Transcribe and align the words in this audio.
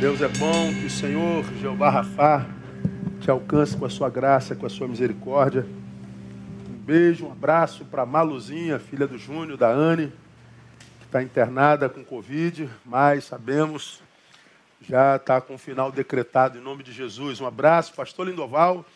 Deus 0.00 0.22
é 0.22 0.28
bom, 0.28 0.72
que 0.72 0.86
o 0.86 0.90
Senhor, 0.90 1.44
Jeová 1.60 1.90
Rafá, 1.90 2.46
te 3.20 3.30
alcance 3.30 3.76
com 3.76 3.84
a 3.84 3.90
sua 3.90 4.08
graça, 4.08 4.56
com 4.56 4.64
a 4.64 4.70
sua 4.70 4.88
misericórdia. 4.88 5.66
Um 6.70 6.72
beijo, 6.72 7.26
um 7.26 7.32
abraço 7.32 7.84
para 7.84 8.06
Maluzinha, 8.06 8.78
filha 8.78 9.06
do 9.06 9.18
Júnior, 9.18 9.58
da 9.58 9.68
Anne, 9.68 10.10
que 11.00 11.04
está 11.04 11.22
internada 11.22 11.86
com 11.86 12.02
Covid, 12.02 12.66
mas 12.82 13.24
sabemos, 13.24 14.00
já 14.80 15.16
está 15.16 15.38
com 15.38 15.56
o 15.56 15.58
final 15.58 15.92
decretado 15.92 16.56
em 16.56 16.62
nome 16.62 16.82
de 16.82 16.92
Jesus. 16.92 17.38
Um 17.38 17.46
abraço, 17.46 17.92
pastor 17.92 18.26
Lindoval, 18.26 18.86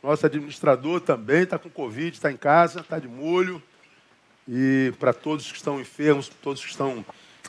nosso 0.00 0.24
administrador 0.24 1.00
também 1.00 1.42
está 1.42 1.58
com 1.58 1.68
Covid, 1.68 2.14
está 2.14 2.30
em 2.30 2.36
casa, 2.36 2.78
está 2.78 3.00
de 3.00 3.08
molho. 3.08 3.60
E 4.48 4.92
para 5.00 5.12
todos 5.12 5.50
que 5.50 5.56
estão 5.56 5.80
enfermos, 5.80 6.28
todos 6.28 6.62
que 6.62 6.70
estão 6.70 7.04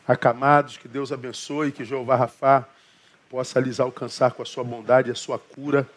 acamados, 0.07 0.77
que 0.77 0.87
Deus 0.87 1.11
abençoe, 1.11 1.71
que 1.71 1.85
Jeová 1.85 2.15
Rafá 2.15 2.67
possa 3.29 3.59
lhes 3.59 3.79
alcançar 3.79 4.31
com 4.31 4.41
a 4.41 4.45
sua 4.45 4.63
bondade 4.63 5.09
e 5.09 5.11
a 5.11 5.15
sua 5.15 5.39
cura. 5.39 5.87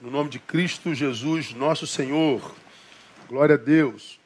No 0.00 0.10
nome 0.10 0.30
de 0.30 0.38
Cristo 0.38 0.94
Jesus, 0.94 1.52
nosso 1.54 1.86
Senhor. 1.86 2.54
Glória 3.28 3.56
a 3.56 3.58
Deus. 3.58 4.18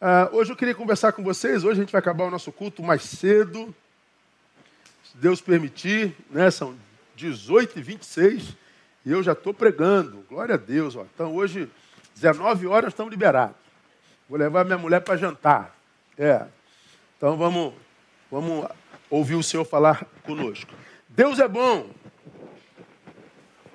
Ah, 0.00 0.28
hoje 0.32 0.50
eu 0.50 0.56
queria 0.56 0.74
conversar 0.74 1.12
com 1.12 1.22
vocês. 1.22 1.64
Hoje 1.64 1.80
a 1.80 1.82
gente 1.82 1.92
vai 1.92 2.00
acabar 2.00 2.24
o 2.24 2.30
nosso 2.30 2.50
culto 2.50 2.82
mais 2.82 3.02
cedo. 3.02 3.74
Se 5.04 5.16
Deus 5.16 5.40
permitir, 5.40 6.16
né? 6.30 6.50
São 6.50 6.74
18 7.14 7.78
e 7.78 7.82
26 7.82 8.56
e 9.04 9.12
eu 9.12 9.22
já 9.22 9.32
estou 9.32 9.52
pregando. 9.52 10.24
Glória 10.28 10.54
a 10.54 10.58
Deus. 10.58 10.96
Ó. 10.96 11.04
Então 11.14 11.34
hoje, 11.34 11.70
19 12.14 12.66
horas, 12.66 12.92
estamos 12.92 13.10
liberados. 13.10 13.56
Vou 14.28 14.38
levar 14.38 14.64
minha 14.64 14.78
mulher 14.78 15.00
para 15.00 15.16
jantar. 15.16 15.76
É. 16.16 16.46
Então 17.16 17.36
vamos, 17.36 17.74
vamos 18.30 18.66
ouvir 19.10 19.34
o 19.34 19.42
Senhor 19.42 19.64
falar 19.64 20.06
conosco. 20.24 20.72
Deus 21.14 21.38
é 21.38 21.46
bom, 21.46 21.90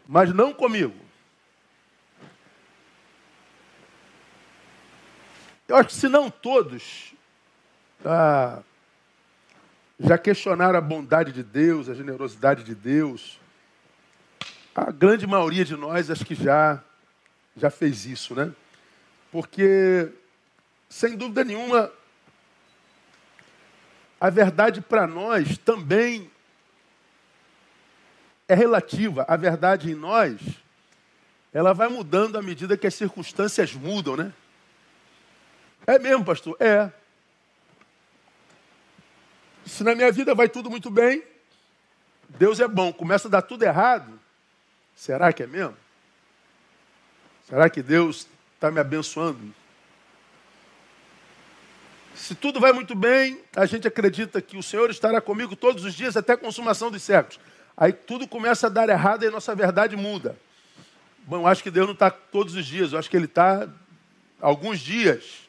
mas 0.07 0.33
não 0.33 0.51
comigo. 0.51 0.95
Eu 5.67 5.75
acho 5.75 5.89
que 5.89 5.93
se 5.93 6.09
não 6.09 6.31
todos 6.31 7.13
ah, 8.03 8.63
já 9.99 10.17
questionaram 10.17 10.79
a 10.79 10.81
bondade 10.81 11.31
de 11.31 11.43
Deus, 11.43 11.89
a 11.89 11.93
generosidade 11.93 12.63
de 12.63 12.73
Deus, 12.73 13.39
a 14.73 14.91
grande 14.91 15.27
maioria 15.27 15.63
de 15.63 15.75
nós 15.75 16.09
acho 16.09 16.25
que 16.25 16.33
já 16.33 16.83
já 17.55 17.69
fez 17.69 18.07
isso, 18.07 18.33
né? 18.33 18.51
Porque 19.31 20.09
sem 20.89 21.15
dúvida 21.15 21.43
nenhuma 21.43 21.91
a 24.19 24.29
verdade 24.31 24.81
para 24.81 25.05
nós 25.05 25.55
também 25.59 26.31
é 28.47 28.55
relativa. 28.55 29.25
A 29.27 29.35
verdade 29.35 29.91
em 29.91 29.95
nós, 29.95 30.39
ela 31.53 31.73
vai 31.73 31.87
mudando 31.87 32.37
à 32.37 32.41
medida 32.41 32.77
que 32.77 32.87
as 32.87 32.93
circunstâncias 32.93 33.73
mudam, 33.73 34.15
né? 34.15 34.33
É 35.85 35.97
mesmo, 35.99 36.23
pastor? 36.23 36.55
É. 36.59 36.91
Se 39.65 39.83
na 39.83 39.95
minha 39.95 40.11
vida 40.11 40.33
vai 40.33 40.47
tudo 40.47 40.69
muito 40.69 40.89
bem, 40.89 41.23
Deus 42.29 42.59
é 42.59 42.67
bom. 42.67 42.91
Começa 42.93 43.27
a 43.27 43.31
dar 43.31 43.41
tudo 43.41 43.63
errado, 43.63 44.19
será 44.95 45.31
que 45.31 45.43
é 45.43 45.47
mesmo? 45.47 45.77
Será 47.47 47.69
que 47.69 47.81
Deus 47.81 48.27
está 48.55 48.69
me 48.69 48.79
abençoando? 48.79 49.53
Se 52.13 52.33
tudo 52.35 52.59
vai 52.59 52.73
muito 52.73 52.95
bem, 52.95 53.39
a 53.55 53.65
gente 53.65 53.87
acredita 53.87 54.41
que 54.41 54.57
o 54.57 54.63
Senhor 54.63 54.89
estará 54.89 55.21
comigo 55.21 55.55
todos 55.55 55.85
os 55.85 55.93
dias 55.93 56.17
até 56.17 56.33
a 56.33 56.37
consumação 56.37 56.89
dos 56.89 57.03
séculos. 57.03 57.39
Aí 57.77 57.93
tudo 57.93 58.27
começa 58.27 58.65
a 58.65 58.69
dar 58.71 58.89
errado 58.89 59.23
e 59.23 59.27
a 59.27 59.31
nossa 59.31 59.53
verdade 59.53 59.95
muda. 59.95 60.35
Bom, 61.19 61.41
eu 61.41 61.47
acho 61.47 61.61
que 61.61 61.69
Deus 61.69 61.85
não 61.85 61.93
está 61.93 62.09
todos 62.09 62.55
os 62.55 62.65
dias, 62.65 62.91
eu 62.91 62.97
acho 62.97 63.07
que 63.07 63.15
Ele 63.15 63.25
está 63.25 63.69
alguns 64.41 64.79
dias. 64.79 65.47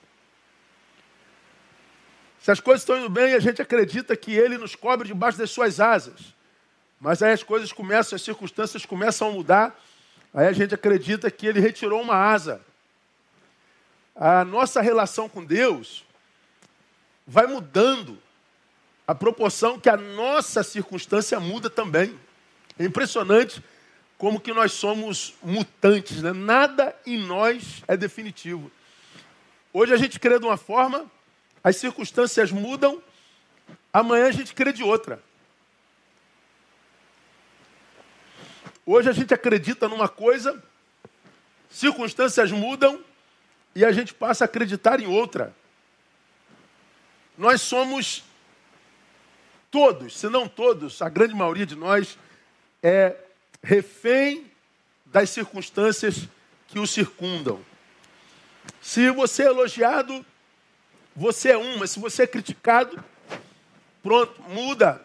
Se 2.41 2.50
as 2.50 2.60
coisas 2.60 2.82
estão 2.82 2.98
indo 2.98 3.08
bem, 3.08 3.32
a 3.32 3.38
gente 3.41 3.62
acredita 3.62 4.14
que 4.14 4.34
Ele 4.34 4.58
nos 4.58 4.76
cobre 4.76 5.08
debaixo 5.08 5.38
das 5.38 5.50
suas 5.50 5.80
asas. 5.80 6.34
Mas 7.00 7.22
aí 7.22 7.32
as 7.32 7.42
coisas 7.42 7.72
começam, 7.72 8.16
as 8.16 8.22
circunstâncias 8.22 8.84
começam 8.84 9.28
a 9.28 9.32
mudar, 9.32 9.80
aí 10.34 10.48
a 10.48 10.53
gente 10.53 10.74
acredita 10.74 11.30
que 11.30 11.47
Ele 11.47 11.60
retirou 11.60 12.03
uma 12.03 12.16
asa. 12.16 12.60
A 14.14 14.44
nossa 14.44 14.82
relação 14.82 15.28
com 15.28 15.42
Deus 15.42 16.04
vai 17.26 17.47
mudando 17.47 18.19
a 19.08 19.14
proporção 19.14 19.80
que 19.80 19.88
a 19.88 19.96
nossa 19.96 20.62
circunstância 20.62 21.41
muda 21.41 21.70
também. 21.70 22.20
É 22.78 22.84
impressionante 22.84 23.64
como 24.19 24.38
que 24.38 24.52
nós 24.52 24.72
somos 24.72 25.32
mutantes, 25.42 26.20
né? 26.20 26.34
nada 26.34 26.94
em 27.06 27.16
nós 27.16 27.82
é 27.88 27.97
definitivo. 27.97 28.70
Hoje 29.72 29.94
a 29.94 29.97
gente 29.97 30.20
crê 30.20 30.38
de 30.38 30.44
uma 30.44 30.58
forma, 30.58 31.10
as 31.64 31.76
circunstâncias 31.76 32.52
mudam, 32.52 33.02
amanhã 33.91 34.26
a 34.26 34.30
gente 34.30 34.52
crê 34.52 34.74
de 34.74 34.82
outra. 34.82 35.22
Hoje 38.84 39.08
a 39.08 39.12
gente 39.12 39.32
acredita 39.32 39.88
numa 39.88 40.08
coisa, 40.08 40.62
circunstâncias 41.70 42.52
mudam 42.52 43.02
e 43.74 43.86
a 43.86 43.91
gente 43.91 44.12
passa 44.12 44.44
a 44.44 44.47
acreditar 44.47 45.00
em 45.00 45.06
outra. 45.06 45.54
Nós 47.38 47.62
somos 47.62 48.28
todos, 49.70 50.18
se 50.18 50.28
não 50.28 50.48
todos, 50.48 51.00
a 51.02 51.08
grande 51.08 51.34
maioria 51.34 51.66
de 51.66 51.76
nós 51.76 52.18
é 52.82 53.16
refém 53.62 54.50
das 55.04 55.30
circunstâncias 55.30 56.28
que 56.66 56.78
o 56.78 56.86
circundam. 56.86 57.60
Se 58.80 59.10
você 59.10 59.44
é 59.44 59.46
elogiado, 59.46 60.24
você 61.14 61.50
é 61.50 61.58
um, 61.58 61.78
mas 61.78 61.90
se 61.90 61.98
você 61.98 62.22
é 62.22 62.26
criticado, 62.26 63.02
pronto, 64.02 64.40
muda 64.42 65.02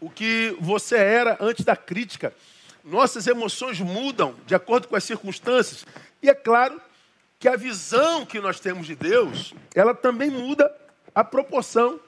o 0.00 0.10
que 0.10 0.56
você 0.60 0.96
era 0.96 1.36
antes 1.40 1.64
da 1.64 1.76
crítica. 1.76 2.34
Nossas 2.82 3.26
emoções 3.26 3.78
mudam 3.78 4.34
de 4.46 4.54
acordo 4.54 4.88
com 4.88 4.96
as 4.96 5.04
circunstâncias. 5.04 5.86
E 6.20 6.28
é 6.28 6.34
claro 6.34 6.80
que 7.38 7.48
a 7.48 7.56
visão 7.56 8.26
que 8.26 8.40
nós 8.40 8.58
temos 8.58 8.86
de 8.86 8.96
Deus, 8.96 9.54
ela 9.74 9.94
também 9.94 10.30
muda 10.30 10.74
a 11.14 11.22
proporção 11.22 12.00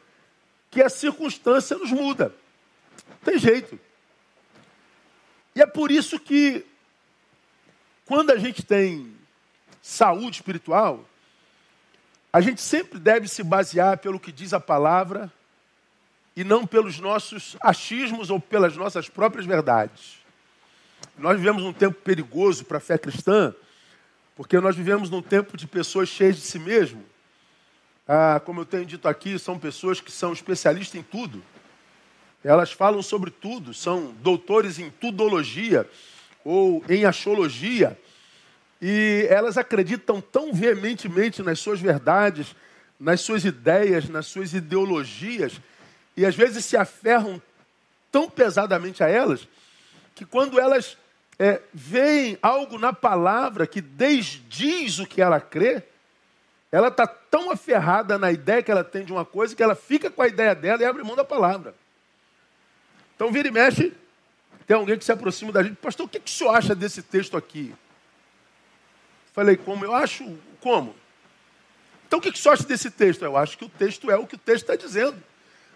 que 0.74 0.82
a 0.82 0.88
circunstância 0.88 1.78
nos 1.78 1.92
muda. 1.92 2.34
Tem 3.24 3.38
jeito. 3.38 3.78
E 5.54 5.62
é 5.62 5.66
por 5.66 5.92
isso 5.92 6.18
que, 6.18 6.66
quando 8.04 8.32
a 8.32 8.36
gente 8.36 8.60
tem 8.64 9.14
saúde 9.80 10.38
espiritual, 10.38 11.08
a 12.32 12.40
gente 12.40 12.60
sempre 12.60 12.98
deve 12.98 13.28
se 13.28 13.44
basear 13.44 13.98
pelo 13.98 14.18
que 14.18 14.32
diz 14.32 14.52
a 14.52 14.58
palavra 14.58 15.32
e 16.34 16.42
não 16.42 16.66
pelos 16.66 16.98
nossos 16.98 17.56
achismos 17.60 18.28
ou 18.28 18.40
pelas 18.40 18.76
nossas 18.76 19.08
próprias 19.08 19.46
verdades. 19.46 20.18
Nós 21.16 21.38
vivemos 21.38 21.62
num 21.62 21.72
tempo 21.72 22.00
perigoso 22.00 22.64
para 22.64 22.78
a 22.78 22.80
fé 22.80 22.98
cristã, 22.98 23.54
porque 24.34 24.58
nós 24.58 24.74
vivemos 24.74 25.08
num 25.08 25.22
tempo 25.22 25.56
de 25.56 25.68
pessoas 25.68 26.08
cheias 26.08 26.34
de 26.34 26.42
si 26.42 26.58
mesmo 26.58 27.13
ah, 28.06 28.40
como 28.44 28.60
eu 28.60 28.66
tenho 28.66 28.84
dito 28.84 29.08
aqui, 29.08 29.38
são 29.38 29.58
pessoas 29.58 30.00
que 30.00 30.12
são 30.12 30.32
especialistas 30.32 31.00
em 31.00 31.02
tudo. 31.02 31.42
Elas 32.42 32.70
falam 32.70 33.02
sobre 33.02 33.30
tudo, 33.30 33.72
são 33.72 34.12
doutores 34.20 34.78
em 34.78 34.90
tudologia 34.90 35.88
ou 36.44 36.84
em 36.88 37.06
astrologia. 37.06 37.98
E 38.80 39.26
elas 39.30 39.56
acreditam 39.56 40.20
tão 40.20 40.52
veementemente 40.52 41.42
nas 41.42 41.58
suas 41.58 41.80
verdades, 41.80 42.54
nas 43.00 43.22
suas 43.22 43.44
ideias, 43.44 44.08
nas 44.08 44.26
suas 44.26 44.52
ideologias, 44.52 45.58
e 46.14 46.26
às 46.26 46.34
vezes 46.34 46.64
se 46.66 46.76
aferram 46.76 47.40
tão 48.12 48.28
pesadamente 48.28 49.02
a 49.02 49.08
elas, 49.08 49.48
que 50.14 50.24
quando 50.24 50.60
elas 50.60 50.98
é, 51.38 51.60
veem 51.72 52.38
algo 52.42 52.78
na 52.78 52.92
palavra 52.92 53.66
que 53.66 53.80
desdiz 53.80 54.98
o 54.98 55.06
que 55.06 55.20
ela 55.20 55.40
crê, 55.40 55.82
ela 56.74 56.88
está 56.88 57.06
tão 57.06 57.52
aferrada 57.52 58.18
na 58.18 58.32
ideia 58.32 58.60
que 58.60 58.68
ela 58.68 58.82
tem 58.82 59.04
de 59.04 59.12
uma 59.12 59.24
coisa 59.24 59.54
que 59.54 59.62
ela 59.62 59.76
fica 59.76 60.10
com 60.10 60.20
a 60.20 60.26
ideia 60.26 60.56
dela 60.56 60.82
e 60.82 60.84
abre 60.84 61.04
mão 61.04 61.14
da 61.14 61.24
palavra. 61.24 61.72
Então, 63.14 63.30
vira 63.30 63.46
e 63.46 63.50
mexe, 63.52 63.92
tem 64.66 64.76
alguém 64.76 64.98
que 64.98 65.04
se 65.04 65.12
aproxima 65.12 65.52
da 65.52 65.62
gente. 65.62 65.76
Pastor, 65.76 66.06
o 66.06 66.08
que, 66.08 66.18
que 66.18 66.28
o 66.28 66.34
senhor 66.34 66.52
acha 66.52 66.74
desse 66.74 67.00
texto 67.00 67.36
aqui? 67.36 67.72
Falei, 69.32 69.56
como? 69.56 69.84
Eu 69.84 69.94
acho, 69.94 70.36
como? 70.60 70.96
Então, 72.08 72.18
o 72.18 72.22
que, 72.22 72.32
que 72.32 72.38
o 72.40 72.42
senhor 72.42 72.54
acha 72.54 72.64
desse 72.64 72.90
texto? 72.90 73.24
Eu 73.24 73.36
acho 73.36 73.56
que 73.56 73.66
o 73.66 73.68
texto 73.68 74.10
é 74.10 74.16
o 74.16 74.26
que 74.26 74.34
o 74.34 74.38
texto 74.38 74.64
está 74.64 74.74
dizendo. 74.74 75.22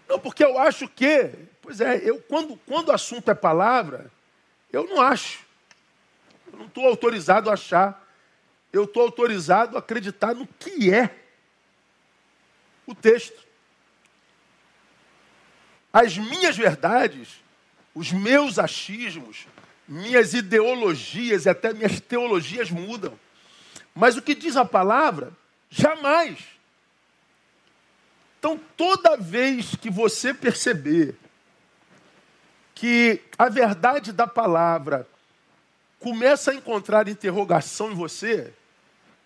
Não, 0.05 0.19
porque 0.19 0.43
eu 0.43 0.59
acho 0.59 0.85
que... 0.85 1.31
Pois 1.61 1.79
é, 1.79 2.01
eu, 2.03 2.19
quando, 2.23 2.59
quando 2.65 2.89
o 2.89 2.93
assunto 2.93 3.31
é 3.31 3.33
palavra, 3.33 4.11
eu 4.69 4.83
não 4.83 4.99
acho. 4.99 5.45
Eu 6.51 6.59
não 6.59 6.65
estou 6.65 6.85
autorizado 6.85 7.49
a 7.49 7.53
achar 7.53 8.05
eu 8.71 8.83
estou 8.83 9.03
autorizado 9.03 9.75
a 9.75 9.79
acreditar 9.79 10.33
no 10.33 10.47
que 10.47 10.93
é 10.93 11.15
o 12.85 12.93
texto. 12.93 13.47
As 15.91 16.17
minhas 16.17 16.55
verdades 16.55 17.39
os 17.99 18.11
meus 18.11 18.59
achismos, 18.59 19.47
minhas 19.87 20.33
ideologias 20.33 21.45
e 21.45 21.49
até 21.49 21.73
minhas 21.73 21.99
teologias 21.99 22.69
mudam. 22.69 23.19
Mas 23.93 24.15
o 24.15 24.21
que 24.21 24.35
diz 24.35 24.55
a 24.55 24.63
palavra, 24.63 25.33
jamais. 25.69 26.39
Então, 28.37 28.59
toda 28.77 29.17
vez 29.17 29.75
que 29.75 29.89
você 29.89 30.33
perceber 30.33 31.15
que 32.73 33.21
a 33.37 33.49
verdade 33.49 34.13
da 34.13 34.25
palavra 34.25 35.05
começa 35.99 36.51
a 36.51 36.55
encontrar 36.55 37.09
interrogação 37.09 37.91
em 37.91 37.95
você, 37.95 38.53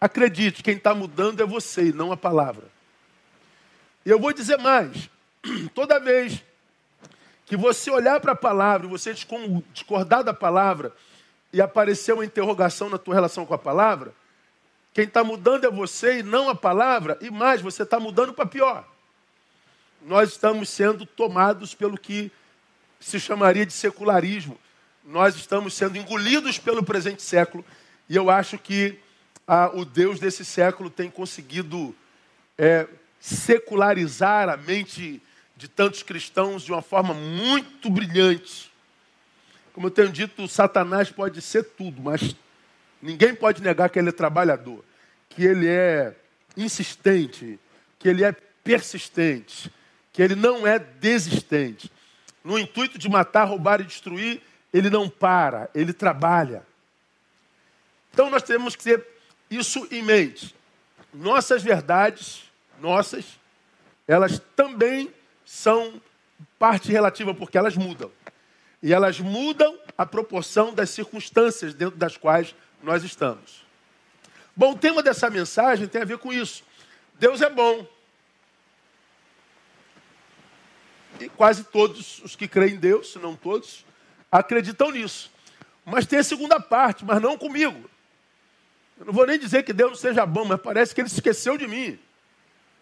acredite, 0.04 0.62
quem 0.62 0.76
está 0.76 0.94
mudando 0.94 1.42
é 1.42 1.46
você 1.46 1.86
e 1.86 1.94
não 1.94 2.12
a 2.12 2.18
palavra. 2.18 2.66
E 4.06 4.10
eu 4.10 4.20
vou 4.20 4.34
dizer 4.34 4.58
mais: 4.58 5.10
toda 5.74 5.98
vez 5.98 6.44
que 7.46 7.56
você 7.56 7.90
olhar 7.90 8.20
para 8.20 8.34
a 8.34 8.36
palavra 8.36 8.88
você 8.88 9.14
discordar 9.14 10.24
da 10.24 10.34
palavra 10.34 10.94
e 11.54 11.62
aparecer 11.62 12.14
uma 12.14 12.26
interrogação 12.26 12.90
na 12.90 12.98
tua 12.98 13.14
relação 13.14 13.46
com 13.46 13.54
a 13.54 13.58
palavra, 13.58 14.14
quem 14.94 15.06
está 15.06 15.24
mudando 15.24 15.66
é 15.66 15.72
você 15.72 16.20
e 16.20 16.24
não 16.24 16.50
a 16.50 16.56
palavra, 16.56 17.18
e 17.22 17.32
mais, 17.32 17.62
você 17.62 17.84
está 17.84 17.98
mudando 17.98 18.34
para 18.34 18.46
pior. 18.46 18.86
Nós 20.02 20.32
estamos 20.32 20.68
sendo 20.68 21.06
tomados 21.06 21.74
pelo 21.74 21.98
que 21.98 22.30
se 23.00 23.20
chamaria 23.20 23.66
de 23.66 23.72
secularismo. 23.72 24.60
Nós 25.04 25.36
estamos 25.36 25.74
sendo 25.74 25.98
engolidos 25.98 26.60
pelo 26.60 26.84
presente 26.84 27.22
século, 27.22 27.64
e 28.10 28.16
eu 28.18 28.30
acho 28.30 28.58
que 28.58 29.00
o 29.74 29.86
Deus 29.86 30.20
desse 30.20 30.46
século 30.46 30.90
tem 30.90 31.10
conseguido 31.10 31.96
é, 32.58 32.88
secularizar 33.20 34.50
a 34.50 34.58
mente 34.58 35.22
de 35.56 35.68
tantos 35.68 36.04
cristãos 36.04 36.64
de 36.64 36.72
uma 36.72 36.82
forma 36.82 37.14
muito 37.14 37.90
brilhante. 37.90 38.72
Como 39.74 39.88
eu 39.88 39.92
tenho 39.92 40.12
dito, 40.12 40.48
Satanás 40.48 41.10
pode 41.10 41.42
ser 41.42 41.64
tudo, 41.64 42.02
mas 42.02 42.36
ninguém 43.02 43.34
pode 43.34 43.62
negar 43.62 43.90
que 43.90 44.00
ele 44.00 44.10
é 44.10 44.14
trabalhador, 44.14 44.84
que 45.30 45.44
ele 45.44 45.68
é 45.68 46.16
insistente, 46.56 47.60
que 47.98 48.08
ele 48.08 48.24
é 48.24 48.32
persistente, 48.64 49.72
que 50.12 50.22
ele 50.22 50.36
não 50.36 50.66
é 50.66 50.80
desistente. 50.80 51.92
No 52.44 52.60
intuito 52.60 52.98
de 52.98 53.10
matar, 53.10 53.46
roubar 53.46 53.82
e 53.82 53.86
destruir, 53.86 54.42
ele 54.74 54.90
não 54.90 55.10
para, 55.10 55.70
ele 55.74 55.94
trabalha. 55.94 56.64
Então 58.12 58.30
nós 58.30 58.44
temos 58.44 58.76
que 58.76 58.84
ter 58.84 59.13
isso 59.56 59.88
em 59.92 60.02
mente. 60.02 60.56
Nossas 61.14 61.62
verdades, 61.62 62.44
nossas, 62.80 63.40
elas 64.08 64.42
também 64.56 65.12
são 65.46 66.02
parte 66.58 66.92
relativa, 66.92 67.34
porque 67.34 67.58
elas 67.58 67.76
mudam. 67.76 68.12
E 68.82 68.94
elas 68.94 69.20
mudam 69.20 69.78
a 69.98 70.06
proporção 70.06 70.74
das 70.74 70.90
circunstâncias 70.90 71.74
dentro 71.74 71.98
das 71.98 72.18
quais 72.18 72.56
nós 72.82 73.04
estamos. 73.04 73.64
Bom, 74.56 74.74
o 74.74 74.78
tema 74.78 75.02
dessa 75.02 75.30
mensagem 75.30 75.88
tem 75.88 76.02
a 76.02 76.06
ver 76.06 76.18
com 76.18 76.34
isso. 76.34 76.64
Deus 77.18 77.42
é 77.42 77.50
bom. 77.50 77.88
E 81.20 81.30
quase 81.30 81.64
todos 81.64 82.20
os 82.20 82.36
que 82.36 82.48
creem 82.48 82.76
em 82.76 82.80
Deus, 82.80 83.12
se 83.12 83.20
não 83.20 83.36
todos, 83.36 83.86
acreditam 84.32 84.92
nisso. 84.92 85.32
Mas 85.86 86.06
tem 86.06 86.20
a 86.20 86.24
segunda 86.24 86.60
parte, 86.60 87.06
mas 87.06 87.22
não 87.22 87.38
comigo. 87.38 87.90
Eu 88.98 89.06
não 89.06 89.14
vou 89.14 89.26
nem 89.26 89.40
dizer 89.40 89.64
que 89.64 89.74
Deus 89.74 89.92
não 89.92 89.98
seja 89.98 90.26
bom, 90.26 90.46
mas 90.46 90.62
parece 90.62 90.94
que 90.94 91.02
ele 91.02 91.08
esqueceu 91.08 91.58
de 91.58 91.68
mim. 91.68 92.00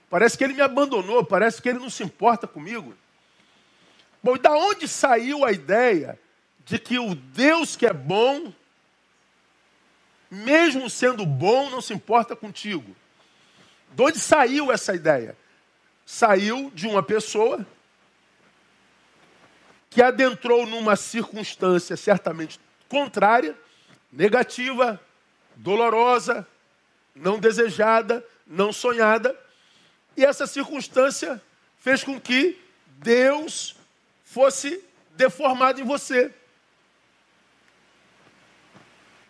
Parece 0.10 0.38
que 0.38 0.44
ele 0.44 0.54
me 0.54 0.62
abandonou, 0.62 1.24
parece 1.24 1.62
que 1.62 1.70
ele 1.70 1.80
não 1.80 1.90
se 1.90 2.04
importa 2.04 2.46
comigo. 2.46 2.94
Bom, 4.22 4.36
e 4.36 4.40
da 4.40 4.52
onde 4.52 4.88
saiu 4.88 5.46
a 5.46 5.52
ideia 5.52 6.20
de 6.66 6.78
que 6.78 7.00
o 7.00 7.16
Deus 7.16 7.76
que 7.76 7.86
é 7.86 7.94
bom, 7.94 8.54
mesmo 10.30 10.90
sendo 10.90 11.26
bom, 11.26 11.70
não 11.70 11.82
se 11.82 11.94
importa 11.94 12.36
contigo? 12.36 12.96
De 13.94 14.04
onde 14.04 14.20
saiu 14.20 14.72
essa 14.72 14.94
ideia? 14.94 15.36
Saiu 16.06 16.72
de 16.74 16.88
uma 16.88 17.02
pessoa 17.02 17.66
que 19.90 20.02
adentrou 20.02 20.66
numa 20.66 20.96
circunstância 20.96 21.98
certamente 21.98 22.60
contrária, 22.88 23.58
negativa, 24.12 25.00
dolorosa, 25.62 26.48
não 27.16 27.40
desejada, 27.40 28.26
não 28.48 28.74
sonhada, 28.74 29.38
e 30.18 30.26
essa 30.26 30.48
circunstância 30.48 31.42
fez 31.80 32.04
com 32.04 32.20
que 32.20 32.60
Deus 32.98 33.76
fosse 34.24 34.84
deformado 35.12 35.80
em 35.80 35.84
você. 35.84 36.34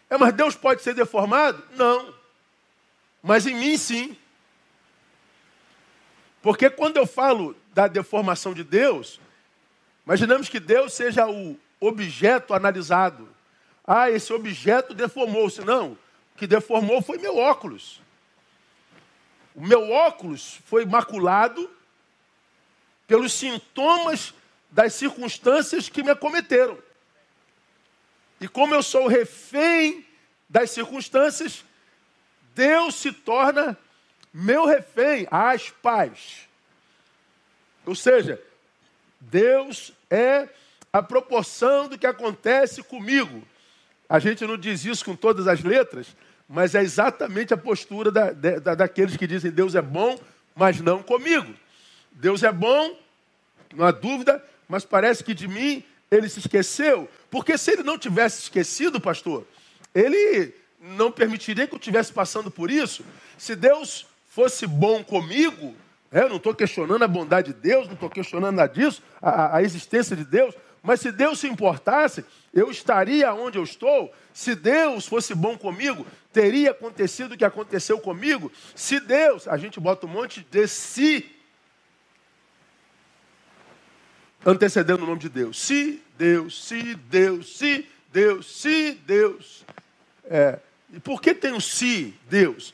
É, 0.10 0.18
mas 0.18 0.34
Deus 0.34 0.56
pode 0.56 0.82
ser 0.82 0.94
deformado? 0.94 1.64
Não. 1.76 2.14
Mas 3.22 3.46
em 3.46 3.56
mim 3.56 3.78
sim. 3.78 4.18
Porque 6.42 6.70
quando 6.70 6.98
eu 6.98 7.06
falo 7.06 7.56
da 7.74 7.88
deformação 7.88 8.54
de 8.54 8.64
Deus, 8.64 9.20
imaginamos 10.06 10.50
que 10.50 10.60
Deus 10.60 10.94
seja 10.94 11.30
o 11.30 11.58
objeto 11.80 12.54
analisado. 12.54 13.30
Ah, 13.86 14.10
esse 14.10 14.34
objeto 14.34 14.94
deformou-se. 14.94 15.62
Não, 15.62 15.98
que 16.42 16.48
deformou 16.48 17.04
foi 17.04 17.20
meu 17.20 17.38
óculos. 17.38 18.02
O 19.54 19.64
meu 19.64 19.92
óculos 19.92 20.60
foi 20.66 20.88
maculado 20.88 21.70
pelos 23.06 23.32
sintomas 23.32 24.34
das 24.72 24.96
circunstâncias 24.96 25.88
que 25.88 26.02
me 26.02 26.10
acometeram. 26.10 26.80
E 28.40 28.48
como 28.48 28.74
eu 28.74 28.82
sou 28.82 29.06
refém 29.06 30.04
das 30.50 30.72
circunstâncias, 30.72 31.64
Deus 32.56 32.96
se 32.96 33.12
torna 33.12 33.78
meu 34.34 34.66
refém, 34.66 35.28
as 35.30 35.70
paz. 35.70 36.50
Ou 37.86 37.94
seja, 37.94 38.42
Deus 39.20 39.94
é 40.10 40.50
a 40.92 41.04
proporção 41.04 41.88
do 41.88 42.00
que 42.00 42.08
acontece 42.08 42.82
comigo. 42.82 43.48
A 44.10 44.18
gente 44.18 44.44
não 44.48 44.58
diz 44.58 44.84
isso 44.86 45.06
com 45.06 45.16
todas 45.16 45.48
as 45.48 45.62
letras, 45.64 46.16
mas 46.52 46.76
é 46.76 46.82
exatamente 46.82 47.54
a 47.54 47.58
postura 47.58 48.12
da, 48.12 48.32
da, 48.32 48.76
daqueles 48.76 49.16
que 49.16 49.26
dizem 49.26 49.50
Deus 49.50 49.74
é 49.74 49.82
bom, 49.82 50.20
mas 50.54 50.82
não 50.82 51.02
comigo. 51.02 51.54
Deus 52.12 52.44
é 52.44 52.52
bom, 52.52 53.00
não 53.74 53.86
há 53.86 53.92
dúvida, 53.92 54.44
mas 54.68 54.84
parece 54.84 55.24
que 55.24 55.34
de 55.34 55.48
mim 55.48 55.82
ele 56.12 56.28
se 56.28 56.40
esqueceu. 56.40 57.10
Porque 57.30 57.58
se 57.58 57.72
ele 57.72 57.84
não 57.84 57.98
tivesse 57.98 58.42
esquecido, 58.42 59.00
pastor, 59.00 59.48
ele 59.96 60.54
não 60.82 61.10
permitiria 61.10 61.66
que 61.66 61.74
eu 61.74 61.80
estivesse 61.80 62.12
passando 62.12 62.52
por 62.52 62.70
isso. 62.70 63.06
Se 63.38 63.56
Deus 63.56 64.06
fosse 64.28 64.68
bom 64.68 65.02
comigo, 65.06 65.74
é, 66.12 66.24
eu 66.24 66.30
não 66.30 66.36
estou 66.36 66.54
questionando 66.54 67.02
a 67.02 67.08
bondade 67.08 67.54
de 67.54 67.60
Deus, 67.62 67.88
não 67.88 67.94
estou 67.94 68.10
questionando 68.10 68.58
nada 68.58 68.74
disso, 68.74 69.02
a, 69.22 69.56
a 69.56 69.64
existência 69.64 70.18
de 70.18 70.26
Deus, 70.26 70.54
mas 70.84 71.00
se 71.00 71.12
Deus 71.12 71.40
se 71.40 71.48
importasse, 71.48 72.26
eu 72.54 72.72
estaria 72.72 73.34
onde 73.34 73.58
eu 73.58 73.64
estou. 73.64 74.12
Se 74.34 74.56
Deus 74.56 75.06
fosse 75.06 75.36
bom 75.36 75.58
comigo, 75.58 76.06
teria 76.34 76.72
acontecido 76.72 77.34
o 77.34 77.38
que 77.38 77.46
aconteceu 77.46 78.00
comigo. 78.00 78.52
Se 78.74 79.00
Deus, 79.00 79.48
a 79.48 79.58
gente 79.58 79.80
bota 79.80 80.08
um 80.08 80.10
monte 80.10 80.46
de 80.50 80.68
si 80.68 81.30
antecedendo 84.44 85.04
o 85.04 85.08
nome 85.08 85.20
de 85.20 85.30
Deus. 85.30 85.60
Se 85.60 86.02
Deus, 86.18 86.66
se 86.66 86.96
Deus, 86.96 87.58
se 87.58 87.88
Deus, 88.12 88.62
se 88.62 88.94
Deus. 89.06 89.64
É, 90.26 90.60
e 90.92 91.00
por 91.00 91.22
que 91.22 91.36
tem 91.36 91.54
o 91.54 91.62
se 91.62 92.16
Deus? 92.28 92.74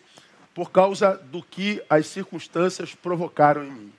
Por 0.55 0.71
causa 0.71 1.15
do 1.15 1.43
que 1.43 1.83
as 1.89 2.07
circunstâncias 2.07 2.95
provocaram 2.95 3.65
em 3.65 3.71
mim. 3.71 3.93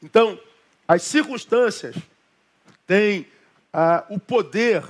Então, 0.00 0.40
as 0.86 1.02
circunstâncias 1.02 1.96
têm 2.90 3.24
ah, 3.72 4.04
o 4.08 4.18
poder 4.18 4.82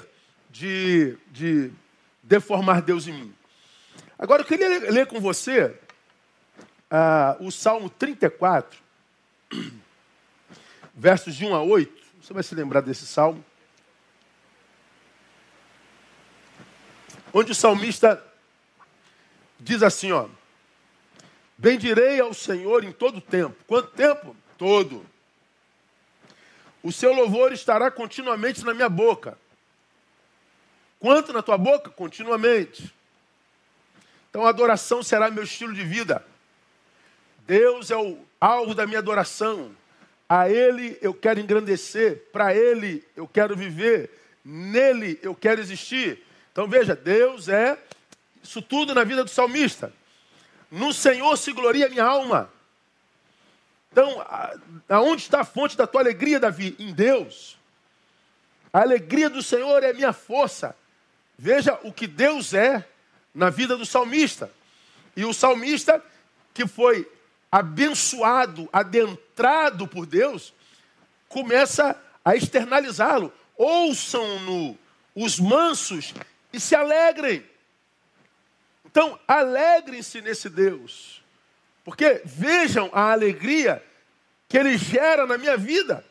de, 0.49 1.19
de 1.31 1.71
deformar 2.23 2.81
Deus 2.81 3.07
em 3.07 3.13
mim. 3.13 3.35
Agora, 4.19 4.41
eu 4.41 4.47
queria 4.47 4.91
ler 4.91 5.07
com 5.07 5.21
você 5.21 5.79
ah, 6.91 7.37
o 7.41 7.51
Salmo 7.51 7.91
34, 7.91 8.79
versos 10.97 11.35
de 11.35 11.45
1 11.45 11.55
a 11.55 11.63
8. 11.63 12.03
Você 12.23 12.33
vai 12.33 12.43
se 12.43 12.55
lembrar 12.55 12.81
desse 12.81 13.07
salmo. 13.07 13.45
Onde 17.35 17.53
o 17.53 17.55
salmista 17.55 18.25
diz 19.59 19.83
assim, 19.83 20.11
ó. 20.11 20.27
Bendirei 21.59 22.19
ao 22.19 22.33
Senhor 22.33 22.83
em 22.83 22.93
todo 22.93 23.21
tempo. 23.21 23.63
Quanto 23.67 23.91
tempo? 23.91 24.35
Todo. 24.57 25.05
O 26.83 26.91
seu 26.91 27.13
louvor 27.13 27.53
estará 27.53 27.91
continuamente 27.91 28.65
na 28.65 28.73
minha 28.73 28.89
boca. 28.89 29.37
Quanto 30.99 31.33
na 31.33 31.43
tua 31.43 31.59
boca? 31.59 31.91
Continuamente. 31.91 32.93
Então 34.29 34.47
a 34.47 34.51
adoração 34.51 35.03
será 35.03 35.31
meu 35.31 35.45
estilo 35.45 35.75
de 35.75 35.85
vida. 35.85 36.25
Deus 37.47 37.91
é 37.91 37.97
o 37.97 38.19
alvo 38.41 38.75
da 38.75 38.87
minha 38.87 38.99
adoração. 38.99 39.75
a 40.29 40.49
Ele 40.49 40.97
eu 41.03 41.13
quero 41.13 41.41
engrandecer, 41.41 42.29
para 42.33 42.55
Ele 42.55 43.05
eu 43.17 43.27
quero 43.27 43.57
viver, 43.57 44.11
nele 44.45 45.19
eu 45.23 45.35
quero 45.35 45.61
existir. 45.61 46.25
Então 46.53 46.69
veja, 46.69 46.95
Deus 46.95 47.49
é 47.49 47.77
isso 48.43 48.63
tudo 48.63 48.95
na 48.95 49.03
vida 49.03 49.25
do 49.25 49.31
salmista. 49.31 49.93
No 50.71 50.93
Senhor 50.93 51.37
se 51.37 51.53
gloria 51.53 51.87
a 51.87 51.89
minha 51.89 52.05
alma. 52.05 52.49
Então, 53.93 54.25
aonde 54.89 55.23
está 55.23 55.41
a 55.41 55.45
fonte 55.45 55.77
da 55.77 55.87
tua 55.87 56.01
alegria, 56.01 56.39
Davi? 56.39 56.77
Em 56.79 56.93
Deus. 56.93 57.59
A 58.73 58.81
alegria 58.81 59.29
do 59.29 59.43
Senhor 59.43 59.83
é 59.83 59.93
minha 59.93 60.13
força. 60.13 60.77
Veja 61.37 61.79
o 61.83 61.93
que 61.93 62.07
Deus 62.07 62.55
é 62.55 62.87
na 63.35 63.51
vida 63.51 63.77
do 63.77 63.85
salmista. 63.85 64.51
E 65.17 65.25
o 65.25 65.35
salmista 65.35 66.03
que 66.55 66.67
foi 66.67 67.11
abençoado, 67.51 68.69
adentrado 68.73 69.89
por 69.89 70.07
Deus, 70.07 70.55
começa 71.29 72.01
a 72.25 72.37
externalizá-lo. 72.37 73.33
Ouçam-no 73.57 74.79
os 75.15 75.41
mansos 75.41 76.15
e 76.53 76.61
se 76.61 76.77
alegrem. 76.77 77.45
Então, 78.85 79.19
alegrem-se 79.27 80.21
nesse 80.21 80.49
Deus. 80.49 81.20
Porque 81.85 82.23
vejam 82.25 82.91
a 82.93 83.13
alegria 83.13 83.83
que 84.49 84.59
ele 84.59 84.77
gera 84.77 85.27
na 85.27 85.39
minha 85.39 85.57
vida. 85.57 86.05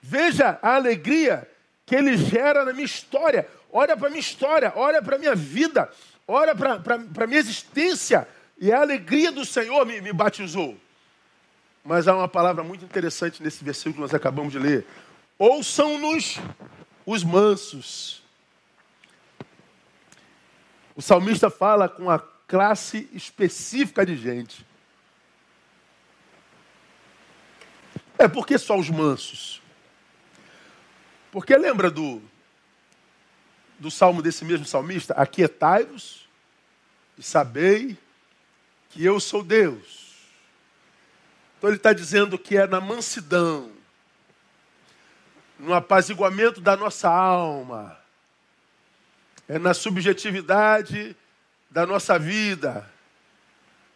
Veja 0.00 0.58
a 0.62 0.74
alegria 0.74 1.48
que 1.84 1.94
ele 1.94 2.16
gera 2.16 2.64
na 2.64 2.72
minha 2.72 2.84
história. 2.84 3.48
Olha 3.72 3.96
para 3.96 4.06
a 4.06 4.10
minha 4.10 4.20
história, 4.20 4.72
olha 4.76 5.02
para 5.02 5.16
a 5.16 5.18
minha 5.18 5.34
vida, 5.34 5.90
olha 6.26 6.54
para 6.54 7.24
a 7.24 7.26
minha 7.26 7.40
existência. 7.40 8.28
E 8.58 8.72
a 8.72 8.80
alegria 8.80 9.32
do 9.32 9.44
Senhor 9.44 9.84
me, 9.84 10.00
me 10.00 10.12
batizou. 10.12 10.76
Mas 11.84 12.08
há 12.08 12.14
uma 12.14 12.28
palavra 12.28 12.62
muito 12.62 12.84
interessante 12.84 13.42
nesse 13.42 13.62
versículo 13.62 13.94
que 13.94 14.00
nós 14.00 14.14
acabamos 14.14 14.52
de 14.52 14.58
ler. 14.58 14.86
Ouçam-nos 15.38 16.38
os 17.04 17.22
mansos. 17.24 18.22
O 20.96 21.02
salmista 21.02 21.50
fala 21.50 21.88
com 21.88 22.08
a 22.08 22.20
classe 22.46 23.08
específica 23.12 24.06
de 24.06 24.16
gente. 24.16 24.64
É 28.18 28.28
porque 28.28 28.58
só 28.58 28.78
os 28.78 28.88
mansos. 28.88 29.60
Porque 31.32 31.56
lembra 31.56 31.90
do, 31.90 32.22
do 33.78 33.90
salmo 33.90 34.22
desse 34.22 34.44
mesmo 34.44 34.64
salmista? 34.64 35.14
Aquietai-vos 35.14 36.28
e 37.18 37.22
sabei 37.22 37.98
que 38.90 39.04
eu 39.04 39.18
sou 39.18 39.42
Deus. 39.42 40.14
Então 41.58 41.70
ele 41.70 41.76
está 41.76 41.92
dizendo 41.92 42.38
que 42.38 42.56
é 42.56 42.66
na 42.66 42.80
mansidão, 42.80 43.72
no 45.58 45.72
apaziguamento 45.72 46.60
da 46.60 46.76
nossa 46.76 47.08
alma, 47.08 47.98
é 49.48 49.58
na 49.58 49.74
subjetividade 49.74 51.16
da 51.70 51.86
nossa 51.86 52.18
vida, 52.18 52.88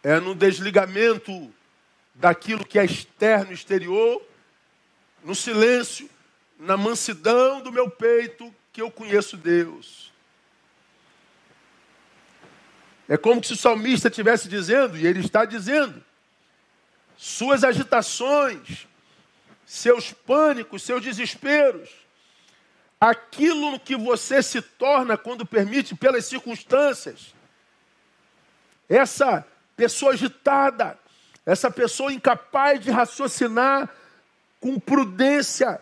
é 0.03 0.19
no 0.19 0.35
desligamento 0.35 1.53
daquilo 2.19 2.67
que 2.67 2.79
é 2.79 2.85
externo 2.85 3.53
exterior, 3.53 4.23
no 5.23 5.35
silêncio, 5.35 6.11
na 6.59 6.77
mansidão 6.77 7.61
do 7.61 7.71
meu 7.71 7.89
peito, 7.89 8.53
que 8.73 8.83
eu 8.83 8.91
conheço 8.91 9.37
Deus. 9.37 10.13
É 13.09 13.17
como 13.17 13.43
se 13.43 13.53
o 13.53 13.57
salmista 13.57 14.09
estivesse 14.09 14.49
dizendo, 14.49 14.97
e 14.97 15.07
ele 15.07 15.21
está 15.21 15.45
dizendo, 15.45 16.05
suas 17.17 17.63
agitações, 17.63 18.87
seus 19.65 20.13
pânicos, 20.13 20.83
seus 20.83 21.03
desesperos, 21.03 21.89
aquilo 23.01 23.79
que 23.79 23.97
você 23.97 24.43
se 24.43 24.61
torna 24.61 25.17
quando 25.17 25.47
permite 25.47 25.95
pelas 25.95 26.25
circunstâncias, 26.25 27.33
essa 28.89 29.47
pessoa 29.77 30.13
agitada, 30.13 30.99
essa 31.49 31.71
pessoa 31.71 32.13
incapaz 32.13 32.79
de 32.79 32.91
raciocinar 32.91 33.89
com 34.61 34.79
prudência, 34.79 35.81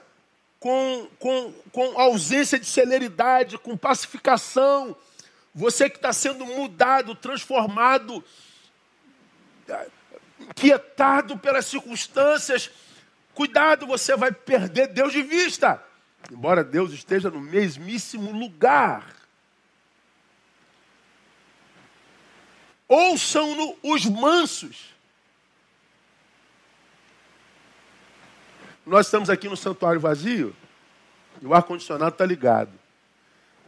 com, 0.60 1.08
com, 1.18 1.52
com 1.72 2.00
ausência 2.00 2.56
de 2.56 2.66
celeridade, 2.66 3.58
com 3.58 3.76
pacificação, 3.76 4.96
você 5.52 5.90
que 5.90 5.96
está 5.96 6.12
sendo 6.12 6.46
mudado, 6.46 7.16
transformado, 7.16 8.24
inquietado 10.38 11.36
pelas 11.36 11.66
circunstâncias, 11.66 12.70
cuidado, 13.34 13.88
você 13.88 14.14
vai 14.14 14.30
perder 14.30 14.86
Deus 14.86 15.12
de 15.12 15.22
vista. 15.22 15.82
Embora 16.30 16.62
Deus 16.62 16.92
esteja 16.92 17.28
no 17.28 17.40
mesmíssimo 17.40 18.30
lugar. 18.30 19.16
Ouçam-no 22.86 23.76
os 23.82 24.06
mansos. 24.06 24.95
Nós 28.86 29.06
estamos 29.06 29.28
aqui 29.28 29.48
no 29.48 29.56
santuário 29.56 30.00
vazio 30.00 30.54
e 31.42 31.46
o 31.46 31.52
ar-condicionado 31.52 32.12
está 32.12 32.24
ligado. 32.24 32.70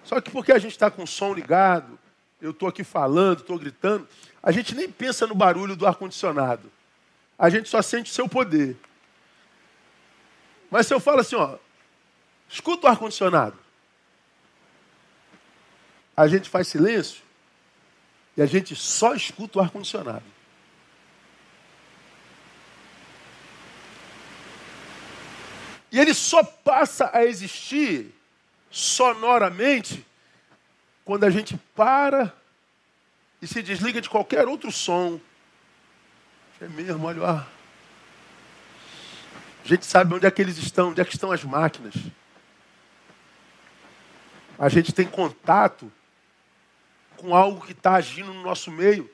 Só 0.04 0.20
que 0.20 0.30
porque 0.30 0.52
a 0.52 0.58
gente 0.58 0.70
está 0.72 0.88
com 0.90 1.02
o 1.02 1.06
som 1.08 1.34
ligado, 1.34 1.98
eu 2.40 2.52
estou 2.52 2.68
aqui 2.68 2.84
falando, 2.84 3.40
estou 3.40 3.58
gritando, 3.58 4.06
a 4.40 4.52
gente 4.52 4.76
nem 4.76 4.88
pensa 4.88 5.26
no 5.26 5.34
barulho 5.34 5.74
do 5.74 5.86
ar-condicionado. 5.88 6.70
A 7.36 7.50
gente 7.50 7.68
só 7.68 7.82
sente 7.82 8.12
o 8.12 8.14
seu 8.14 8.28
poder. 8.28 8.76
Mas 10.70 10.86
se 10.86 10.94
eu 10.94 11.00
falo 11.00 11.20
assim, 11.20 11.34
ó, 11.34 11.56
escuta 12.48 12.86
o 12.86 12.90
ar-condicionado. 12.90 13.58
A 16.16 16.28
gente 16.28 16.48
faz 16.48 16.68
silêncio 16.68 17.22
e 18.36 18.42
a 18.42 18.46
gente 18.46 18.76
só 18.76 19.14
escuta 19.14 19.58
o 19.58 19.62
ar-condicionado. 19.62 20.37
E 25.90 25.98
ele 25.98 26.12
só 26.12 26.42
passa 26.42 27.10
a 27.12 27.24
existir 27.24 28.14
sonoramente 28.70 30.06
quando 31.04 31.24
a 31.24 31.30
gente 31.30 31.56
para 31.74 32.34
e 33.40 33.46
se 33.46 33.62
desliga 33.62 34.00
de 34.00 34.10
qualquer 34.10 34.46
outro 34.46 34.70
som. 34.70 35.20
É 36.60 36.68
mesmo, 36.68 37.06
olha 37.06 37.22
lá. 37.22 37.48
A 39.64 39.68
gente 39.68 39.86
sabe 39.86 40.14
onde 40.14 40.26
é 40.26 40.30
que 40.30 40.42
eles 40.42 40.58
estão, 40.58 40.90
onde 40.90 41.00
é 41.00 41.04
que 41.04 41.14
estão 41.14 41.32
as 41.32 41.44
máquinas. 41.44 41.94
A 44.58 44.68
gente 44.68 44.92
tem 44.92 45.06
contato 45.06 45.90
com 47.16 47.34
algo 47.34 47.64
que 47.64 47.72
está 47.72 47.94
agindo 47.94 48.32
no 48.32 48.42
nosso 48.42 48.70
meio, 48.70 49.08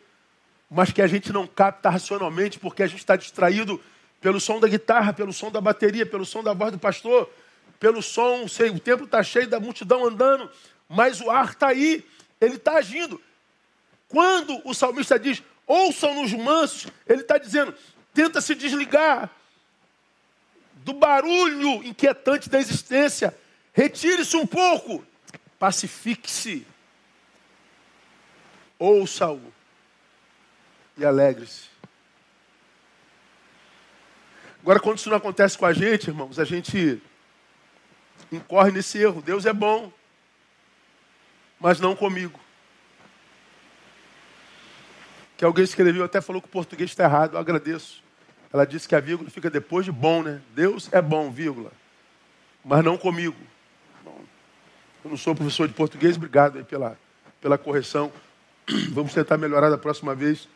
mas 0.71 0.91
que 0.91 1.03
a 1.03 1.07
gente 1.07 1.33
não 1.33 1.47
capta 1.47 1.91
racionalmente 1.91 2.59
porque 2.59 2.83
a 2.83 2.87
gente 2.87 3.01
está 3.01 3.15
distraído 3.15 3.81
pelo 4.25 4.41
som 4.41 4.59
da 4.59 4.67
guitarra, 4.67 5.13
pelo 5.13 5.35
som 5.35 5.51
da 5.51 5.61
bateria, 5.61 6.07
pelo 6.07 6.25
som 6.25 6.43
da 6.43 6.55
voz 6.55 6.73
do 6.73 6.79
pastor, 6.79 7.31
pelo 7.79 8.01
som, 8.01 8.49
sei, 8.49 8.71
o 8.71 8.81
templo 8.81 9.05
está 9.05 9.23
cheio 9.23 9.47
da 9.47 9.61
multidão 9.61 10.07
andando, 10.07 10.51
mas 10.89 11.21
o 11.21 11.31
ar 11.31 11.51
está 11.51 11.69
aí, 11.69 12.03
ele 12.41 12.55
está 12.55 12.79
agindo. 12.79 13.21
Quando 14.09 14.63
o 14.65 14.73
salmista 14.73 15.19
diz, 15.19 15.43
ouçam 15.67 16.15
nos 16.15 16.33
mansos, 16.33 16.91
ele 17.07 17.21
está 17.21 17.37
dizendo, 17.37 17.75
tenta 18.15 18.41
se 18.41 18.55
desligar 18.55 19.29
do 20.77 20.95
barulho 20.95 21.85
inquietante 21.85 22.49
da 22.49 22.59
existência, 22.59 23.37
retire-se 23.75 24.39
um 24.39 24.47
pouco, 24.47 25.05
pacifique-se, 25.59 26.67
ouça-o 28.79 29.53
e 30.97 31.05
alegre-se. 31.05 31.74
Agora, 34.65 34.81
quando 34.81 34.97
isso 34.97 35.11
não 35.11 35.19
acontece 35.19 35.59
com 35.59 35.67
a 35.67 35.75
gente, 35.75 36.09
irmãos, 36.09 36.39
a 36.39 36.45
gente 36.47 36.99
incorre 38.33 38.71
nesse 38.71 38.97
erro. 38.97 39.21
Deus 39.21 39.45
é 39.45 39.53
bom, 39.53 39.93
mas 41.61 41.79
não 41.79 41.95
comigo. 41.95 42.41
Que 45.37 45.45
alguém 45.45 45.65
escreveu, 45.65 46.03
até 46.03 46.23
falou 46.23 46.41
que 46.41 46.49
o 46.49 46.51
português 46.51 46.89
está 46.89 47.05
errado, 47.05 47.35
eu 47.35 47.39
agradeço. 47.39 48.03
Ela 48.51 48.65
disse 48.65 48.89
que 48.89 48.95
a 48.95 49.01
vírgula 49.01 49.29
fica 49.29 49.51
depois 49.51 49.85
de 49.85 49.93
bom, 49.93 50.23
né? 50.23 50.41
Deus 50.55 50.89
é 50.91 51.03
bom, 51.03 51.31
vírgula. 51.31 51.71
Mas 52.65 52.83
não 52.83 52.97
comigo. 52.97 53.37
Eu 54.07 55.11
não 55.11 55.17
sou 55.19 55.35
professor 55.35 55.69
de 55.69 55.75
português, 55.75 56.17
obrigado 56.17 56.65
pela, 56.65 56.99
pela 57.39 57.59
correção. 57.59 58.11
Vamos 58.93 59.13
tentar 59.13 59.37
melhorar 59.37 59.69
da 59.69 59.77
próxima 59.77 60.15
vez. 60.15 60.49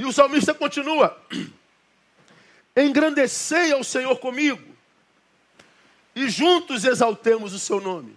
E 0.00 0.04
o 0.04 0.12
salmista 0.12 0.52
continua: 0.52 1.16
Engrandecei 2.76 3.72
ao 3.72 3.84
Senhor 3.84 4.16
comigo 4.18 4.72
e 6.14 6.28
juntos 6.28 6.84
exaltemos 6.84 7.52
o 7.52 7.58
seu 7.58 7.80
nome. 7.80 8.16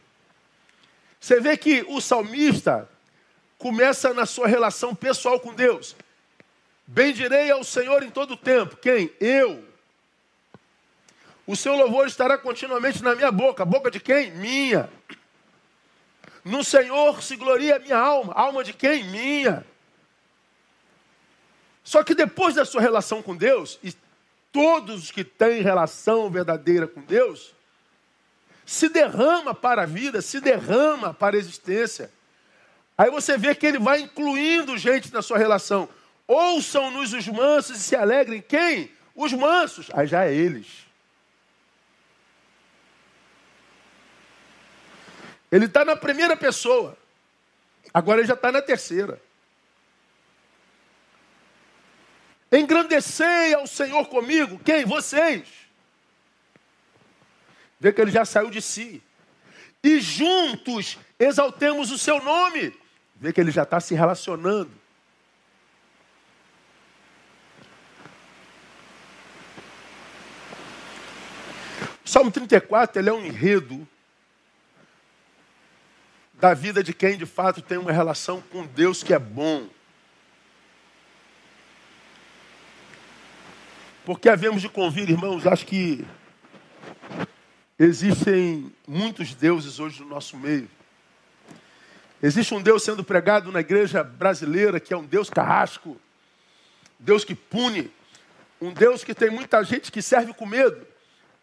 Você 1.20 1.40
vê 1.40 1.58
que 1.58 1.84
o 1.88 2.00
salmista 2.00 2.90
começa 3.58 4.14
na 4.14 4.26
sua 4.26 4.48
relação 4.48 4.94
pessoal 4.94 5.40
com 5.40 5.54
Deus. 5.54 5.96
Bendirei 6.86 7.50
ao 7.50 7.64
Senhor 7.64 8.04
em 8.04 8.10
todo 8.10 8.36
o 8.36 8.38
tempo. 8.38 8.78
Quem? 8.78 9.12
Eu. 9.20 9.64
O 11.48 11.56
seu 11.56 11.76
louvor 11.76 12.08
estará 12.08 12.38
continuamente 12.38 13.04
na 13.04 13.16
minha 13.16 13.32
boca. 13.32 13.66
Boca 13.66 13.90
de 13.90 14.00
quem? 14.00 14.32
Minha. 14.32 14.90
No 16.44 16.64
Senhor 16.64 17.24
se 17.24 17.36
gloria 17.36 17.78
a 17.78 17.80
minha 17.80 17.98
alma. 17.98 18.34
Alma 18.34 18.64
de 18.64 18.74
quem? 18.74 19.04
Minha. 19.06 19.66
Só 21.84 22.04
que 22.04 22.14
depois 22.14 22.56
da 22.56 22.66
sua 22.66 22.82
relação 22.82 23.22
com 23.22 23.36
Deus, 23.36 23.80
todos 24.56 25.04
os 25.04 25.12
que 25.12 25.26
têm 25.26 25.62
relação 25.62 26.30
verdadeira 26.30 26.88
com 26.88 27.02
Deus, 27.02 27.54
se 28.66 28.88
derrama 28.88 29.54
para 29.54 29.82
a 29.82 29.86
vida, 29.86 30.22
se 30.22 30.40
derrama 30.40 31.14
para 31.14 31.36
a 31.36 31.40
existência. 31.40 32.10
Aí 32.98 33.12
você 33.12 33.38
vê 33.38 33.54
que 33.54 33.68
ele 33.68 33.80
vai 33.80 34.00
incluindo 34.00 34.78
gente 34.78 35.14
na 35.14 35.22
sua 35.22 35.38
relação. 35.38 35.90
Ouçam-nos 36.26 37.12
os 37.12 37.28
mansos 37.28 37.76
e 37.76 37.80
se 37.82 37.98
alegrem. 37.98 38.42
Quem? 38.42 38.90
Os 39.14 39.34
mansos. 39.34 39.90
Aí 39.94 40.08
já 40.08 40.24
é 40.24 40.34
eles. 40.34 40.86
Ele 45.52 45.66
está 45.66 45.84
na 45.84 45.98
primeira 45.98 46.38
pessoa. 46.38 46.98
Agora 47.94 48.22
ele 48.22 48.28
já 48.28 48.36
está 48.36 48.54
na 48.54 48.62
terceira. 48.62 49.22
Engrandecei 52.56 53.54
ao 53.54 53.68
Senhor 53.68 54.08
comigo. 54.08 54.60
Quem? 54.60 54.86
Vocês. 54.86 55.44
Vê 57.80 57.92
que 57.92 58.02
ele 58.02 58.12
já 58.12 58.24
saiu 58.24 58.50
de 58.50 58.62
si. 58.62 59.04
E 59.84 60.00
juntos 60.00 60.98
exaltemos 61.20 61.92
o 61.92 61.98
seu 61.98 62.24
nome. 62.24 62.74
Vê 63.16 63.34
que 63.34 63.42
ele 63.42 63.52
já 63.52 63.64
está 63.64 63.80
se 63.80 63.94
relacionando. 63.94 64.72
O 72.04 72.10
Salmo 72.10 72.32
34 72.32 73.02
ele 73.02 73.10
é 73.10 73.14
um 73.14 73.26
enredo 73.26 73.88
da 76.34 76.54
vida 76.54 76.84
de 76.84 76.94
quem 76.94 77.18
de 77.18 77.26
fato 77.26 77.62
tem 77.62 77.78
uma 77.78 77.92
relação 77.92 78.42
com 78.42 78.66
Deus 78.66 79.02
que 79.02 79.14
é 79.14 79.20
bom. 79.20 79.68
Porque 84.06 84.30
havemos 84.30 84.62
de 84.62 84.70
convir, 84.70 85.10
irmãos, 85.10 85.48
acho 85.48 85.66
que 85.66 86.06
existem 87.78 88.72
muitos 88.88 89.34
deuses 89.34 89.80
hoje 89.80 90.04
no 90.04 90.08
nosso 90.08 90.38
meio. 90.38 90.70
Existe 92.22 92.54
um 92.54 92.62
Deus 92.62 92.84
sendo 92.84 93.04
pregado 93.04 93.52
na 93.52 93.62
igreja 93.62 94.04
brasileira 94.04 94.80
que 94.80 94.94
é 94.94 94.98
um 94.98 95.04
Deus 95.04 95.28
carrasco, 95.28 96.00
Deus 97.00 97.26
que 97.26 97.34
pune, 97.34 97.92
um 98.62 98.72
Deus 98.72 99.04
que 99.04 99.16
tem 99.16 99.32
muita 99.32 99.64
gente 99.64 99.92
que 99.92 100.04
serve 100.04 100.36
com 100.36 100.46
medo. 100.46 100.86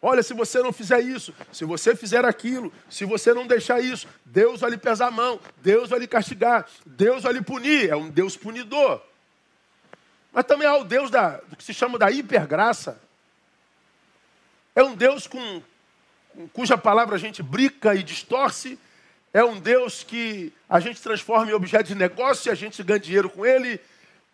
Olha, 0.01 0.23
se 0.23 0.33
você 0.33 0.61
não 0.61 0.71
fizer 0.71 1.01
isso, 1.01 1.33
se 1.51 1.65
você 1.65 1.97
fizer 1.97 2.23
aquilo, 2.23 2.71
se 2.89 3.03
você 3.03 3.33
não 3.33 3.45
deixar 3.45 3.81
isso, 3.81 4.07
Deus 4.23 4.61
vai 4.61 4.69
lhe 4.69 4.77
pesar 4.77 5.07
a 5.07 5.11
mão, 5.11 5.37
Deus 5.61 5.89
vai 5.89 5.99
lhe 5.99 6.07
castigar, 6.07 6.65
Deus 6.85 7.23
vai 7.23 7.33
lhe 7.33 7.41
punir. 7.41 7.89
É 7.89 7.95
um 7.95 8.09
Deus 8.09 8.37
punidor. 8.37 9.01
Mas 10.33 10.45
também 10.45 10.67
há 10.67 10.75
o 10.75 10.83
Deus 10.83 11.11
da, 11.11 11.37
do 11.37 11.55
que 11.55 11.63
se 11.63 11.73
chama 11.73 11.99
da 11.99 12.09
hipergraça. 12.09 12.99
É 14.75 14.83
um 14.83 14.95
Deus 14.95 15.27
com, 15.27 15.61
cuja 16.51 16.75
palavra 16.75 17.15
a 17.15 17.19
gente 17.19 17.43
brinca 17.43 17.93
e 17.93 18.01
distorce. 18.01 18.79
É 19.31 19.43
um 19.43 19.59
Deus 19.59 20.03
que 20.03 20.51
a 20.67 20.79
gente 20.79 20.99
transforma 21.01 21.51
em 21.51 21.53
objeto 21.53 21.87
de 21.87 21.95
negócio 21.95 22.49
e 22.49 22.51
a 22.51 22.55
gente 22.55 22.81
ganha 22.81 22.99
dinheiro 22.99 23.29
com 23.29 23.45
ele. 23.45 23.79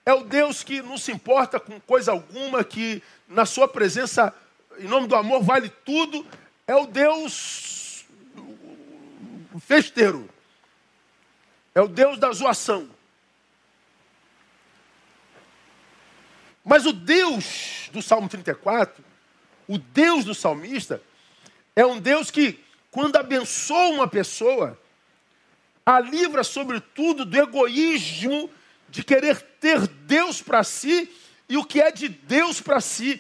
É 0.05 0.13
o 0.13 0.23
Deus 0.23 0.63
que 0.63 0.81
não 0.81 0.97
se 0.97 1.11
importa 1.11 1.59
com 1.59 1.79
coisa 1.81 2.11
alguma, 2.11 2.63
que 2.63 3.03
na 3.27 3.45
sua 3.45 3.67
presença, 3.67 4.33
em 4.79 4.87
nome 4.87 5.07
do 5.07 5.15
amor, 5.15 5.43
vale 5.43 5.69
tudo. 5.83 6.25
É 6.65 6.75
o 6.75 6.87
Deus 6.87 8.05
festeiro. 9.59 10.29
É 11.75 11.81
o 11.81 11.87
Deus 11.87 12.17
da 12.17 12.31
zoação. 12.31 12.89
Mas 16.69 16.85
o 16.85 16.93
Deus 16.93 17.89
do 17.91 17.99
Salmo 17.99 18.29
34, 18.29 19.03
o 19.67 19.79
Deus 19.79 20.23
do 20.23 20.35
salmista, 20.35 21.01
é 21.75 21.83
um 21.83 21.99
Deus 21.99 22.29
que, 22.29 22.63
quando 22.91 23.15
abençoa 23.15 23.89
uma 23.89 24.07
pessoa, 24.07 24.79
a 25.83 25.99
livra, 25.99 26.43
sobretudo, 26.43 27.25
do 27.25 27.35
egoísmo 27.35 28.51
de 28.87 29.03
querer 29.03 29.41
ter 29.59 29.87
Deus 29.87 30.43
para 30.43 30.63
si 30.63 31.11
e 31.49 31.57
o 31.57 31.65
que 31.65 31.81
é 31.81 31.91
de 31.91 32.07
Deus 32.07 32.61
para 32.61 32.79
si, 32.79 33.19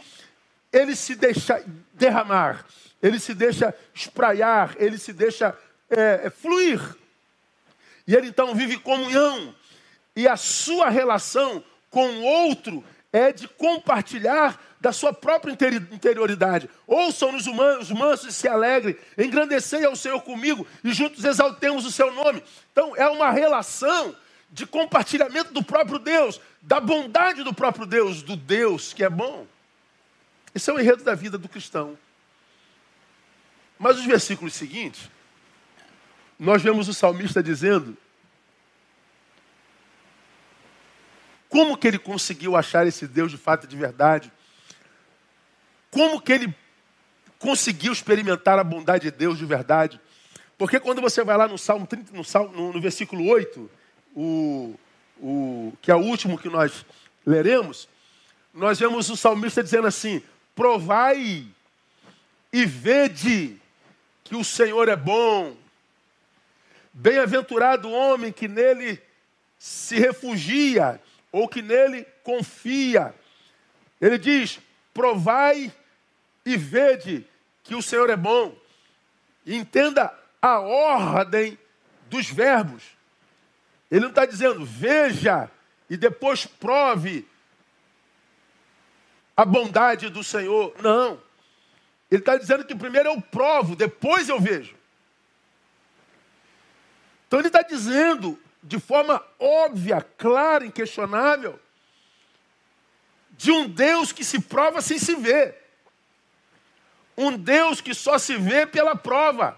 ele 0.71 0.95
se 0.95 1.15
deixa 1.15 1.65
derramar, 1.95 2.63
ele 3.01 3.19
se 3.19 3.33
deixa 3.33 3.73
espraiar, 3.95 4.75
ele 4.77 4.99
se 4.99 5.11
deixa 5.11 5.57
é, 5.89 6.21
é 6.25 6.29
fluir. 6.29 6.79
E 8.05 8.13
ele 8.13 8.27
então 8.27 8.53
vive 8.53 8.77
comunhão. 8.77 9.55
E 10.15 10.27
a 10.27 10.37
sua 10.37 10.89
relação 10.89 11.63
com 11.89 12.07
o 12.07 12.23
outro 12.23 12.85
é 13.11 13.31
de 13.31 13.47
compartilhar 13.47 14.59
da 14.79 14.91
sua 14.91 15.11
própria 15.11 15.51
interioridade. 15.91 16.69
Ouçam-nos 16.85 17.47
os 17.47 17.91
mansos 17.91 18.29
e 18.29 18.33
se 18.33 18.47
alegrem, 18.47 18.97
engrandecei 19.17 19.83
ao 19.83 19.95
Senhor 19.95 20.21
comigo 20.21 20.65
e 20.83 20.93
juntos 20.93 21.23
exaltemos 21.25 21.85
o 21.85 21.91
seu 21.91 22.13
nome. 22.13 22.43
Então, 22.71 22.95
é 22.95 23.07
uma 23.07 23.31
relação 23.31 24.15
de 24.51 24.65
compartilhamento 24.65 25.53
do 25.53 25.63
próprio 25.63 25.99
Deus, 25.99 26.39
da 26.61 26.79
bondade 26.79 27.43
do 27.43 27.53
próprio 27.53 27.85
Deus, 27.85 28.21
do 28.21 28.35
Deus 28.35 28.93
que 28.93 29.03
é 29.03 29.09
bom. 29.09 29.45
Esse 30.53 30.69
é 30.69 30.73
o 30.73 30.79
enredo 30.79 31.03
da 31.03 31.15
vida 31.15 31.37
do 31.37 31.49
cristão. 31.49 31.97
Mas 33.77 33.97
os 33.97 34.05
versículos 34.05 34.53
seguintes, 34.53 35.09
nós 36.37 36.61
vemos 36.61 36.87
o 36.87 36.93
salmista 36.93 37.41
dizendo 37.41 37.97
Como 41.49 41.75
que 41.75 41.87
ele 41.87 41.97
conseguiu 41.97 42.55
achar 42.55 42.85
esse 42.85 43.07
Deus 43.07 43.31
de 43.31 43.37
fato 43.37 43.65
de 43.65 43.75
verdade? 43.75 44.31
Como 45.89 46.21
que 46.21 46.31
ele 46.31 46.55
conseguiu 47.39 47.91
experimentar 47.91 48.59
a 48.59 48.63
bondade 48.63 49.05
de 49.05 49.11
Deus 49.11 49.39
de 49.39 49.45
verdade? 49.45 49.99
Porque 50.57 50.79
quando 50.79 51.01
você 51.01 51.23
vai 51.23 51.35
lá 51.35 51.47
no 51.47 51.57
Salmo 51.57 51.87
30, 51.87 52.15
no, 52.15 52.23
Salmo, 52.23 52.71
no 52.71 52.79
versículo 52.79 53.25
8, 53.27 53.71
o, 54.15 54.75
o, 55.19 55.73
que 55.81 55.89
é 55.89 55.95
o 55.95 55.99
último 55.99 56.37
que 56.37 56.49
nós 56.49 56.85
leremos, 57.25 57.89
nós 58.53 58.79
vemos 58.79 59.09
o 59.09 59.17
salmista 59.17 59.63
dizendo 59.63 59.87
assim: 59.87 60.21
provai 60.53 61.47
e 62.53 62.65
vede 62.65 63.59
que 64.23 64.35
o 64.35 64.43
Senhor 64.43 64.87
é 64.87 64.95
bom. 64.95 65.55
Bem-aventurado 66.93 67.87
o 67.87 67.93
homem 67.93 68.31
que 68.31 68.47
nele 68.47 69.01
se 69.57 69.97
refugia 69.97 71.01
ou 71.31 71.47
que 71.47 71.61
nele 71.61 72.05
confia. 72.23 73.13
Ele 73.99 74.17
diz: 74.17 74.59
provai 74.93 75.71
e 76.45 76.57
vede 76.57 77.25
que 77.63 77.75
o 77.75 77.81
Senhor 77.81 78.09
é 78.09 78.17
bom. 78.17 78.55
entenda 79.45 80.13
a 80.41 80.59
ordem 80.59 81.57
dos 82.09 82.29
verbos. 82.29 82.83
Ele 83.91 84.01
não 84.01 84.09
está 84.09 84.25
dizendo 84.25 84.65
veja 84.65 85.49
e 85.89 85.97
depois 85.97 86.45
prove 86.45 87.27
a 89.35 89.45
bondade 89.45 90.09
do 90.09 90.23
Senhor. 90.23 90.75
Não. 90.81 91.19
Ele 92.11 92.21
está 92.21 92.37
dizendo 92.37 92.65
que 92.65 92.75
primeiro 92.75 93.09
eu 93.09 93.21
provo, 93.21 93.75
depois 93.75 94.29
eu 94.29 94.39
vejo. 94.39 94.75
Então 97.27 97.39
ele 97.39 97.47
está 97.47 97.61
dizendo 97.61 98.39
de 98.69 98.79
forma 98.79 99.19
óbvia, 99.39 99.99
clara, 100.15 100.63
inquestionável, 100.63 101.59
de 103.31 103.51
um 103.51 103.67
Deus 103.67 104.11
que 104.11 104.23
se 104.23 104.39
prova 104.39 104.79
sem 104.79 104.99
se 104.99 105.15
ver. 105.15 105.57
Um 107.17 107.35
Deus 107.35 107.81
que 107.81 107.95
só 107.95 108.19
se 108.19 108.37
vê 108.37 108.67
pela 108.67 108.95
prova. 108.95 109.57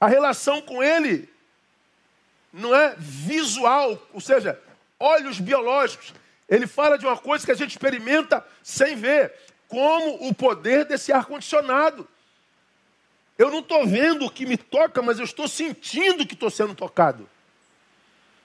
A 0.00 0.06
relação 0.06 0.62
com 0.62 0.80
Ele 0.80 1.28
não 2.52 2.72
é 2.72 2.94
visual, 2.96 4.00
ou 4.12 4.20
seja, 4.20 4.56
olhos 4.96 5.40
biológicos. 5.40 6.14
Ele 6.48 6.68
fala 6.68 6.96
de 6.96 7.04
uma 7.04 7.18
coisa 7.18 7.44
que 7.44 7.50
a 7.50 7.56
gente 7.56 7.70
experimenta 7.70 8.46
sem 8.62 8.94
ver, 8.94 9.34
como 9.66 10.28
o 10.28 10.32
poder 10.32 10.84
desse 10.84 11.10
ar-condicionado. 11.10 12.08
Eu 13.40 13.50
não 13.50 13.60
estou 13.60 13.86
vendo 13.86 14.26
o 14.26 14.30
que 14.30 14.44
me 14.44 14.58
toca, 14.58 15.00
mas 15.00 15.18
eu 15.18 15.24
estou 15.24 15.48
sentindo 15.48 16.26
que 16.26 16.34
estou 16.34 16.50
sendo 16.50 16.74
tocado. 16.74 17.26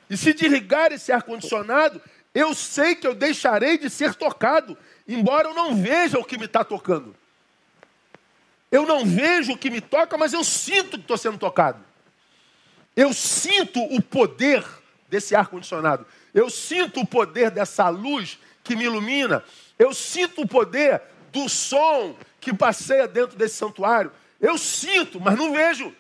E 0.10 0.16
se 0.16 0.34
desligar 0.34 0.94
esse 0.94 1.12
ar-condicionado, 1.12 2.02
eu 2.34 2.56
sei 2.56 2.96
que 2.96 3.06
eu 3.06 3.14
deixarei 3.14 3.78
de 3.78 3.90
ser 3.90 4.16
tocado, 4.16 4.78
embora 5.06 5.50
eu 5.50 5.54
não 5.54 5.76
veja 5.76 6.18
o 6.18 6.24
que 6.24 6.38
me 6.38 6.46
está 6.46 6.64
tocando. 6.64 7.14
Eu 8.72 8.86
não 8.86 9.06
vejo 9.06 9.52
o 9.52 9.58
que 9.58 9.70
me 9.70 9.82
toca, 9.82 10.18
mas 10.18 10.32
eu 10.32 10.46
sinto 10.46 10.92
que 10.92 11.04
estou 11.04 11.18
sendo 11.18 11.38
tocado. 11.38 11.84
Eu 12.96 13.14
sinto 13.14 13.84
o 13.84 14.02
poder 14.02 14.66
desse 15.10 15.36
ar-condicionado. 15.36 16.08
Eu 16.34 16.50
sinto 16.50 17.02
o 17.02 17.06
poder 17.06 17.52
dessa 17.52 17.90
luz 17.90 18.40
que 18.64 18.78
me 18.78 18.86
ilumina. 18.86 19.44
Eu 19.78 19.94
sinto 19.94 20.44
o 20.44 20.48
poder 20.48 21.02
do 21.34 21.50
som 21.50 22.16
que 22.40 22.54
passeia 22.54 23.10
dentro 23.10 23.36
desse 23.36 23.56
santuário. 23.56 24.10
Eu 24.40 24.58
sinto, 24.58 25.20
mas 25.20 25.38
não 25.38 25.54
vejo. 25.54 25.94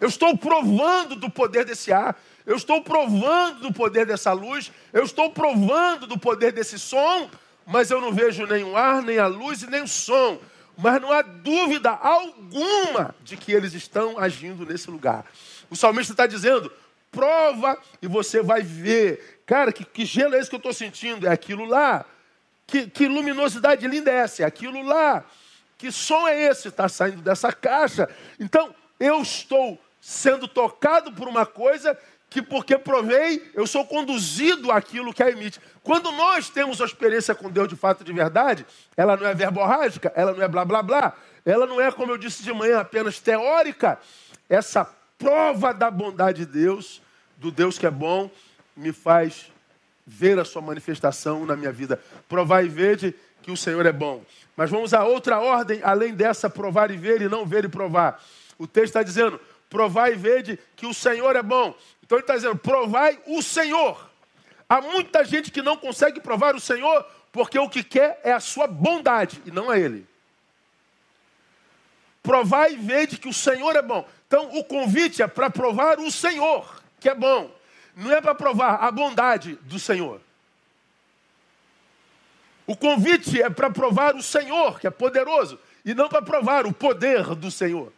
Eu 0.00 0.08
estou 0.08 0.36
provando 0.36 1.16
do 1.16 1.30
poder 1.30 1.64
desse 1.64 1.92
ar. 1.92 2.20
Eu 2.44 2.56
estou 2.56 2.82
provando 2.82 3.60
do 3.60 3.72
poder 3.72 4.04
dessa 4.04 4.32
luz. 4.32 4.70
Eu 4.92 5.04
estou 5.04 5.30
provando 5.30 6.06
do 6.06 6.18
poder 6.18 6.52
desse 6.52 6.78
som. 6.78 7.30
Mas 7.66 7.90
eu 7.90 8.00
não 8.00 8.12
vejo 8.12 8.46
nem 8.46 8.62
o 8.62 8.76
ar, 8.76 9.02
nem 9.02 9.18
a 9.18 9.26
luz 9.26 9.62
e 9.62 9.70
nem 9.70 9.82
o 9.82 9.88
som. 9.88 10.38
Mas 10.76 11.00
não 11.00 11.12
há 11.12 11.22
dúvida 11.22 11.90
alguma 11.90 13.14
de 13.22 13.36
que 13.36 13.52
eles 13.52 13.72
estão 13.74 14.18
agindo 14.18 14.66
nesse 14.66 14.90
lugar. 14.90 15.24
O 15.70 15.76
salmista 15.76 16.12
está 16.12 16.26
dizendo: 16.26 16.70
prova 17.10 17.78
e 18.02 18.06
você 18.06 18.42
vai 18.42 18.62
ver. 18.62 19.42
Cara, 19.46 19.72
que, 19.72 19.84
que 19.84 20.04
gelo 20.04 20.34
é 20.34 20.38
esse 20.38 20.50
que 20.50 20.56
eu 20.56 20.58
estou 20.58 20.72
sentindo? 20.72 21.26
É 21.26 21.30
aquilo 21.30 21.64
lá. 21.64 22.04
Que, 22.66 22.88
que 22.88 23.06
luminosidade 23.06 23.86
linda 23.86 24.10
é 24.10 24.16
essa? 24.16 24.42
É 24.42 24.46
aquilo 24.46 24.82
lá. 24.82 25.24
Que 25.84 25.92
som 25.92 26.26
é 26.26 26.44
esse? 26.44 26.68
Está 26.68 26.88
saindo 26.88 27.20
dessa 27.20 27.52
caixa. 27.52 28.08
Então, 28.40 28.74
eu 28.98 29.20
estou 29.20 29.78
sendo 30.00 30.48
tocado 30.48 31.12
por 31.12 31.28
uma 31.28 31.44
coisa 31.44 31.94
que, 32.30 32.40
porque 32.40 32.78
provei, 32.78 33.50
eu 33.52 33.66
sou 33.66 33.84
conduzido 33.84 34.72
àquilo 34.72 35.12
que 35.12 35.22
a 35.22 35.28
emite. 35.28 35.60
Quando 35.82 36.10
nós 36.12 36.48
temos 36.48 36.80
a 36.80 36.86
experiência 36.86 37.34
com 37.34 37.50
Deus 37.50 37.68
de 37.68 37.76
fato 37.76 38.02
de 38.02 38.14
verdade, 38.14 38.64
ela 38.96 39.14
não 39.14 39.26
é 39.26 39.34
verborrágica, 39.34 40.10
ela 40.16 40.32
não 40.32 40.42
é 40.42 40.48
blá 40.48 40.64
blá 40.64 40.82
blá, 40.82 41.12
ela 41.44 41.66
não 41.66 41.78
é, 41.78 41.92
como 41.92 42.12
eu 42.12 42.16
disse 42.16 42.42
de 42.42 42.50
manhã, 42.50 42.80
apenas 42.80 43.18
teórica. 43.18 43.98
Essa 44.48 44.88
prova 45.18 45.74
da 45.74 45.90
bondade 45.90 46.46
de 46.46 46.50
Deus, 46.50 47.02
do 47.36 47.50
Deus 47.50 47.78
que 47.78 47.86
é 47.86 47.90
bom, 47.90 48.30
me 48.74 48.90
faz 48.90 49.52
ver 50.06 50.38
a 50.38 50.46
sua 50.46 50.62
manifestação 50.62 51.44
na 51.44 51.54
minha 51.54 51.70
vida. 51.70 52.00
Provar 52.26 52.64
e 52.64 52.70
ver 52.70 53.14
que 53.42 53.50
o 53.50 53.56
Senhor 53.56 53.84
é 53.84 53.92
bom. 53.92 54.24
Mas 54.56 54.70
vamos 54.70 54.94
a 54.94 55.04
outra 55.04 55.40
ordem, 55.40 55.80
além 55.82 56.14
dessa, 56.14 56.48
provar 56.48 56.90
e 56.90 56.96
ver 56.96 57.22
e 57.22 57.28
não 57.28 57.44
ver 57.44 57.64
e 57.64 57.68
provar. 57.68 58.22
O 58.58 58.66
texto 58.66 58.86
está 58.86 59.02
dizendo: 59.02 59.40
provai 59.68 60.12
e 60.12 60.16
vede 60.16 60.58
que 60.76 60.86
o 60.86 60.94
Senhor 60.94 61.34
é 61.34 61.42
bom. 61.42 61.74
Então 62.02 62.16
ele 62.16 62.22
está 62.22 62.36
dizendo: 62.36 62.56
provai 62.56 63.18
o 63.26 63.42
Senhor. 63.42 64.10
Há 64.68 64.80
muita 64.80 65.24
gente 65.24 65.50
que 65.50 65.62
não 65.62 65.76
consegue 65.76 66.20
provar 66.20 66.54
o 66.54 66.60
Senhor 66.60 67.04
porque 67.32 67.58
o 67.58 67.68
que 67.68 67.82
quer 67.82 68.20
é 68.22 68.32
a 68.32 68.38
sua 68.38 68.66
bondade 68.68 69.42
e 69.44 69.50
não 69.50 69.68
a 69.68 69.78
Ele. 69.78 70.06
Provai 72.22 72.74
e 72.74 72.76
vede 72.76 73.18
que 73.18 73.28
o 73.28 73.34
Senhor 73.34 73.74
é 73.74 73.82
bom. 73.82 74.08
Então 74.26 74.56
o 74.56 74.64
convite 74.64 75.20
é 75.20 75.26
para 75.26 75.50
provar 75.50 75.98
o 75.98 76.10
Senhor, 76.10 76.80
que 77.00 77.08
é 77.08 77.14
bom. 77.14 77.50
Não 77.96 78.12
é 78.12 78.20
para 78.20 78.34
provar 78.34 78.76
a 78.76 78.90
bondade 78.90 79.56
do 79.62 79.78
Senhor. 79.78 80.20
O 82.66 82.76
convite 82.76 83.40
é 83.42 83.50
para 83.50 83.70
provar 83.70 84.14
o 84.14 84.22
Senhor, 84.22 84.80
que 84.80 84.86
é 84.86 84.90
poderoso, 84.90 85.58
e 85.84 85.94
não 85.94 86.08
para 86.08 86.22
provar 86.22 86.66
o 86.66 86.72
poder 86.72 87.34
do 87.34 87.50
Senhor. 87.50 87.92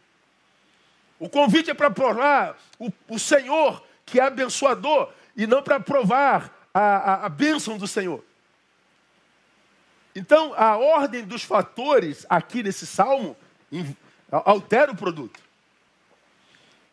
O 1.19 1.29
convite 1.29 1.71
é 1.71 1.73
para 1.73 1.89
provar 1.89 2.57
o, 2.77 2.91
o, 3.07 3.17
Senhor, 3.17 3.83
que 4.05 4.19
é 4.19 4.23
abençoador, 4.23 5.11
e 5.35 5.47
não 5.47 5.63
para 5.63 5.79
provar 5.79 6.53
a, 6.73 6.81
a, 6.81 7.25
a 7.25 7.29
bênção 7.29 7.77
do 7.77 7.87
Senhor. 7.87 8.23
Então, 10.15 10.53
a 10.55 10.77
ordem 10.77 11.23
dos 11.23 11.43
fatores 11.43 12.25
aqui 12.29 12.61
nesse 12.61 12.85
salmo 12.85 13.37
altera 14.31 14.91
o 14.91 14.97
produto. 14.97 15.39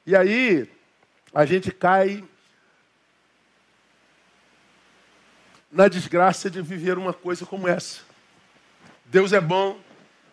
E 0.07 0.15
aí, 0.15 0.71
a 1.35 1.45
gente 1.45 1.73
cai 1.73 2.23
na 5.75 5.89
desgraça 5.89 6.49
de 6.49 6.63
viver 6.63 6.97
uma 6.97 7.13
coisa 7.13 7.45
como 7.45 7.67
essa. 7.67 8.01
Deus 9.07 9.33
é 9.33 9.41
bom, 9.41 9.77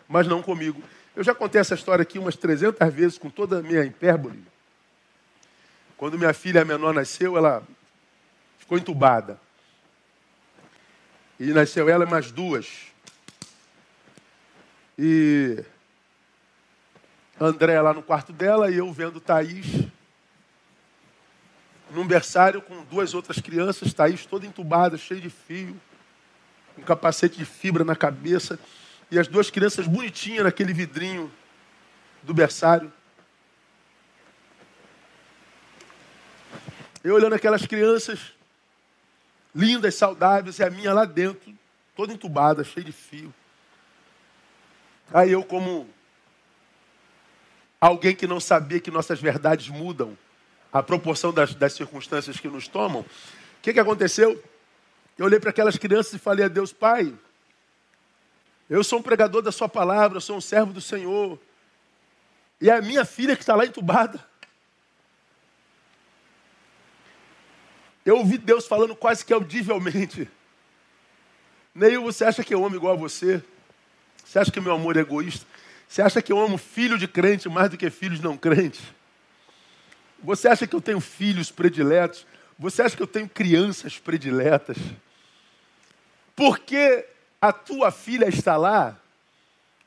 mas 0.08 0.28
não 0.28 0.40
comigo. 0.40 0.80
Eu 1.16 1.24
já 1.24 1.34
contei 1.34 1.60
essa 1.60 1.74
história 1.74 2.02
aqui 2.02 2.16
umas 2.16 2.36
300 2.36 2.94
vezes, 2.94 3.18
com 3.18 3.28
toda 3.28 3.58
a 3.58 3.62
minha 3.62 3.84
hipérbole. 3.84 4.42
Quando 5.96 6.16
minha 6.16 6.32
filha 6.32 6.64
menor 6.64 6.94
nasceu, 6.94 7.36
ela 7.36 7.62
ficou 8.56 8.78
entubada. 8.78 9.38
E 11.40 11.46
nasceu 11.46 11.88
ela 11.88 12.06
mais 12.06 12.30
duas. 12.30 12.86
E 14.96 15.64
André 17.40 17.80
lá 17.80 17.92
no 17.92 18.02
quarto 18.02 18.32
dela 18.32 18.70
e 18.70 18.78
eu 18.78 18.92
vendo 18.92 19.20
Thaís 19.20 19.66
num 21.92 22.06
berçário 22.06 22.62
com 22.62 22.82
duas 22.84 23.12
outras 23.12 23.38
crianças, 23.38 23.92
Thaís 23.92 24.24
toda 24.24 24.46
entubada, 24.46 24.96
cheia 24.96 25.20
de 25.20 25.28
fio, 25.28 25.78
um 26.76 26.82
capacete 26.82 27.36
de 27.36 27.44
fibra 27.44 27.84
na 27.84 27.94
cabeça, 27.94 28.58
e 29.10 29.18
as 29.18 29.28
duas 29.28 29.50
crianças 29.50 29.86
bonitinhas 29.86 30.44
naquele 30.44 30.72
vidrinho 30.72 31.30
do 32.22 32.32
berçário. 32.32 32.90
Eu 37.04 37.14
olhando 37.14 37.34
aquelas 37.34 37.66
crianças, 37.66 38.32
lindas, 39.54 39.94
saudáveis, 39.94 40.58
e 40.58 40.64
a 40.64 40.70
minha 40.70 40.94
lá 40.94 41.04
dentro, 41.04 41.52
toda 41.94 42.12
entubada, 42.12 42.64
cheia 42.64 42.86
de 42.86 42.92
fio. 42.92 43.34
Aí 45.12 45.32
eu, 45.32 45.44
como 45.44 45.86
alguém 47.78 48.16
que 48.16 48.26
não 48.26 48.40
sabia 48.40 48.80
que 48.80 48.90
nossas 48.90 49.20
verdades 49.20 49.68
mudam, 49.68 50.16
a 50.72 50.82
proporção 50.82 51.32
das, 51.32 51.54
das 51.54 51.74
circunstâncias 51.74 52.40
que 52.40 52.48
nos 52.48 52.66
tomam, 52.66 53.02
o 53.02 53.06
que, 53.60 53.72
que 53.72 53.80
aconteceu? 53.80 54.42
Eu 55.18 55.26
olhei 55.26 55.38
para 55.38 55.50
aquelas 55.50 55.76
crianças 55.76 56.14
e 56.14 56.18
falei 56.18 56.46
a 56.46 56.48
Deus, 56.48 56.72
Pai, 56.72 57.12
eu 58.70 58.82
sou 58.82 58.98
um 58.98 59.02
pregador 59.02 59.42
da 59.42 59.52
Sua 59.52 59.68
palavra, 59.68 60.16
eu 60.16 60.20
sou 60.20 60.36
um 60.36 60.40
servo 60.40 60.72
do 60.72 60.80
Senhor. 60.80 61.38
E 62.60 62.70
é 62.70 62.74
a 62.74 62.80
minha 62.80 63.04
filha 63.04 63.36
que 63.36 63.42
está 63.42 63.54
lá 63.54 63.66
entubada. 63.66 64.24
Eu 68.04 68.16
ouvi 68.18 68.38
Deus 68.38 68.66
falando 68.66 68.96
quase 68.96 69.24
que 69.24 69.32
audivelmente. 69.32 70.28
Neil, 71.74 72.02
você 72.02 72.24
acha 72.24 72.42
que 72.42 72.54
eu 72.54 72.64
amo 72.64 72.76
igual 72.76 72.94
a 72.94 72.96
você? 72.96 73.42
Você 74.24 74.38
acha 74.38 74.50
que 74.50 74.60
meu 74.60 74.72
amor 74.72 74.96
é 74.96 75.00
egoísta? 75.00 75.46
Você 75.86 76.00
acha 76.00 76.22
que 76.22 76.32
eu 76.32 76.40
amo 76.40 76.56
filho 76.56 76.98
de 76.98 77.06
crente 77.06 77.48
mais 77.48 77.70
do 77.70 77.76
que 77.76 77.90
filhos 77.90 78.20
não 78.20 78.36
crentes? 78.36 78.82
Você 80.22 80.48
acha 80.48 80.66
que 80.66 80.76
eu 80.76 80.80
tenho 80.80 81.00
filhos 81.00 81.50
prediletos? 81.50 82.26
Você 82.58 82.82
acha 82.82 82.96
que 82.96 83.02
eu 83.02 83.06
tenho 83.06 83.28
crianças 83.28 83.98
prediletas? 83.98 84.76
Porque 86.36 87.04
a 87.40 87.52
tua 87.52 87.90
filha 87.90 88.28
está 88.28 88.56
lá? 88.56 88.96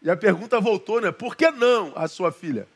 E 0.01 0.09
a 0.09 0.17
pergunta 0.17 0.59
voltou, 0.59 0.99
né? 0.99 1.11
Por 1.11 1.35
que 1.35 1.49
não 1.49 1.93
a 1.95 2.07
sua 2.07 2.31
filha? 2.31 2.67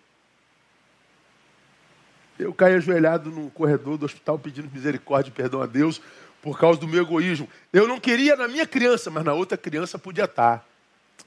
Eu 2.39 2.53
caí 2.53 2.75
ajoelhado 2.75 3.29
no 3.29 3.51
corredor 3.51 3.97
do 3.97 4.05
hospital 4.05 4.39
pedindo 4.39 4.71
misericórdia 4.71 5.29
e 5.29 5.33
perdão 5.33 5.61
a 5.61 5.65
Deus 5.65 6.01
por 6.41 6.57
causa 6.57 6.79
do 6.79 6.87
meu 6.87 7.03
egoísmo. 7.03 7.49
Eu 7.73 7.87
não 7.87 7.99
queria 7.99 8.37
na 8.37 8.47
minha 8.47 8.65
criança, 8.65 9.11
mas 9.11 9.25
na 9.25 9.33
outra 9.33 9.57
criança 9.57 9.99
podia 9.99 10.23
estar. 10.23 10.65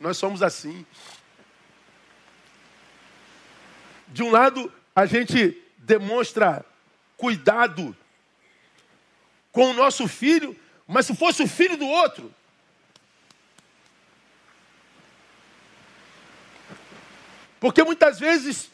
Nós 0.00 0.16
somos 0.16 0.42
assim. 0.42 0.86
De 4.08 4.22
um 4.22 4.30
lado, 4.30 4.72
a 4.96 5.04
gente 5.04 5.61
demonstra 5.82 6.64
cuidado 7.16 7.96
com 9.50 9.70
o 9.70 9.74
nosso 9.74 10.08
filho, 10.08 10.58
mas 10.86 11.06
se 11.06 11.14
fosse 11.14 11.42
o 11.42 11.48
filho 11.48 11.76
do 11.76 11.86
outro, 11.86 12.32
porque 17.60 17.84
muitas 17.84 18.18
vezes 18.18 18.70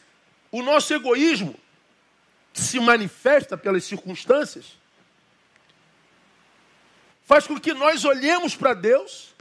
o 0.51 0.63
nosso 0.63 0.93
egoísmo 0.93 1.55
se 2.53 2.79
manifesta 2.79 3.57
pelas 3.57 3.83
circunstâncias, 3.83 4.77
faz 7.25 7.45
com 7.45 7.59
que 7.59 7.73
nós 7.73 8.05
olhemos 8.05 8.55
para 8.55 8.73
Deus 8.73 9.35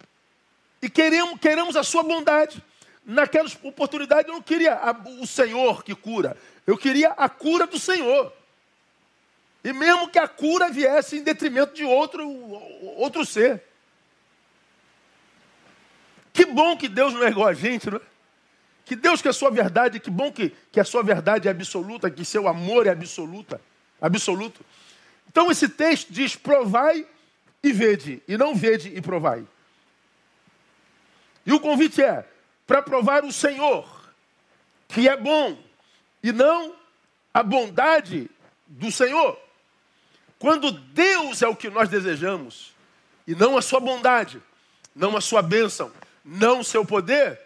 e 0.83 0.91
queremos, 0.91 1.41
queremos 1.41 1.77
a 1.77 1.83
sua 1.83 2.03
bondade. 2.03 2.63
Naquela 3.09 3.49
oportunidade 3.63 4.29
eu 4.29 4.35
não 4.35 4.43
queria 4.43 4.79
o 5.19 5.27
Senhor 5.27 5.83
que 5.83 5.95
cura, 5.95 6.37
eu 6.67 6.77
queria 6.77 7.09
a 7.13 7.27
cura 7.27 7.67
do 7.67 7.79
Senhor. 7.79 8.31
E 9.65 9.73
mesmo 9.73 10.11
que 10.11 10.19
a 10.19 10.29
cura 10.29 10.69
viesse 10.69 11.17
em 11.17 11.23
detrimento 11.23 11.73
de 11.73 11.85
outro, 11.85 12.29
outro 12.99 13.25
ser. 13.25 13.63
Que 16.35 16.45
bom 16.45 16.77
que 16.77 16.87
Deus 16.87 17.15
não 17.15 17.25
é 17.25 17.31
igual 17.31 17.49
a 17.49 17.55
gente, 17.55 17.91
não 17.91 17.97
é? 17.97 18.01
Que 18.85 18.95
Deus 18.95 19.23
que 19.23 19.29
a 19.29 19.33
sua 19.33 19.51
verdade, 19.51 19.99
que 20.01 20.11
bom 20.11 20.31
que, 20.31 20.55
que 20.71 20.79
a 20.79 20.85
sua 20.85 21.03
verdade 21.03 21.49
é 21.49 21.51
absoluta, 21.51 22.11
que 22.11 22.27
seu 22.27 22.47
amor 22.47 22.87
é 22.87 22.91
absoluta, 22.91 23.59
absoluto. 24.03 24.63
Então 25.31 25.51
esse 25.51 25.67
texto 25.67 26.13
diz: 26.13 26.37
provai 26.37 27.07
e 27.63 27.73
vede, 27.73 28.23
e 28.29 28.37
não 28.37 28.55
vede 28.55 28.95
e 28.95 29.01
provai. 29.01 29.47
E 31.47 31.53
o 31.55 31.61
convite 31.61 32.03
é 32.03 32.27
para 32.69 32.83
provar 32.83 33.25
o 33.25 33.33
Senhor, 33.33 33.89
que 34.89 35.09
é 35.09 35.17
bom, 35.17 35.59
e 36.23 36.33
não 36.33 36.75
a 37.33 37.43
bondade 37.43 38.31
do 38.67 38.93
Senhor. 38.93 39.41
Quando 40.39 40.71
Deus 40.71 41.41
é 41.41 41.49
o 41.49 41.57
que 41.57 41.71
nós 41.71 41.89
desejamos, 41.89 42.75
e 43.27 43.35
não 43.35 43.57
a 43.57 43.63
sua 43.63 43.81
bondade, 43.81 44.43
não 44.95 45.17
a 45.17 45.21
sua 45.23 45.41
bênção, 45.41 45.91
não 46.23 46.61
o 46.61 46.65
seu 46.65 46.85
poder, 46.85 47.41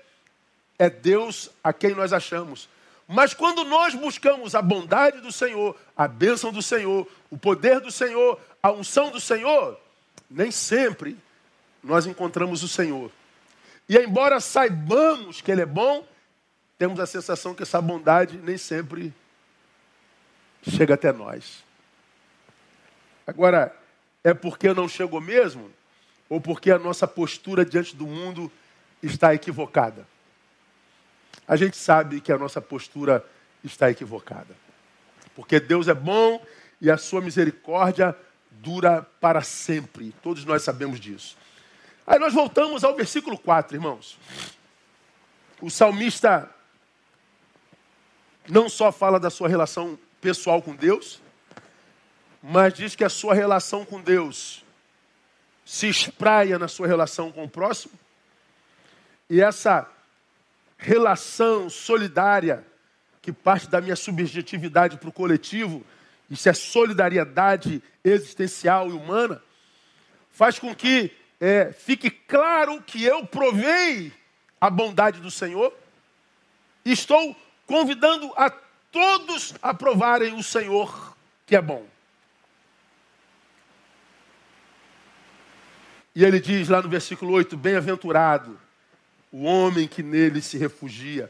é 0.77 0.91
Deus 0.91 1.51
a 1.63 1.73
quem 1.73 1.95
nós 1.95 2.13
achamos. 2.13 2.69
Mas 3.07 3.33
quando 3.33 3.65
nós 3.65 3.95
buscamos 3.95 4.57
a 4.57 4.61
bondade 4.61 5.21
do 5.21 5.31
Senhor, 5.31 5.79
a 5.97 6.09
bênção 6.09 6.51
do 6.51 6.61
Senhor, 6.61 7.07
o 7.31 7.39
poder 7.39 7.79
do 7.79 7.93
Senhor, 7.93 8.41
a 8.61 8.73
unção 8.73 9.13
do 9.13 9.21
Senhor, 9.21 9.79
nem 10.29 10.51
sempre 10.51 11.17
nós 11.81 12.07
encontramos 12.07 12.65
o 12.65 12.69
Senhor. 12.69 13.13
E 13.89 13.97
embora 13.97 14.41
saibamos 14.41 15.41
que 15.41 15.51
Ele 15.51 15.63
é 15.63 15.67
bom, 15.67 16.07
temos 16.79 16.99
a 16.99 17.07
sensação 17.07 17.55
que 17.55 17.63
essa 17.63 17.81
bondade 17.81 18.39
nem 18.39 18.57
sempre 18.57 19.13
chega 20.63 20.95
até 20.95 21.13
nós. 21.13 21.65
Agora, 23.27 23.75
é 24.25 24.33
porque 24.33 24.73
não 24.73 24.89
chegou 24.89 25.21
mesmo? 25.21 25.71
Ou 26.29 26.41
porque 26.41 26.71
a 26.71 26.79
nossa 26.79 27.07
postura 27.07 27.65
diante 27.65 27.95
do 27.95 28.07
mundo 28.07 28.51
está 29.03 29.35
equivocada? 29.35 30.07
A 31.47 31.57
gente 31.57 31.77
sabe 31.77 32.21
que 32.21 32.33
a 32.33 32.39
nossa 32.39 32.61
postura 32.61 33.25
está 33.63 33.91
equivocada. 33.91 34.57
Porque 35.35 35.61
Deus 35.61 35.89
é 35.89 35.95
bom 35.95 36.45
e 36.81 36.91
a 36.91 36.97
sua 36.97 37.21
misericórdia 37.21 38.17
dura 38.51 39.03
para 39.21 39.43
sempre. 39.43 40.15
Todos 40.23 40.45
nós 40.45 40.63
sabemos 40.63 41.01
disso. 41.01 41.37
Aí 42.07 42.19
nós 42.19 42.35
voltamos 42.35 42.83
ao 42.83 42.97
versículo 42.97 43.39
4, 43.39 43.77
irmãos. 43.77 44.19
O 45.61 45.71
salmista 45.71 46.51
não 48.49 48.69
só 48.69 48.91
fala 48.91 49.21
da 49.21 49.31
sua 49.31 49.49
relação 49.49 49.99
pessoal 50.21 50.61
com 50.61 50.75
Deus, 50.75 51.21
mas 52.43 52.75
diz 52.75 52.97
que 52.97 53.05
a 53.05 53.09
sua 53.09 53.35
relação 53.35 53.85
com 53.85 54.01
Deus 54.01 54.65
se 55.65 55.89
espraia 55.89 56.59
na 56.59 56.67
sua 56.67 56.89
relação 56.89 57.31
com 57.31 57.45
o 57.45 57.49
próximo. 57.49 57.93
E 59.31 59.41
essa 59.41 59.89
relação 60.77 61.71
solidária, 61.71 62.67
que 63.21 63.33
parte 63.33 63.69
da 63.69 63.81
minha 63.81 63.95
subjetividade 63.95 64.97
para 64.97 65.09
o 65.09 65.13
coletivo, 65.13 65.87
isso 66.29 66.49
é 66.49 66.53
solidariedade 66.53 67.81
existencial 68.03 68.89
e 68.89 68.93
humana, 68.93 69.41
faz 70.33 70.59
com 70.59 70.75
que 70.75 71.13
é, 71.45 71.73
fique 71.73 72.09
claro 72.09 72.81
que 72.81 73.03
eu 73.03 73.27
provei 73.27 74.13
a 74.61 74.71
bondade 74.71 75.19
do 75.19 75.29
Senhor 75.29 75.75
estou 76.85 77.37
convidando 77.67 78.33
a 78.37 78.49
todos 78.93 79.53
a 79.61 79.75
provarem 79.75 80.35
o 80.35 80.43
Senhor 80.43 81.17
que 81.45 81.57
é 81.57 81.61
bom. 81.61 81.85
E 86.15 86.25
ele 86.25 86.39
diz 86.39 86.69
lá 86.69 86.81
no 86.81 86.89
versículo 86.89 87.33
8: 87.33 87.57
Bem-aventurado 87.57 88.57
o 89.33 89.43
homem 89.43 89.89
que 89.89 90.01
nele 90.01 90.41
se 90.41 90.57
refugia, 90.57 91.29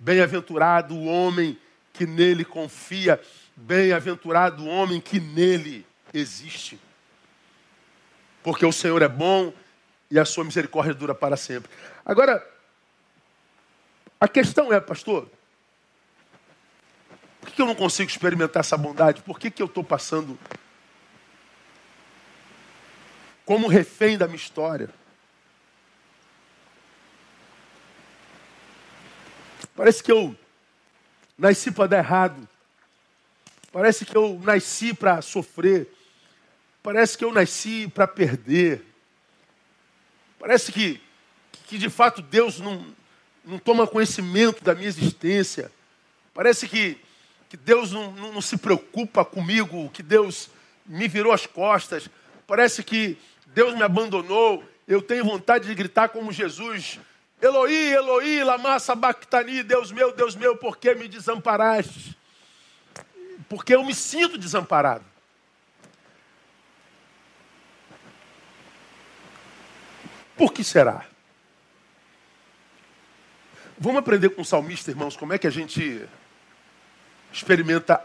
bem-aventurado 0.00 0.96
o 0.96 1.04
homem 1.04 1.56
que 1.92 2.06
nele 2.06 2.44
confia, 2.44 3.20
bem-aventurado 3.54 4.64
o 4.64 4.66
homem 4.66 5.00
que 5.00 5.20
nele 5.20 5.86
existe. 6.12 6.80
Porque 8.44 8.64
o 8.64 8.70
Senhor 8.70 9.02
é 9.02 9.08
bom 9.08 9.52
e 10.08 10.20
a 10.20 10.24
sua 10.24 10.44
misericórdia 10.44 10.94
dura 10.94 11.16
para 11.16 11.36
sempre. 11.36 11.68
Agora, 12.04 12.48
a 14.20 14.28
questão 14.28 14.72
é, 14.72 14.78
pastor, 14.78 15.28
por 17.40 17.50
que 17.50 17.60
eu 17.60 17.66
não 17.66 17.74
consigo 17.74 18.08
experimentar 18.08 18.60
essa 18.60 18.76
bondade? 18.76 19.20
Por 19.22 19.40
que, 19.40 19.50
que 19.50 19.60
eu 19.60 19.66
estou 19.66 19.82
passando 19.82 20.38
como 23.44 23.68
refém 23.68 24.16
da 24.16 24.26
minha 24.26 24.36
história. 24.36 24.88
Parece 29.76 30.02
que 30.02 30.10
eu 30.10 30.36
nasci 31.36 31.70
para 31.70 31.86
dar 31.86 31.98
errado. 31.98 32.48
Parece 33.72 34.04
que 34.04 34.16
eu 34.16 34.40
nasci 34.42 34.94
para 34.94 35.20
sofrer. 35.20 35.92
Parece 36.84 37.16
que 37.16 37.24
eu 37.24 37.32
nasci 37.32 37.88
para 37.88 38.06
perder. 38.06 38.84
Parece 40.38 40.70
que, 40.70 41.00
que 41.66 41.78
de 41.78 41.88
fato 41.88 42.20
Deus 42.20 42.60
não, 42.60 42.84
não 43.42 43.58
toma 43.58 43.86
conhecimento 43.86 44.62
da 44.62 44.74
minha 44.74 44.88
existência. 44.88 45.72
Parece 46.34 46.68
que, 46.68 46.98
que 47.48 47.56
Deus 47.56 47.90
não, 47.90 48.12
não, 48.12 48.34
não 48.34 48.42
se 48.42 48.58
preocupa 48.58 49.24
comigo, 49.24 49.88
que 49.94 50.02
Deus 50.02 50.50
me 50.84 51.08
virou 51.08 51.32
as 51.32 51.46
costas. 51.46 52.06
Parece 52.46 52.84
que 52.84 53.16
Deus 53.46 53.74
me 53.74 53.82
abandonou, 53.82 54.62
eu 54.86 55.00
tenho 55.00 55.24
vontade 55.24 55.66
de 55.66 55.74
gritar 55.74 56.10
como 56.10 56.30
Jesus: 56.30 57.00
Eloí, 57.40 57.94
Eloí, 57.94 58.44
lama 58.44 58.78
sabachthani, 58.78 59.62
Deus 59.62 59.90
meu, 59.90 60.12
Deus 60.12 60.36
meu, 60.36 60.54
por 60.54 60.76
que 60.76 60.94
me 60.94 61.08
desamparaste? 61.08 62.14
Porque 63.48 63.74
eu 63.74 63.82
me 63.82 63.94
sinto 63.94 64.36
desamparado. 64.36 65.13
Por 70.36 70.52
que 70.52 70.64
será? 70.64 71.06
Vamos 73.78 73.98
aprender 73.98 74.30
com 74.30 74.42
o 74.42 74.44
salmista, 74.44 74.90
irmãos, 74.90 75.16
como 75.16 75.32
é 75.32 75.38
que 75.38 75.46
a 75.46 75.50
gente 75.50 76.08
experimenta 77.32 78.04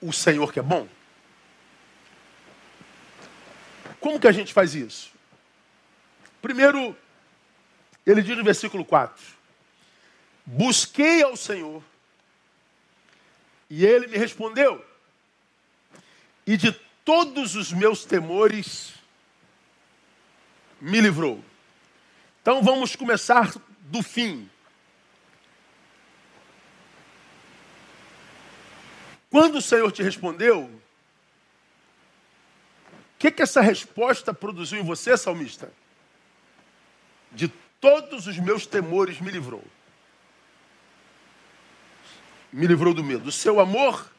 o 0.00 0.12
Senhor 0.12 0.52
que 0.52 0.58
é 0.58 0.62
bom? 0.62 0.88
Como 4.00 4.20
que 4.20 4.26
a 4.26 4.32
gente 4.32 4.52
faz 4.52 4.74
isso? 4.74 5.12
Primeiro, 6.42 6.96
ele 8.06 8.22
diz 8.22 8.36
no 8.36 8.44
versículo 8.44 8.84
4: 8.84 9.22
Busquei 10.44 11.22
ao 11.22 11.36
Senhor, 11.36 11.82
e 13.70 13.84
ele 13.84 14.06
me 14.06 14.18
respondeu, 14.18 14.84
e 16.46 16.56
de 16.56 16.72
todos 17.04 17.54
os 17.54 17.72
meus 17.72 18.04
temores 18.04 18.94
me 20.80 21.00
livrou. 21.00 21.42
Então 22.44 22.62
vamos 22.62 22.94
começar 22.94 23.54
do 23.80 24.02
fim. 24.02 24.50
Quando 29.30 29.56
o 29.56 29.62
Senhor 29.62 29.90
te 29.90 30.02
respondeu, 30.02 30.70
que, 33.24 33.30
que 33.30 33.42
essa 33.42 33.62
resposta 33.62 34.34
produziu 34.34 34.78
em 34.78 34.84
você, 34.84 35.16
salmista? 35.16 35.72
De 37.32 37.48
todos 37.80 38.26
os 38.26 38.38
meus 38.38 38.66
temores 38.66 39.18
me 39.22 39.30
livrou. 39.30 39.64
Me 42.52 42.66
livrou 42.66 42.92
do 42.92 43.02
medo. 43.02 43.30
O 43.30 43.32
seu 43.32 43.58
amor 43.58 44.12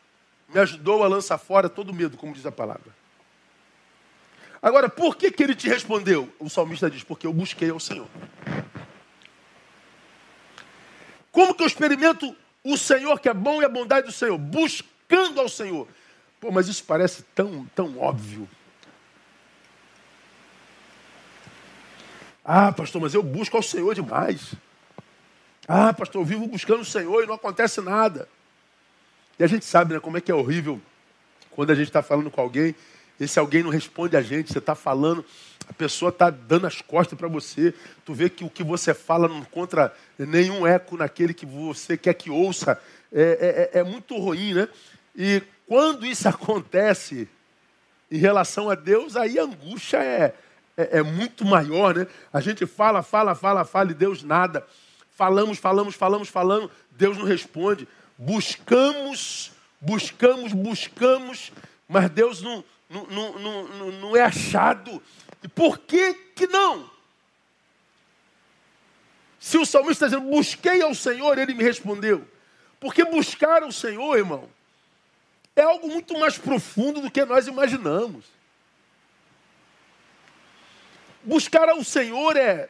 me 0.50 0.60
ajudou 0.60 1.04
a 1.04 1.08
lançar 1.08 1.38
fora 1.38 1.70
todo 1.70 1.94
medo, 1.94 2.18
como 2.18 2.34
diz 2.34 2.48
a 2.48 2.52
palavra. 2.52 3.05
Agora, 4.62 4.90
por 4.90 5.16
que, 5.16 5.32
que 5.32 5.44
ele 5.44 5.56
te 5.56 5.68
respondeu? 5.68 6.32
O 6.40 6.50
salmista 6.50 6.90
diz: 6.90 7.04
Porque 7.04 7.28
eu 7.28 7.34
busquei 7.34 7.70
ao 7.70 7.80
Senhor. 7.80 8.08
Como 11.32 11.54
que 11.54 11.64
eu 11.64 11.68
experimento 11.68 12.36
o 12.64 12.78
Senhor 12.78 13.20
que 13.20 13.28
é 13.28 13.34
bom 13.34 13.62
e 13.62 13.66
a 13.66 13.70
bondade 13.70 14.08
do 14.08 14.14
Senhor? 14.14 14.38
Buscando 14.38 15.42
ao 15.42 15.50
Senhor. 15.50 15.88
Pô, 16.40 16.52
mas 16.52 16.68
isso 16.68 16.84
parece 16.84 17.24
tão, 17.36 17.66
tão 17.76 17.98
óbvio. 18.00 18.48
Ah, 22.44 22.72
pastor, 22.72 23.02
mas 23.02 23.14
eu 23.14 23.24
busco 23.24 23.58
ao 23.58 23.64
Senhor 23.64 23.94
demais. 23.96 24.54
Ah, 25.68 25.92
pastor, 25.92 26.22
eu 26.22 26.26
vivo 26.26 26.48
buscando 26.48 26.82
o 26.82 26.86
Senhor 26.86 27.24
e 27.24 27.28
não 27.28 27.34
acontece 27.34 27.82
nada. 27.82 28.30
E 29.40 29.44
a 29.44 29.48
gente 29.48 29.66
sabe 29.66 29.96
né, 29.96 30.00
como 30.00 30.18
é 30.18 30.22
que 30.22 30.32
é 30.32 30.36
horrível 30.36 30.80
quando 31.52 31.72
a 31.72 31.76
gente 31.76 31.88
está 31.88 32.04
falando 32.04 32.30
com 32.30 32.40
alguém, 32.40 32.76
esse 33.20 33.40
alguém 33.40 33.64
não 33.64 33.70
responde 33.70 34.18
a 34.18 34.22
gente, 34.22 34.52
você 34.52 34.60
está 34.60 34.76
falando, 34.76 35.26
a 35.68 35.74
pessoa 35.74 36.10
está 36.10 36.30
dando 36.30 36.68
as 36.68 36.82
costas 36.82 37.18
para 37.18 37.28
você, 37.28 37.74
tu 38.04 38.14
vê 38.14 38.30
que 38.30 38.44
o 38.44 38.50
que 38.50 38.64
você 38.64 38.94
fala 38.94 39.28
não 39.28 39.40
encontra 39.40 39.94
nenhum 40.18 40.66
eco 40.66 40.98
naquele 40.98 41.34
que 41.34 41.46
você 41.46 41.98
quer 41.98 42.14
que 42.14 42.30
ouça. 42.30 42.80
É, 43.12 43.72
é, 43.74 43.80
é 43.80 43.84
muito 43.84 44.18
ruim, 44.18 44.54
né? 44.54 44.68
E 45.16 45.42
quando 45.68 46.06
isso 46.06 46.28
acontece 46.30 47.28
em 48.12 48.18
relação 48.18 48.70
a 48.70 48.76
Deus, 48.76 49.16
aí 49.16 49.40
a 49.40 49.44
angústia 49.44 49.98
é, 49.98 50.36
é, 50.78 51.00
é 51.00 51.04
muito 51.04 51.46
maior, 51.46 51.96
né? 51.96 52.08
A 52.32 52.40
gente 52.40 52.66
fala, 52.66 53.02
fala, 53.02 53.34
fala, 53.34 53.66
fala 53.66 53.92
e 53.92 53.96
Deus 53.96 54.24
nada. 54.24 54.66
Falamos, 55.12 55.58
falamos, 55.58 55.96
falamos, 55.96 56.30
falando, 56.30 56.70
Deus 56.92 57.18
não 57.18 57.26
responde. 57.26 57.88
Buscamos, 58.18 59.52
buscamos, 59.80 60.54
buscamos, 60.54 61.52
mas 61.88 62.10
Deus 62.10 62.42
não, 62.42 62.64
não, 63.04 64.16
é 64.16 64.22
achado. 64.22 65.02
E 65.44 65.48
por 65.48 65.80
que 65.80 66.14
que 66.36 66.48
não? 66.48 66.90
Se 69.40 69.58
o 69.58 69.66
salmista 69.66 70.06
está 70.06 70.18
dizendo, 70.18 70.36
busquei 70.36 70.82
ao 70.82 70.96
Senhor, 70.96 71.38
ele 71.38 71.54
me 71.54 71.64
respondeu. 71.64 72.28
Porque 72.80 73.06
buscar 73.06 73.62
ao 73.64 73.72
Senhor, 73.72 74.18
irmão, 74.18 74.50
é 75.56 75.62
algo 75.62 75.88
muito 75.88 76.18
mais 76.18 76.38
profundo 76.38 77.02
do 77.02 77.12
que 77.12 77.24
nós 77.26 77.48
imaginamos. 77.48 78.26
Buscar 81.24 81.70
ao 81.70 81.84
Senhor 81.84 82.36
é, 82.36 82.70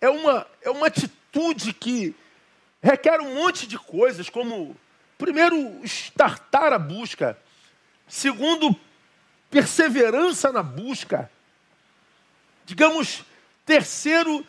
é, 0.00 0.08
uma, 0.08 0.46
é 0.62 0.70
uma 0.70 0.86
atitude 0.86 1.72
que 1.72 2.14
requer 2.82 3.20
um 3.20 3.34
monte 3.34 3.66
de 3.66 3.78
coisas, 3.78 4.28
como, 4.28 4.76
primeiro, 5.18 5.80
startar 5.84 6.72
a 6.72 6.78
busca. 6.78 7.38
Segundo, 8.08 8.78
perseverança 9.56 10.52
na 10.52 10.62
busca. 10.62 11.30
Digamos, 12.66 13.24
terceiro, 13.64 14.46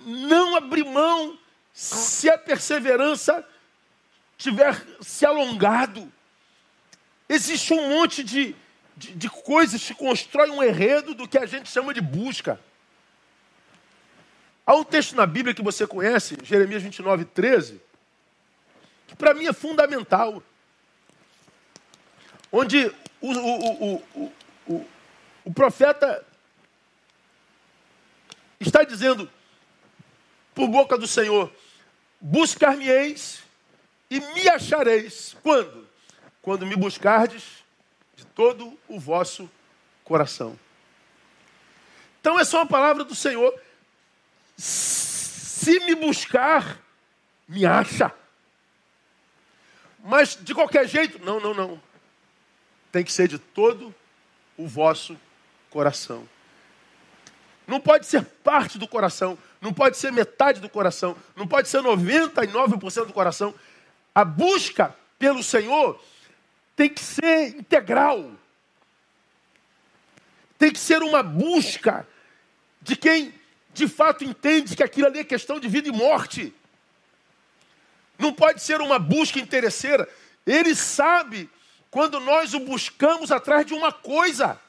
não 0.00 0.54
abrir 0.54 0.84
mão 0.84 1.38
se 1.72 2.28
a 2.28 2.36
perseverança 2.36 3.42
tiver 4.36 4.84
se 5.00 5.24
alongado. 5.24 6.12
Existe 7.26 7.72
um 7.72 7.88
monte 7.88 8.22
de, 8.22 8.54
de, 8.94 9.14
de 9.14 9.30
coisas 9.30 9.82
que 9.82 9.94
constrói 9.94 10.50
um 10.50 10.62
enredo 10.62 11.14
do 11.14 11.26
que 11.26 11.38
a 11.38 11.46
gente 11.46 11.70
chama 11.70 11.94
de 11.94 12.02
busca. 12.02 12.60
Há 14.66 14.74
um 14.74 14.84
texto 14.84 15.16
na 15.16 15.24
Bíblia 15.24 15.54
que 15.54 15.62
você 15.62 15.86
conhece, 15.86 16.36
Jeremias 16.42 16.82
29, 16.82 17.24
13, 17.24 17.80
que 19.06 19.16
para 19.16 19.32
mim 19.32 19.46
é 19.46 19.54
fundamental. 19.54 20.42
Onde 22.52 22.92
o, 23.32 23.94
o, 23.94 23.94
o, 24.14 24.32
o, 24.66 24.86
o 25.44 25.54
profeta 25.54 26.24
está 28.60 28.84
dizendo, 28.84 29.30
por 30.54 30.68
boca 30.68 30.98
do 30.98 31.06
Senhor, 31.06 31.52
buscar-me-eis 32.20 33.42
e 34.10 34.20
me 34.20 34.48
achareis. 34.48 35.36
Quando? 35.42 35.88
Quando 36.42 36.66
me 36.66 36.76
buscardes 36.76 37.64
de 38.14 38.24
todo 38.26 38.78
o 38.88 39.00
vosso 39.00 39.50
coração. 40.04 40.58
Então, 42.20 42.38
essa 42.38 42.56
é 42.56 42.60
uma 42.60 42.66
palavra 42.66 43.04
do 43.04 43.14
Senhor. 43.14 43.58
Se 44.56 45.80
me 45.80 45.94
buscar, 45.94 46.78
me 47.48 47.64
acha. 47.64 48.12
Mas 50.04 50.38
de 50.40 50.54
qualquer 50.54 50.86
jeito, 50.86 51.24
não, 51.24 51.40
não, 51.40 51.54
não. 51.54 51.93
Tem 52.94 53.02
que 53.02 53.10
ser 53.10 53.26
de 53.26 53.40
todo 53.40 53.92
o 54.56 54.68
vosso 54.68 55.18
coração. 55.68 56.28
Não 57.66 57.80
pode 57.80 58.06
ser 58.06 58.24
parte 58.24 58.78
do 58.78 58.86
coração, 58.86 59.36
não 59.60 59.74
pode 59.74 59.96
ser 59.96 60.12
metade 60.12 60.60
do 60.60 60.68
coração, 60.68 61.16
não 61.34 61.44
pode 61.44 61.68
ser 61.68 61.82
99% 61.82 63.06
do 63.06 63.12
coração. 63.12 63.52
A 64.14 64.24
busca 64.24 64.94
pelo 65.18 65.42
Senhor 65.42 66.00
tem 66.76 66.88
que 66.88 67.00
ser 67.00 67.56
integral. 67.56 68.30
Tem 70.56 70.70
que 70.70 70.78
ser 70.78 71.02
uma 71.02 71.20
busca 71.20 72.06
de 72.80 72.94
quem 72.94 73.34
de 73.72 73.88
fato 73.88 74.22
entende 74.22 74.76
que 74.76 74.84
aquilo 74.84 75.08
ali 75.08 75.18
é 75.18 75.24
questão 75.24 75.58
de 75.58 75.66
vida 75.66 75.88
e 75.88 75.92
morte. 75.92 76.54
Não 78.16 78.32
pode 78.32 78.62
ser 78.62 78.80
uma 78.80 79.00
busca 79.00 79.40
interesseira. 79.40 80.08
Ele 80.46 80.76
sabe 80.76 81.50
quando 81.94 82.18
nós 82.18 82.54
o 82.54 82.58
buscamos 82.58 83.30
atrás 83.30 83.64
de 83.64 83.72
uma 83.72 83.92
coisa. 83.92 84.60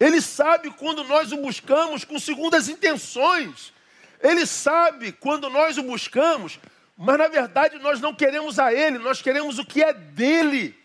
Ele 0.00 0.20
sabe 0.20 0.72
quando 0.72 1.04
nós 1.04 1.30
o 1.30 1.36
buscamos 1.36 2.04
com 2.04 2.18
segundas 2.18 2.68
intenções. 2.68 3.72
Ele 4.20 4.44
sabe 4.44 5.12
quando 5.12 5.48
nós 5.48 5.78
o 5.78 5.84
buscamos, 5.84 6.58
mas 6.96 7.16
na 7.16 7.28
verdade 7.28 7.78
nós 7.78 8.00
não 8.00 8.12
queremos 8.12 8.58
a 8.58 8.74
Ele, 8.74 8.98
nós 8.98 9.22
queremos 9.22 9.60
o 9.60 9.64
que 9.64 9.84
é 9.84 9.94
dele. 9.94 10.76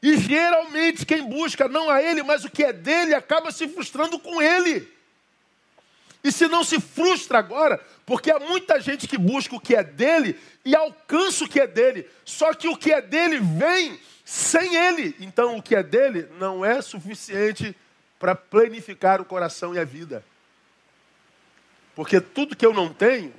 E 0.00 0.16
geralmente 0.16 1.04
quem 1.04 1.28
busca 1.28 1.66
não 1.66 1.90
a 1.90 2.00
ele, 2.00 2.22
mas 2.22 2.44
o 2.44 2.50
que 2.50 2.62
é 2.62 2.72
dele, 2.72 3.12
acaba 3.12 3.50
se 3.50 3.66
frustrando 3.66 4.20
com 4.20 4.40
ele. 4.40 4.88
E 6.22 6.30
se 6.30 6.46
não 6.46 6.62
se 6.62 6.80
frustra 6.80 7.38
agora, 7.38 7.84
porque 8.06 8.30
há 8.30 8.38
muita 8.38 8.80
gente 8.80 9.08
que 9.08 9.16
busca 9.16 9.54
o 9.56 9.60
que 9.60 9.74
é 9.74 9.82
dele 9.82 10.38
e 10.64 10.74
alcança 10.76 11.44
o 11.44 11.48
que 11.48 11.60
é 11.60 11.66
dele, 11.66 12.08
só 12.24 12.52
que 12.52 12.68
o 12.68 12.76
que 12.76 12.92
é 12.92 13.00
dele 13.00 13.38
vem 13.40 13.98
sem 14.24 14.76
ele. 14.76 15.16
Então 15.20 15.56
o 15.56 15.62
que 15.62 15.74
é 15.74 15.82
dele 15.82 16.28
não 16.38 16.64
é 16.64 16.82
suficiente 16.82 17.74
para 18.18 18.34
planificar 18.34 19.20
o 19.20 19.24
coração 19.24 19.74
e 19.74 19.78
a 19.78 19.84
vida. 19.84 20.24
Porque 21.94 22.20
tudo 22.20 22.56
que 22.56 22.66
eu 22.66 22.72
não 22.72 22.92
tenho 22.92 23.32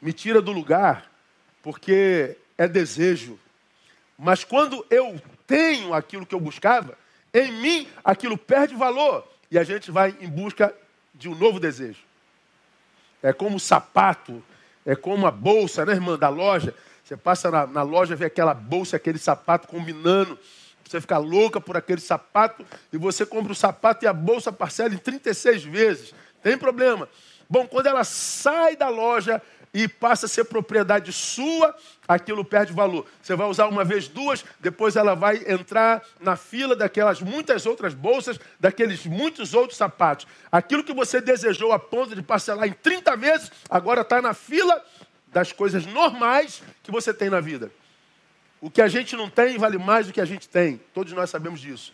me 0.00 0.12
tira 0.12 0.42
do 0.42 0.52
lugar, 0.52 1.10
porque 1.62 2.36
é 2.58 2.68
desejo. 2.68 3.38
Mas 4.18 4.44
quando 4.44 4.84
eu 4.90 5.20
tenho 5.46 5.94
aquilo 5.94 6.26
que 6.26 6.34
eu 6.34 6.40
buscava, 6.40 6.98
em 7.32 7.52
mim 7.52 7.88
aquilo 8.04 8.36
perde 8.36 8.74
valor 8.74 9.26
e 9.50 9.58
a 9.58 9.64
gente 9.64 9.90
vai 9.90 10.16
em 10.20 10.28
busca 10.28 10.74
de 11.14 11.28
um 11.28 11.34
novo 11.34 11.60
desejo. 11.60 12.00
É 13.22 13.32
como 13.32 13.56
o 13.56 13.60
sapato, 13.60 14.42
é 14.84 14.94
como 14.94 15.26
a 15.26 15.30
bolsa, 15.30 15.84
né, 15.84 15.92
irmã, 15.92 16.18
da 16.18 16.28
loja. 16.28 16.74
Você 17.02 17.16
passa 17.16 17.50
na, 17.50 17.66
na 17.66 17.82
loja, 17.82 18.16
vê 18.16 18.26
aquela 18.26 18.54
bolsa, 18.54 18.96
aquele 18.96 19.18
sapato 19.18 19.68
combinando. 19.68 20.38
Você 20.84 21.00
fica 21.00 21.18
louca 21.18 21.60
por 21.60 21.76
aquele 21.76 22.00
sapato 22.00 22.64
e 22.92 22.98
você 22.98 23.26
compra 23.26 23.52
o 23.52 23.56
sapato 23.56 24.04
e 24.04 24.08
a 24.08 24.12
bolsa 24.12 24.52
parcela 24.52 24.94
em 24.94 24.98
36 24.98 25.64
vezes. 25.64 26.14
Tem 26.42 26.56
problema. 26.56 27.08
Bom, 27.48 27.66
quando 27.66 27.86
ela 27.86 28.04
sai 28.04 28.76
da 28.76 28.88
loja, 28.88 29.42
e 29.76 29.86
passa 29.86 30.24
a 30.24 30.28
ser 30.28 30.44
propriedade 30.44 31.12
sua, 31.12 31.76
aquilo 32.08 32.42
perde 32.42 32.72
valor. 32.72 33.04
Você 33.22 33.36
vai 33.36 33.46
usar 33.46 33.66
uma 33.66 33.84
vez, 33.84 34.08
duas, 34.08 34.42
depois 34.58 34.96
ela 34.96 35.14
vai 35.14 35.44
entrar 35.46 36.02
na 36.18 36.34
fila 36.34 36.74
daquelas 36.74 37.20
muitas 37.20 37.66
outras 37.66 37.92
bolsas, 37.92 38.40
daqueles 38.58 39.04
muitos 39.04 39.52
outros 39.52 39.76
sapatos. 39.76 40.26
Aquilo 40.50 40.82
que 40.82 40.94
você 40.94 41.20
desejou 41.20 41.72
a 41.72 41.78
ponto 41.78 42.14
de 42.14 42.22
parcelar 42.22 42.66
em 42.66 42.72
30 42.72 43.14
vezes, 43.18 43.52
agora 43.68 44.00
está 44.00 44.22
na 44.22 44.32
fila 44.32 44.82
das 45.26 45.52
coisas 45.52 45.84
normais 45.84 46.62
que 46.82 46.90
você 46.90 47.12
tem 47.12 47.28
na 47.28 47.40
vida. 47.40 47.70
O 48.62 48.70
que 48.70 48.80
a 48.80 48.88
gente 48.88 49.14
não 49.14 49.28
tem 49.28 49.58
vale 49.58 49.76
mais 49.76 50.06
do 50.06 50.12
que 50.14 50.22
a 50.22 50.24
gente 50.24 50.48
tem. 50.48 50.80
Todos 50.94 51.12
nós 51.12 51.28
sabemos 51.28 51.60
disso. 51.60 51.92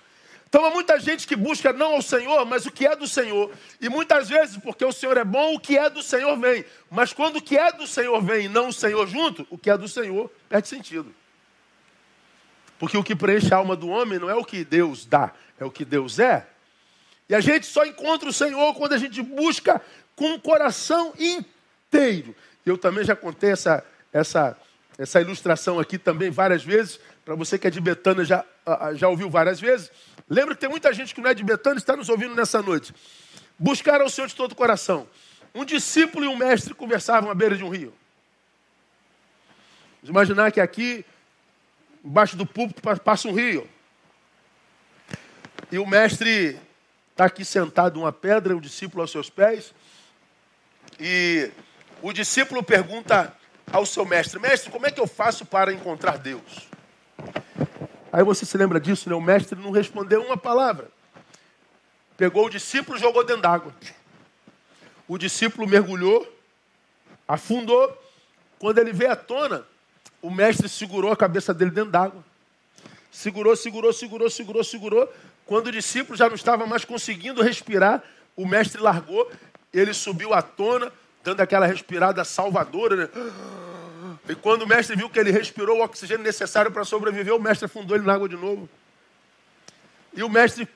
Então 0.52 0.66
há 0.66 0.70
muita 0.70 1.00
gente 1.00 1.26
que 1.26 1.34
busca 1.34 1.72
não 1.72 1.94
ao 1.94 2.02
Senhor, 2.02 2.44
mas 2.44 2.66
o 2.66 2.70
que 2.70 2.86
é 2.86 2.94
do 2.94 3.08
Senhor. 3.08 3.50
E 3.80 3.88
muitas 3.88 4.28
vezes, 4.28 4.58
porque 4.58 4.84
o 4.84 4.92
Senhor 4.92 5.16
é 5.16 5.24
bom, 5.24 5.54
o 5.54 5.58
que 5.58 5.78
é 5.78 5.88
do 5.88 6.02
Senhor 6.02 6.38
vem. 6.38 6.62
Mas 6.90 7.10
quando 7.10 7.36
o 7.36 7.40
que 7.40 7.56
é 7.56 7.72
do 7.72 7.86
Senhor 7.86 8.20
vem 8.20 8.44
e 8.44 8.48
não 8.50 8.68
o 8.68 8.72
Senhor 8.72 9.06
junto, 9.06 9.46
o 9.48 9.56
que 9.56 9.70
é 9.70 9.78
do 9.78 9.88
Senhor 9.88 10.30
perde 10.50 10.68
sentido. 10.68 11.10
Porque 12.78 12.98
o 12.98 13.02
que 13.02 13.16
preenche 13.16 13.54
a 13.54 13.56
alma 13.56 13.74
do 13.74 13.88
homem 13.88 14.18
não 14.18 14.28
é 14.28 14.34
o 14.34 14.44
que 14.44 14.62
Deus 14.62 15.06
dá, 15.06 15.32
é 15.58 15.64
o 15.64 15.70
que 15.70 15.86
Deus 15.86 16.18
é. 16.18 16.46
E 17.30 17.34
a 17.34 17.40
gente 17.40 17.64
só 17.64 17.86
encontra 17.86 18.28
o 18.28 18.32
Senhor 18.32 18.74
quando 18.74 18.92
a 18.92 18.98
gente 18.98 19.22
busca 19.22 19.80
com 20.14 20.34
o 20.34 20.38
coração 20.38 21.14
inteiro. 21.18 22.36
Eu 22.66 22.76
também 22.76 23.04
já 23.04 23.16
contei 23.16 23.52
essa, 23.52 23.82
essa, 24.12 24.54
essa 24.98 25.18
ilustração 25.18 25.80
aqui 25.80 25.96
também 25.96 26.30
várias 26.30 26.62
vezes. 26.62 27.00
Para 27.24 27.34
você 27.34 27.58
que 27.58 27.66
é 27.66 27.70
de 27.70 27.80
Betânia 27.80 28.22
já, 28.22 28.44
já 28.94 29.08
ouviu 29.08 29.28
várias 29.28 29.60
vezes. 29.60 29.90
Lembra 30.28 30.54
que 30.54 30.60
tem 30.60 30.70
muita 30.70 30.92
gente 30.92 31.14
que 31.14 31.20
não 31.20 31.30
é 31.30 31.34
de 31.34 31.42
Betânia 31.42 31.78
está 31.78 31.96
nos 31.96 32.08
ouvindo 32.08 32.34
nessa 32.34 32.62
noite. 32.62 32.94
Buscar 33.58 34.00
ao 34.00 34.08
Senhor 34.08 34.26
de 34.26 34.34
todo 34.34 34.52
o 34.52 34.56
coração. 34.56 35.06
Um 35.54 35.64
discípulo 35.64 36.24
e 36.24 36.28
um 36.28 36.36
mestre 36.36 36.74
conversavam 36.74 37.30
à 37.30 37.34
beira 37.34 37.56
de 37.56 37.64
um 37.64 37.68
rio. 37.68 37.92
Vamos 40.02 40.10
imaginar 40.10 40.50
que 40.50 40.60
aqui, 40.60 41.04
embaixo 42.04 42.36
do 42.36 42.46
púlpito, 42.46 42.82
passa 43.00 43.28
um 43.28 43.32
rio. 43.32 43.68
E 45.70 45.78
o 45.78 45.86
mestre 45.86 46.58
está 47.10 47.26
aqui 47.26 47.44
sentado 47.44 47.98
numa 47.98 48.12
pedra, 48.12 48.56
o 48.56 48.60
discípulo 48.60 49.02
aos 49.02 49.10
seus 49.10 49.30
pés. 49.30 49.74
E 50.98 51.50
o 52.00 52.12
discípulo 52.12 52.62
pergunta 52.62 53.36
ao 53.70 53.86
seu 53.86 54.04
mestre: 54.04 54.40
Mestre, 54.40 54.70
como 54.70 54.86
é 54.86 54.90
que 54.90 55.00
eu 55.00 55.06
faço 55.06 55.44
para 55.46 55.72
encontrar 55.72 56.18
Deus? 56.18 56.68
Aí 58.12 58.22
você 58.22 58.44
se 58.44 58.58
lembra 58.58 58.78
disso, 58.78 59.08
né? 59.08 59.14
O 59.14 59.20
mestre 59.20 59.58
não 59.58 59.70
respondeu 59.70 60.22
uma 60.22 60.36
palavra. 60.36 60.90
Pegou 62.14 62.46
o 62.46 62.50
discípulo 62.50 62.98
e 62.98 63.00
jogou 63.00 63.24
dentro 63.24 63.42
d'água. 63.42 63.74
O 65.08 65.16
discípulo 65.16 65.66
mergulhou, 65.66 66.30
afundou. 67.26 67.98
Quando 68.58 68.78
ele 68.78 68.92
veio 68.92 69.12
à 69.12 69.16
tona, 69.16 69.66
o 70.20 70.30
mestre 70.30 70.68
segurou 70.68 71.10
a 71.10 71.16
cabeça 71.16 71.54
dele 71.54 71.70
dentro 71.70 71.90
d'água. 71.90 72.22
Segurou, 73.10 73.56
segurou, 73.56 73.92
segurou, 73.92 74.30
segurou, 74.30 74.62
segurou. 74.62 75.12
Quando 75.46 75.68
o 75.68 75.72
discípulo 75.72 76.16
já 76.16 76.28
não 76.28 76.34
estava 76.34 76.66
mais 76.66 76.84
conseguindo 76.84 77.42
respirar, 77.42 78.02
o 78.36 78.46
mestre 78.46 78.80
largou, 78.80 79.30
ele 79.72 79.94
subiu 79.94 80.34
à 80.34 80.42
tona, 80.42 80.92
dando 81.24 81.40
aquela 81.40 81.66
respirada 81.66 82.22
salvadora, 82.24 82.94
né? 82.94 83.08
E 84.28 84.34
quando 84.34 84.62
o 84.62 84.66
mestre 84.66 84.96
viu 84.96 85.10
que 85.10 85.18
ele 85.18 85.30
respirou 85.30 85.78
o 85.78 85.84
oxigênio 85.84 86.24
necessário 86.24 86.70
para 86.70 86.84
sobreviver, 86.84 87.34
o 87.34 87.40
mestre 87.40 87.66
afundou 87.66 87.96
ele 87.96 88.06
na 88.06 88.14
água 88.14 88.28
de 88.28 88.36
novo. 88.36 88.68
E 90.14 90.22
o 90.22 90.28
mestre 90.28 90.68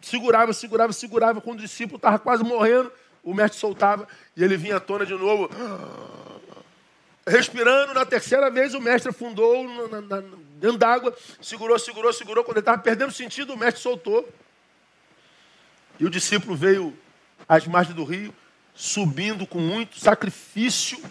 segurava, 0.00 0.52
segurava, 0.52 0.92
segurava. 0.92 1.40
Quando 1.40 1.58
o 1.58 1.62
discípulo 1.62 1.96
estava 1.96 2.18
quase 2.18 2.44
morrendo, 2.44 2.92
o 3.22 3.34
mestre 3.34 3.58
soltava 3.58 4.06
e 4.36 4.44
ele 4.44 4.56
vinha 4.56 4.76
à 4.76 4.80
tona 4.80 5.04
de 5.04 5.14
novo. 5.14 5.50
Respirando, 7.26 7.92
na 7.92 8.06
terceira 8.06 8.50
vez 8.50 8.72
o 8.72 8.80
mestre 8.80 9.10
afundou 9.10 9.64
na, 9.88 10.00
na, 10.00 10.20
dentro 10.60 10.78
d'água, 10.78 11.16
segurou, 11.40 11.78
segurou, 11.78 12.12
segurou. 12.12 12.44
Quando 12.44 12.58
ele 12.58 12.62
estava 12.62 12.78
perdendo 12.78 13.12
sentido, 13.12 13.52
o 13.52 13.56
mestre 13.56 13.82
soltou. 13.82 14.28
E 15.98 16.04
o 16.04 16.10
discípulo 16.10 16.54
veio 16.54 16.96
às 17.48 17.66
margens 17.66 17.96
do 17.96 18.04
rio, 18.04 18.32
subindo 18.74 19.46
com 19.46 19.58
muito 19.58 19.98
sacrifício 19.98 21.02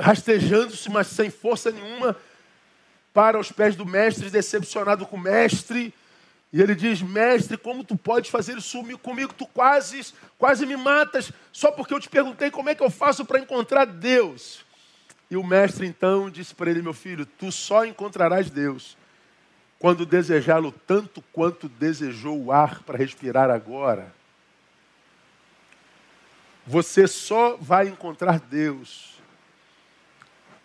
rastejando-se, 0.00 0.90
mas 0.90 1.06
sem 1.06 1.30
força 1.30 1.70
nenhuma, 1.70 2.16
para 3.12 3.38
os 3.38 3.52
pés 3.52 3.76
do 3.76 3.86
mestre, 3.86 4.30
decepcionado 4.30 5.06
com 5.06 5.16
o 5.16 5.20
mestre. 5.20 5.94
E 6.52 6.60
ele 6.60 6.74
diz: 6.74 7.00
Mestre, 7.00 7.56
como 7.56 7.84
tu 7.84 7.96
podes 7.96 8.30
fazer 8.30 8.56
isso 8.58 8.82
comigo? 8.98 9.32
Tu 9.32 9.46
quase, 9.46 10.12
quase 10.38 10.66
me 10.66 10.76
matas, 10.76 11.32
só 11.52 11.70
porque 11.70 11.94
eu 11.94 12.00
te 12.00 12.08
perguntei 12.08 12.50
como 12.50 12.68
é 12.68 12.74
que 12.74 12.82
eu 12.82 12.90
faço 12.90 13.24
para 13.24 13.38
encontrar 13.38 13.84
Deus. 13.84 14.64
E 15.30 15.36
o 15.36 15.44
mestre 15.44 15.86
então 15.86 16.28
disse 16.28 16.54
para 16.54 16.70
ele: 16.70 16.82
Meu 16.82 16.94
filho, 16.94 17.24
tu 17.24 17.50
só 17.52 17.84
encontrarás 17.84 18.50
Deus 18.50 18.96
quando 19.78 20.06
desejá-lo 20.06 20.72
tanto 20.72 21.22
quanto 21.32 21.68
desejou 21.68 22.42
o 22.42 22.52
ar 22.52 22.82
para 22.82 22.98
respirar 22.98 23.50
agora. 23.50 24.12
Você 26.66 27.06
só 27.06 27.56
vai 27.60 27.88
encontrar 27.88 28.40
Deus 28.40 29.13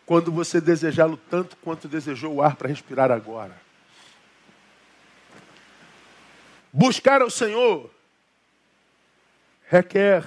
quando 0.09 0.31
você 0.31 0.59
desejá-lo 0.59 1.17
tanto 1.29 1.55
quanto 1.57 1.87
desejou 1.87 2.33
o 2.33 2.41
ar 2.41 2.55
para 2.55 2.67
respirar 2.67 3.11
agora. 3.11 3.55
Buscar 6.73 7.21
ao 7.21 7.29
Senhor 7.29 7.91
requer 9.67 10.25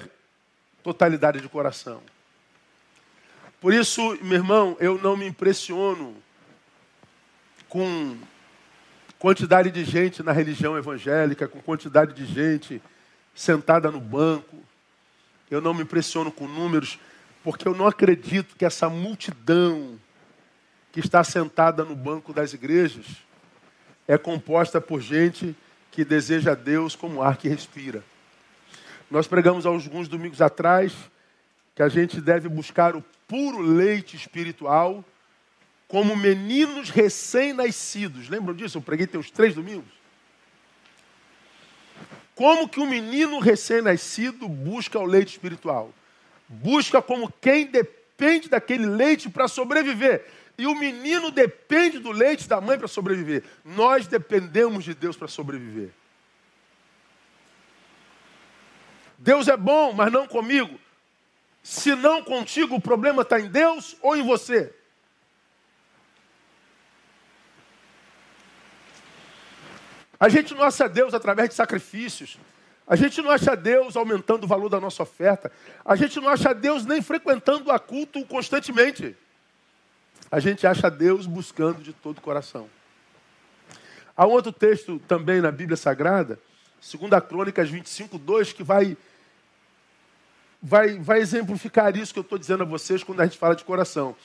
totalidade 0.84 1.40
de 1.40 1.48
coração. 1.48 2.00
Por 3.60 3.74
isso, 3.74 4.16
meu 4.22 4.34
irmão, 4.38 4.76
eu 4.78 4.98
não 5.02 5.16
me 5.16 5.26
impressiono 5.26 6.14
com 7.68 8.16
quantidade 9.18 9.72
de 9.72 9.84
gente 9.84 10.22
na 10.22 10.30
religião 10.30 10.78
evangélica, 10.78 11.48
com 11.48 11.60
quantidade 11.60 12.14
de 12.14 12.24
gente 12.24 12.80
sentada 13.34 13.90
no 13.90 14.00
banco. 14.00 14.62
Eu 15.50 15.60
não 15.60 15.74
me 15.74 15.82
impressiono 15.82 16.30
com 16.30 16.46
números. 16.46 17.00
Porque 17.43 17.66
eu 17.66 17.74
não 17.74 17.86
acredito 17.86 18.57
que 18.57 18.64
essa 18.64 18.88
multidão 18.88 19.99
que 20.93 21.01
está 21.01 21.24
sentada 21.24 21.84
no 21.84 21.97
banco 21.97 22.32
das 22.32 22.53
igrejas 22.53 23.07
é 24.07 24.18
composta 24.18 24.80
por 24.80 25.01
gente 25.01 25.57
que 25.90 26.05
deseja 26.05 26.55
Deus 26.55 26.95
como 26.95 27.22
ar 27.22 27.36
que 27.36 27.49
respira. 27.49 28.05
Nós 29.11 29.26
pregamos 29.26 29.66
alguns 29.66 30.09
domingos 30.09 30.40
atrás 30.40 30.93
que 31.74 31.82
a 31.82 31.88
gente 31.88 32.20
deve 32.20 32.49
buscar 32.49 32.95
o 32.95 33.05
puro 33.26 33.61
leite 33.61 34.16
espiritual 34.16 35.05
como 35.88 36.16
meninos 36.16 36.90
recém-nascidos. 36.90 38.28
Lembram 38.28 38.55
disso? 38.55 38.78
Eu 38.78 38.82
preguei 38.82 39.07
tem 39.07 39.20
uns 39.20 39.30
três 39.30 39.55
domingos. 39.55 39.90
Como 42.34 42.68
que 42.68 42.80
um 42.80 42.88
menino 42.88 43.38
recém-nascido 43.38 44.49
busca 44.49 44.99
o 44.99 45.05
leite 45.05 45.32
espiritual? 45.32 45.93
Busca 46.53 47.00
como 47.00 47.32
quem 47.40 47.66
depende 47.66 48.48
daquele 48.48 48.84
leite 48.84 49.30
para 49.30 49.48
sobreviver. 49.48 50.26
E 50.59 50.66
o 50.66 50.74
menino 50.74 51.30
depende 51.30 51.98
do 51.98 52.12
leite 52.12 52.46
da 52.46 52.61
mãe 52.61 52.78
para 52.78 52.86
sobreviver. 52.86 53.42
Nós 53.64 54.07
dependemos 54.07 54.84
de 54.84 54.94
Deus 54.94 55.16
para 55.16 55.26
sobreviver. 55.26 55.90
Deus 59.16 59.48
é 59.48 59.57
bom, 59.57 59.92
mas 59.92 60.12
não 60.12 60.26
comigo. 60.26 60.78
Se 61.62 61.94
não 61.94 62.22
contigo, 62.22 62.74
o 62.74 62.80
problema 62.80 63.22
está 63.22 63.40
em 63.40 63.48
Deus 63.48 63.96
ou 64.03 64.16
em 64.16 64.22
você. 64.22 64.74
A 70.18 70.28
gente 70.28 70.55
não 70.55 70.62
acha 70.62 70.88
Deus 70.88 71.14
através 71.14 71.48
de 71.48 71.55
sacrifícios. 71.55 72.38
A 72.86 72.96
gente 72.96 73.22
não 73.22 73.30
acha 73.30 73.56
Deus 73.56 73.96
aumentando 73.96 74.44
o 74.44 74.46
valor 74.46 74.68
da 74.68 74.80
nossa 74.80 75.02
oferta. 75.02 75.50
A 75.84 75.94
gente 75.96 76.20
não 76.20 76.28
acha 76.28 76.52
Deus 76.54 76.84
nem 76.84 77.00
frequentando 77.00 77.70
a 77.70 77.78
culto 77.78 78.24
constantemente. 78.26 79.16
A 80.30 80.40
gente 80.40 80.66
acha 80.66 80.90
Deus 80.90 81.26
buscando 81.26 81.82
de 81.82 81.92
todo 81.92 82.18
o 82.18 82.22
coração. 82.22 82.68
Há 84.16 84.26
um 84.26 84.30
outro 84.30 84.52
texto 84.52 85.00
também 85.08 85.40
na 85.40 85.50
Bíblia 85.50 85.76
Sagrada, 85.76 86.38
2 86.80 87.24
Crônicas 87.28 87.70
25, 87.70 88.18
2, 88.18 88.52
que 88.52 88.62
vai, 88.62 88.96
vai, 90.60 90.98
vai 90.98 91.20
exemplificar 91.20 91.96
isso 91.96 92.12
que 92.12 92.18
eu 92.18 92.22
estou 92.22 92.38
dizendo 92.38 92.62
a 92.62 92.66
vocês 92.66 93.02
quando 93.02 93.20
a 93.20 93.24
gente 93.24 93.38
fala 93.38 93.54
de 93.54 93.64
coração. 93.64 94.16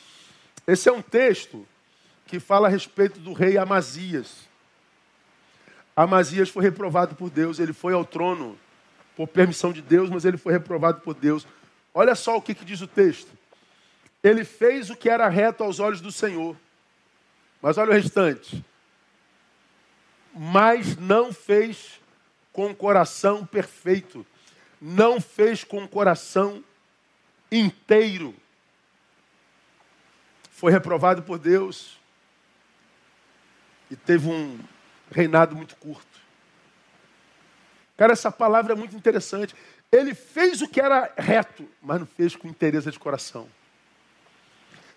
Esse 0.65 0.89
é 0.89 0.91
um 0.91 1.01
texto 1.01 1.65
que 2.25 2.39
fala 2.39 2.67
a 2.67 2.71
respeito 2.71 3.19
do 3.19 3.31
rei 3.31 3.57
Amazias. 3.57 4.47
Amazias 5.97 6.49
foi 6.49 6.61
reprovado 6.61 7.15
por 7.15 7.27
Deus, 7.27 7.57
ele 7.57 7.73
foi 7.73 7.91
ao 7.91 8.05
trono 8.05 8.55
por 9.15 9.27
permissão 9.27 9.73
de 9.73 9.81
Deus, 9.81 10.11
mas 10.11 10.25
ele 10.25 10.37
foi 10.37 10.53
reprovado 10.53 11.01
por 11.01 11.15
Deus. 11.15 11.47
Olha 11.91 12.13
só 12.13 12.37
o 12.37 12.41
que, 12.41 12.53
que 12.53 12.63
diz 12.63 12.81
o 12.81 12.87
texto. 12.87 13.31
Ele 14.21 14.45
fez 14.45 14.91
o 14.91 14.95
que 14.95 15.09
era 15.09 15.27
reto 15.27 15.63
aos 15.63 15.79
olhos 15.79 15.99
do 15.99 16.11
Senhor. 16.11 16.55
Mas 17.59 17.79
olha 17.79 17.89
o 17.89 17.93
restante. 17.95 18.63
Mas 20.35 20.95
não 20.97 21.33
fez 21.33 21.99
com 22.53 22.67
o 22.67 22.75
coração 22.75 23.43
perfeito. 23.43 24.23
Não 24.79 25.19
fez 25.19 25.63
com 25.63 25.83
o 25.83 25.89
coração 25.89 26.63
inteiro. 27.51 28.35
Foi 30.51 30.71
reprovado 30.71 31.23
por 31.23 31.39
Deus. 31.39 31.97
E 33.89 33.95
teve 33.95 34.29
um, 34.29 34.59
reinado 35.11 35.55
muito 35.55 35.75
curto. 35.75 36.05
Cara, 37.97 38.13
essa 38.13 38.31
palavra 38.31 38.73
é 38.73 38.75
muito 38.75 38.95
interessante. 38.95 39.55
Ele 39.91 40.13
fez 40.13 40.61
o 40.61 40.67
que 40.67 40.79
era 40.79 41.11
reto, 41.17 41.67
mas 41.81 41.99
não 41.99 42.07
fez 42.07 42.35
com 42.35 42.47
interesse 42.47 42.91
de 42.91 42.99
coração. 42.99 43.47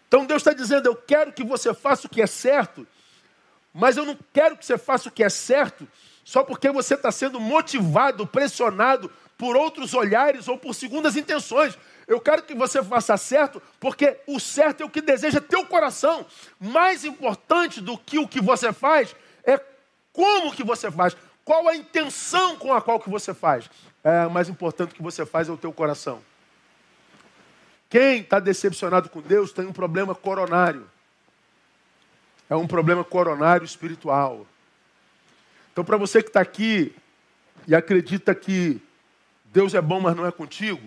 Então 0.08 0.26
Deus 0.26 0.42
está 0.42 0.52
dizendo: 0.52 0.86
Eu 0.86 0.96
quero 0.96 1.32
que 1.32 1.44
você 1.44 1.72
faça 1.72 2.06
o 2.06 2.10
que 2.10 2.20
é 2.20 2.26
certo, 2.26 2.86
mas 3.72 3.96
eu 3.96 4.04
não 4.04 4.18
quero 4.32 4.56
que 4.56 4.66
você 4.66 4.76
faça 4.76 5.08
o 5.08 5.12
que 5.12 5.22
é 5.22 5.30
certo 5.30 5.86
só 6.30 6.44
porque 6.44 6.70
você 6.70 6.94
está 6.94 7.10
sendo 7.10 7.40
motivado, 7.40 8.24
pressionado 8.24 9.10
por 9.36 9.56
outros 9.56 9.94
olhares 9.94 10.46
ou 10.46 10.56
por 10.56 10.74
segundas 10.74 11.16
intenções. 11.16 11.76
Eu 12.06 12.20
quero 12.20 12.42
que 12.42 12.54
você 12.54 12.82
faça 12.84 13.16
certo, 13.16 13.60
porque 13.80 14.16
o 14.28 14.38
certo 14.38 14.82
é 14.82 14.86
o 14.86 14.90
que 14.90 15.00
deseja 15.00 15.40
teu 15.40 15.66
coração. 15.66 16.24
Mais 16.60 17.04
importante 17.04 17.80
do 17.80 17.98
que 17.98 18.18
o 18.18 18.28
que 18.28 18.40
você 18.40 18.72
faz 18.72 19.14
é 19.42 19.58
como 20.12 20.54
que 20.54 20.64
você 20.64 20.90
faz? 20.90 21.16
Qual 21.44 21.68
a 21.68 21.74
intenção 21.74 22.56
com 22.56 22.72
a 22.72 22.80
qual 22.80 23.00
que 23.00 23.10
você 23.10 23.34
faz? 23.34 23.70
É, 24.02 24.26
o 24.26 24.30
mais 24.30 24.48
importante 24.48 24.94
que 24.94 25.02
você 25.02 25.26
faz 25.26 25.48
é 25.48 25.52
o 25.52 25.56
teu 25.56 25.72
coração. 25.72 26.22
Quem 27.88 28.20
está 28.20 28.38
decepcionado 28.38 29.08
com 29.08 29.20
Deus 29.20 29.52
tem 29.52 29.66
um 29.66 29.72
problema 29.72 30.14
coronário. 30.14 30.88
É 32.48 32.54
um 32.54 32.66
problema 32.66 33.04
coronário 33.04 33.64
espiritual. 33.64 34.46
Então, 35.72 35.84
para 35.84 35.96
você 35.96 36.22
que 36.22 36.28
está 36.28 36.40
aqui 36.40 36.94
e 37.66 37.74
acredita 37.74 38.34
que 38.34 38.80
Deus 39.46 39.74
é 39.74 39.80
bom, 39.80 40.00
mas 40.00 40.16
não 40.16 40.26
é 40.26 40.32
contigo, 40.32 40.80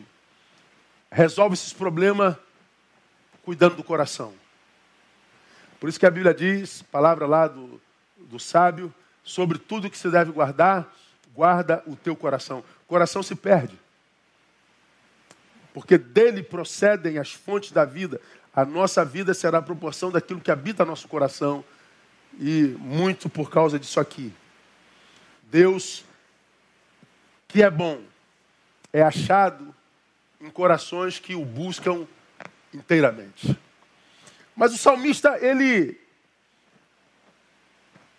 resolve 1.11 1.53
esses 1.53 1.74
problemas 1.74 2.36
cuidando 3.43 3.76
do 3.76 3.84
coração. 3.84 4.34
Por 5.80 5.89
isso 5.89 5.99
que 5.99 6.05
a 6.05 6.11
Bíblia 6.11 6.34
diz, 6.34 6.82
palavra 6.84 7.28
lá 7.28 7.47
do, 7.47 7.82
do 8.17 8.39
sábio, 8.39 8.93
sobre 9.24 9.57
tudo 9.57 9.89
que 9.89 9.97
se 9.97 10.09
deve 10.09 10.32
guardar, 10.32 10.93
guarda 11.34 11.84
o 11.88 11.95
teu 11.95 12.15
coração. 12.15 12.59
O 12.86 12.88
coração 12.88 13.24
se 13.24 13.36
perde. 13.36 13.80
Porque 15.74 15.97
dele 15.97 16.43
procedem 16.43 17.17
as 17.17 17.32
fontes 17.32 17.71
da 17.71 17.86
vida. 17.86 18.21
A 18.53 18.63
nossa 18.63 19.03
vida 19.03 19.34
será 19.34 19.57
a 19.57 19.61
proporção 19.61 20.11
daquilo 20.11 20.41
que 20.41 20.51
habita 20.51 20.86
nosso 20.86 21.07
coração. 21.07 21.63
E 22.39 22.76
muito 22.80 23.30
por 23.30 23.49
causa 23.49 23.80
disso 23.80 23.99
aqui. 23.99 24.34
Deus, 25.43 26.03
que 27.47 27.63
é 27.63 27.69
bom, 27.69 28.01
é 28.91 29.01
achado 29.01 29.74
em 30.41 30.49
corações 30.49 31.19
que 31.19 31.36
o 31.36 31.45
buscam 31.45 32.07
inteiramente. 32.74 33.57
Mas 34.55 34.74
o 34.74 34.78
salmista, 34.78 35.38
ele 35.39 35.99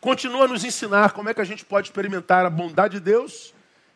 continua 0.04 0.44
a 0.44 0.48
nos 0.48 0.64
ensinar 0.64 1.12
como 1.12 1.30
é 1.30 1.34
que 1.34 1.40
a 1.40 1.46
gente 1.46 1.64
pode 1.64 1.88
experimentar 1.88 2.44
a 2.44 2.50
bondade 2.50 2.98
de 2.98 3.00
Deus 3.00 3.54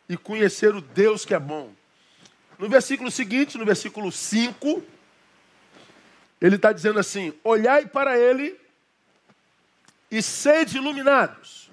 e 0.09 0.17
conhecer 0.17 0.75
o 0.75 0.81
Deus 0.81 1.27
que 1.27 1.35
é 1.35 1.39
bom. 1.39 1.71
No 2.59 2.67
versículo 2.67 3.11
seguinte, 3.11 3.59
no 3.59 3.67
versículo 3.67 4.11
5, 4.11 4.83
ele 6.41 6.57
está 6.57 6.73
dizendo 6.73 6.99
assim: 6.99 7.35
Olhai 7.45 7.85
para 7.85 8.19
ele 8.19 8.59
e 10.11 10.23
sede 10.23 10.79
iluminados. 10.79 11.71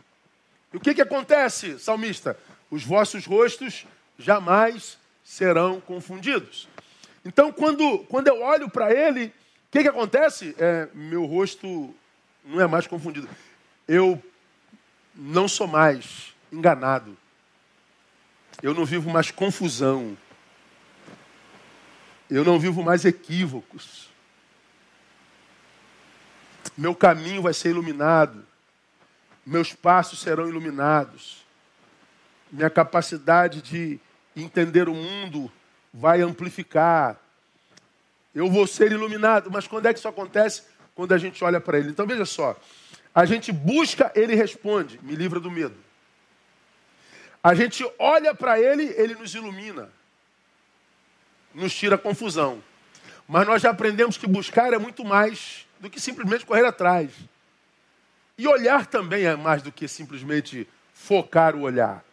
E 0.73 0.75
o 0.75 0.81
que, 0.81 0.93
que 0.93 1.01
acontece, 1.01 1.79
salmista? 1.79 2.37
Os 2.69 2.83
vossos 2.83 3.25
rostos 3.25 3.87
jamais 4.19 4.97
serão 5.23 5.79
confundidos. 5.79 6.67
Então, 7.23 7.53
quando, 7.53 7.99
quando 8.09 8.27
eu 8.27 8.41
olho 8.41 8.69
para 8.69 8.93
ele, 8.93 9.27
o 9.27 9.31
que, 9.71 9.83
que 9.83 9.87
acontece? 9.87 10.53
É, 10.59 10.89
meu 10.93 11.23
rosto 11.23 11.95
não 12.43 12.59
é 12.59 12.67
mais 12.67 12.85
confundido 12.85 13.29
eu 13.87 14.21
não 15.13 15.47
sou 15.47 15.67
mais 15.67 16.33
enganado. 16.51 17.17
Eu 18.61 18.73
não 18.73 18.85
vivo 18.85 19.09
mais 19.09 19.31
confusão. 19.31 20.17
Eu 22.29 22.43
não 22.43 22.59
vivo 22.59 22.83
mais 22.83 23.05
equívocos. 23.05 24.09
Meu 26.77 26.95
caminho 26.95 27.41
vai 27.41 27.53
ser 27.53 27.69
iluminado. 27.69 28.45
Meus 29.45 29.73
passos 29.73 30.19
serão 30.19 30.49
iluminados. 30.49 31.45
Minha 32.51 32.69
capacidade 32.69 33.61
de 33.61 33.99
entender 34.35 34.89
o 34.89 34.95
mundo 34.95 35.51
vai 35.93 36.21
amplificar. 36.21 37.17
Eu 38.33 38.49
vou 38.49 38.65
ser 38.67 38.91
iluminado. 38.91 39.49
Mas 39.51 39.67
quando 39.67 39.85
é 39.85 39.93
que 39.93 39.99
isso 39.99 40.07
acontece? 40.07 40.63
Quando 40.95 41.13
a 41.13 41.17
gente 41.17 41.43
olha 41.43 41.61
para 41.61 41.77
ele. 41.77 41.89
Então 41.89 42.07
veja 42.07 42.25
só. 42.25 42.55
A 43.15 43.23
gente 43.23 43.49
busca, 43.53 44.11
ele 44.13 44.35
responde. 44.35 44.99
Me 45.01 45.15
livra 45.15 45.39
do 45.39 45.49
medo. 45.49 45.77
A 47.41 47.55
gente 47.55 47.89
olha 47.97 48.35
para 48.35 48.59
ele, 48.59 48.93
ele 48.97 49.15
nos 49.15 49.33
ilumina. 49.33 49.89
Nos 51.53 51.73
tira 51.73 51.97
confusão. 51.97 52.61
Mas 53.25 53.47
nós 53.47 53.61
já 53.61 53.69
aprendemos 53.69 54.17
que 54.17 54.27
buscar 54.27 54.73
é 54.73 54.77
muito 54.77 55.05
mais 55.05 55.65
do 55.79 55.89
que 55.89 55.97
simplesmente 55.97 56.45
correr 56.45 56.65
atrás. 56.65 57.11
E 58.37 58.45
olhar 58.47 58.85
também 58.85 59.23
é 59.25 59.35
mais 59.37 59.61
do 59.61 59.71
que 59.71 59.87
simplesmente 59.87 60.67
focar 60.93 61.55
o 61.55 61.61
olhar. 61.61 62.03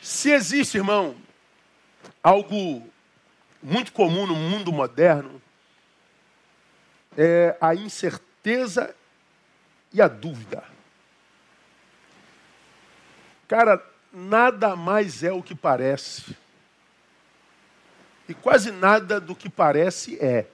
Se 0.00 0.30
existe, 0.30 0.76
irmão, 0.76 1.16
algo 2.22 2.88
muito 3.60 3.92
comum 3.92 4.28
no 4.28 4.36
mundo 4.36 4.72
moderno, 4.72 5.42
é 7.18 7.56
a 7.60 7.74
incerteza 7.74 8.94
e 9.96 10.02
a 10.02 10.08
dúvida. 10.08 10.62
Cara, 13.48 13.82
nada 14.12 14.76
mais 14.76 15.22
é 15.22 15.32
o 15.32 15.42
que 15.42 15.54
parece. 15.54 16.36
E 18.28 18.34
quase 18.34 18.70
nada 18.70 19.18
do 19.18 19.34
que 19.34 19.48
parece 19.48 20.18
é. 20.22 20.46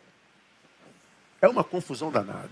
É 1.41 1.49
uma 1.49 1.65
confusão 1.65 2.13
danada. 2.13 2.51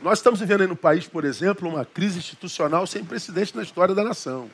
Nós 0.00 0.18
estamos 0.18 0.40
vivendo 0.40 0.62
aí 0.62 0.66
no 0.66 0.74
país, 0.74 1.06
por 1.06 1.24
exemplo, 1.24 1.68
uma 1.68 1.84
crise 1.84 2.18
institucional 2.18 2.84
sem 2.84 3.04
precedente 3.04 3.54
na 3.56 3.62
história 3.62 3.94
da 3.94 4.02
nação. 4.02 4.50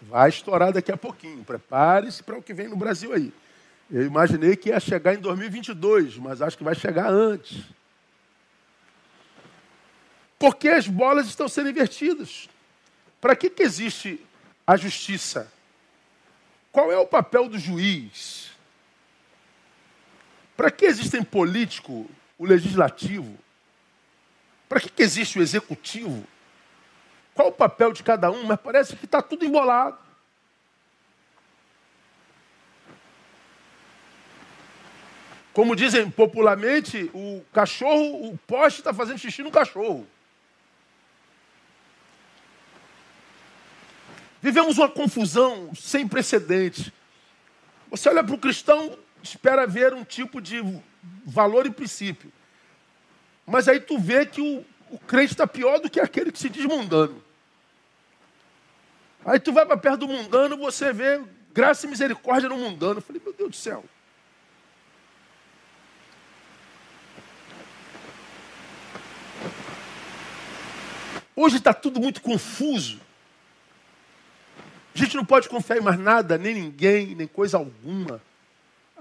Vai 0.00 0.30
estourar 0.30 0.72
daqui 0.72 0.90
a 0.90 0.96
pouquinho. 0.96 1.44
Prepare-se 1.44 2.22
para 2.22 2.38
o 2.38 2.42
que 2.42 2.54
vem 2.54 2.68
no 2.68 2.76
Brasil 2.76 3.12
aí. 3.12 3.34
Eu 3.90 4.02
imaginei 4.02 4.56
que 4.56 4.70
ia 4.70 4.80
chegar 4.80 5.12
em 5.12 5.18
2022, 5.18 6.16
mas 6.16 6.40
acho 6.40 6.56
que 6.56 6.64
vai 6.64 6.74
chegar 6.74 7.10
antes. 7.10 7.79
Porque 10.40 10.70
as 10.70 10.88
bolas 10.88 11.26
estão 11.26 11.46
sendo 11.46 11.68
invertidas. 11.68 12.48
Para 13.20 13.36
que, 13.36 13.50
que 13.50 13.62
existe 13.62 14.18
a 14.66 14.74
justiça? 14.74 15.52
Qual 16.72 16.90
é 16.90 16.96
o 16.96 17.06
papel 17.06 17.46
do 17.46 17.58
juiz? 17.58 18.50
Para 20.56 20.70
que 20.70 20.86
existem 20.86 21.22
político, 21.22 22.10
o 22.38 22.46
legislativo? 22.46 23.38
Para 24.66 24.80
que, 24.80 24.88
que 24.88 25.02
existe 25.02 25.38
o 25.38 25.42
executivo? 25.42 26.26
Qual 27.34 27.48
o 27.48 27.52
papel 27.52 27.92
de 27.92 28.02
cada 28.02 28.30
um? 28.30 28.44
Mas 28.44 28.58
parece 28.58 28.96
que 28.96 29.04
está 29.04 29.20
tudo 29.20 29.44
embolado. 29.44 29.98
Como 35.52 35.76
dizem 35.76 36.10
popularmente, 36.10 37.10
o 37.12 37.44
cachorro, 37.52 38.30
o 38.30 38.38
poste 38.46 38.80
está 38.80 38.94
fazendo 38.94 39.18
xixi 39.18 39.42
no 39.42 39.50
cachorro. 39.50 40.08
Vivemos 44.42 44.78
uma 44.78 44.88
confusão 44.88 45.70
sem 45.74 46.08
precedentes. 46.08 46.90
Você 47.90 48.08
olha 48.08 48.24
para 48.24 48.34
o 48.34 48.38
cristão, 48.38 48.96
espera 49.22 49.66
ver 49.66 49.92
um 49.92 50.04
tipo 50.04 50.40
de 50.40 50.62
valor 51.24 51.66
e 51.66 51.70
princípio. 51.70 52.32
Mas 53.46 53.68
aí 53.68 53.80
tu 53.80 53.98
vê 53.98 54.24
que 54.24 54.40
o, 54.40 54.64
o 54.90 54.98
crente 54.98 55.32
está 55.32 55.46
pior 55.46 55.78
do 55.78 55.90
que 55.90 56.00
aquele 56.00 56.32
que 56.32 56.38
se 56.38 56.48
diz 56.48 56.64
mundano. 56.64 57.22
Aí 59.24 59.38
tu 59.38 59.52
vai 59.52 59.66
para 59.66 59.76
perto 59.76 59.98
do 59.98 60.08
mundano, 60.08 60.56
você 60.56 60.92
vê 60.92 61.20
graça 61.52 61.86
e 61.86 61.90
misericórdia 61.90 62.48
no 62.48 62.56
mundano. 62.56 62.98
Eu 62.98 63.02
falei, 63.02 63.20
meu 63.22 63.34
Deus 63.34 63.50
do 63.50 63.56
céu. 63.56 63.84
Hoje 71.36 71.56
está 71.56 71.74
tudo 71.74 72.00
muito 72.00 72.20
confuso. 72.22 73.00
Gente 75.10 75.16
não 75.16 75.24
pode 75.24 75.48
confiar 75.48 75.76
em 75.76 75.80
mais 75.80 75.98
nada, 75.98 76.38
nem 76.38 76.54
ninguém, 76.54 77.16
nem 77.16 77.26
coisa 77.26 77.56
alguma. 77.56 78.22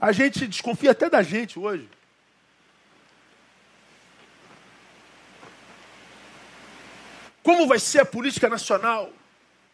A 0.02 0.12
gente 0.12 0.48
desconfia 0.48 0.90
até 0.90 1.08
da 1.08 1.22
gente 1.22 1.60
hoje. 1.60 1.88
Como 7.44 7.68
vai 7.68 7.78
ser 7.78 8.00
a 8.00 8.06
política 8.06 8.50
nacional 8.50 9.12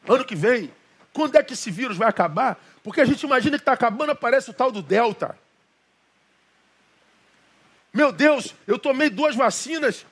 ano 0.05 0.25
que 0.25 0.35
vem? 0.35 0.73
Quando 1.13 1.37
é 1.37 1.41
que 1.41 1.53
esse 1.53 1.71
vírus 1.71 1.95
vai 1.95 2.09
acabar? 2.09 2.61
Porque 2.83 2.99
a 2.99 3.05
gente 3.05 3.23
imagina 3.23 3.57
que 3.57 3.61
está 3.61 3.71
acabando, 3.71 4.11
aparece 4.11 4.49
o 4.49 4.53
tal 4.53 4.73
do 4.73 4.81
Delta. 4.81 5.39
Meu 7.93 8.11
Deus, 8.11 8.53
eu 8.67 8.77
tomei 8.77 9.09
duas 9.09 9.37
vacinas 9.37 10.05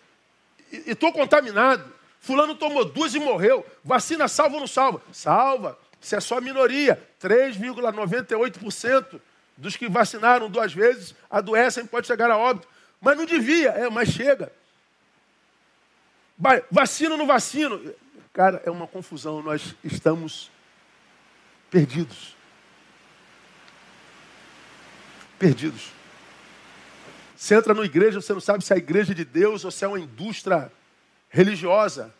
e 0.71 0.91
estou 0.91 1.11
contaminado. 1.11 1.93
Fulano 2.21 2.55
tomou 2.55 2.85
duas 2.85 3.13
e 3.13 3.19
morreu. 3.19 3.65
Vacina 3.83 4.29
salva 4.29 4.53
ou 4.55 4.61
não 4.61 4.67
salva? 4.67 5.01
Salva. 5.11 5.82
Isso 6.03 6.15
é 6.15 6.19
só 6.19 6.41
minoria. 6.41 7.01
3,98% 7.21 9.21
dos 9.55 9.77
que 9.77 9.87
vacinaram 9.87 10.49
duas 10.49 10.73
vezes 10.73 11.15
adoecem, 11.29 11.85
pode 11.85 12.07
chegar 12.07 12.29
a 12.29 12.37
óbito. 12.37 12.67
Mas 12.99 13.17
não 13.17 13.25
devia, 13.25 13.69
é, 13.69 13.89
mas 13.89 14.09
chega. 14.09 14.51
Vacino 16.69 17.15
no 17.15 17.25
vacino. 17.25 17.95
Cara, 18.33 18.61
é 18.65 18.71
uma 18.71 18.87
confusão. 18.87 19.41
Nós 19.41 19.75
estamos 19.83 20.51
perdidos. 21.71 22.35
Perdidos. 25.39 25.91
Você 27.35 27.55
entra 27.55 27.73
na 27.73 27.83
igreja, 27.83 28.21
você 28.21 28.33
não 28.33 28.41
sabe 28.41 28.63
se 28.63 28.73
é 28.73 28.75
a 28.75 28.79
igreja 28.79 29.13
de 29.13 29.25
Deus 29.25 29.65
ou 29.65 29.71
se 29.71 29.83
é 29.83 29.87
uma 29.87 29.99
indústria 29.99 30.71
religiosa, 31.29 32.13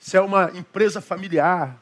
se 0.00 0.16
é 0.16 0.20
uma 0.20 0.50
empresa 0.54 1.00
familiar. 1.00 1.78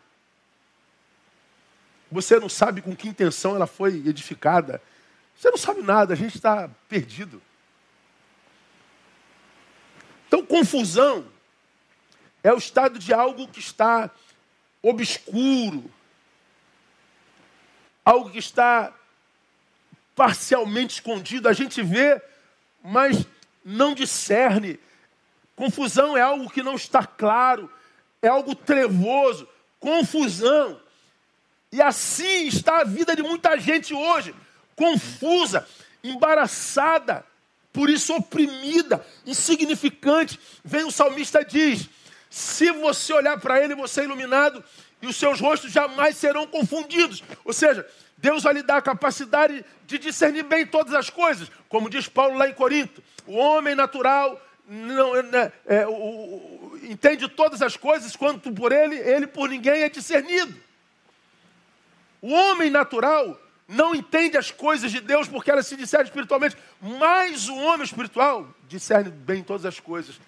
Você 2.11 2.39
não 2.39 2.49
sabe 2.49 2.83
com 2.83 2.95
que 2.95 3.09
intenção 3.09 3.55
ela 3.55 3.67
foi 3.67 3.97
edificada. 3.97 4.81
Você 5.37 5.51
não 5.51 5.57
sabe 5.57 5.83
nada, 5.83 6.15
a 6.15 6.17
gente 6.17 6.37
está 6.37 6.71
perdido. 6.89 7.43
Então, 10.27 10.45
confusão 10.45 11.27
é 12.43 12.53
o 12.53 12.59
estado 12.59 12.99
de 12.99 13.13
algo 13.13 13.49
que 13.49 13.61
está 13.61 14.11
obscuro, 14.83 15.91
algo 18.05 18.31
que 18.31 18.39
está 18.39 18.95
parcialmente 20.15 20.95
escondido. 20.95 21.49
A 21.49 21.53
gente 21.53 21.83
vê, 21.83 22.21
mas 22.83 23.27
não 23.65 23.95
discerne. 23.95 24.79
Confusão 25.55 26.17
é 26.17 26.23
algo 26.23 26.49
que 26.49 26.63
não 26.63 26.77
está 26.77 27.05
claro, 27.05 27.71
é 28.23 28.29
algo 28.29 28.55
trevoso. 28.55 29.49
Confusão. 29.81 30.81
E 31.77 31.83
assim 31.83 32.47
está 32.47 32.79
a 32.79 32.85
vida 32.85 33.15
de 33.15 33.23
muita 33.23 33.59
gente 33.59 33.93
hoje, 33.93 34.35
confusa, 34.75 35.69
embaraçada 36.03 37.23
por 37.71 37.91
isso 37.91 38.15
oprimida, 38.15 39.05
insignificante. 39.27 40.41
Vem 40.65 40.85
o 40.85 40.91
salmista 40.91 41.45
diz: 41.45 41.91
se 42.31 42.71
você 42.71 43.13
olhar 43.13 43.39
para 43.39 43.63
ele, 43.63 43.75
você 43.75 44.01
é 44.01 44.05
iluminado 44.05 44.65
e 45.03 45.07
os 45.07 45.17
seus 45.17 45.39
rostos 45.39 45.71
jamais 45.71 46.17
serão 46.17 46.47
confundidos. 46.47 47.23
Ou 47.45 47.53
seja, 47.53 47.87
Deus 48.17 48.43
vai 48.43 48.55
lhe 48.55 48.63
dar 48.63 48.79
a 48.79 48.83
capacidade 48.83 49.63
de 49.87 49.99
discernir 49.99 50.45
bem 50.45 50.67
todas 50.67 50.95
as 50.95 51.11
coisas, 51.11 51.51
como 51.69 51.91
diz 51.91 52.09
Paulo 52.09 52.39
lá 52.39 52.49
em 52.49 52.55
Corinto. 52.55 53.03
O 53.27 53.37
homem 53.37 53.75
natural 53.75 54.41
não, 54.67 55.23
né, 55.25 55.53
é, 55.67 55.87
o, 55.87 56.79
entende 56.85 57.29
todas 57.29 57.61
as 57.61 57.77
coisas, 57.77 58.17
quanto 58.17 58.51
por 58.51 58.73
ele, 58.73 58.97
ele 58.97 59.27
por 59.27 59.51
ninguém 59.51 59.83
é 59.83 59.91
discernido. 59.91 60.65
O 62.27 62.33
homem 62.33 62.71
natural 62.71 63.41
não 63.69 63.95
entende 63.95 64.37
as 64.37 64.51
coisas 64.51 64.91
de 64.91 65.01
Deus 65.01 65.29
porque 65.29 65.49
elas 65.49 65.65
se 65.65 65.77
discernem 65.77 66.07
espiritualmente. 66.07 66.57
Mas 66.83 67.49
o 67.49 67.55
homem 67.55 67.85
espiritual 67.85 68.49
discerne 68.67 69.13
bem 69.13 69.45
todas 69.45 69.65
as 69.65 69.79
coisas. 69.79 70.19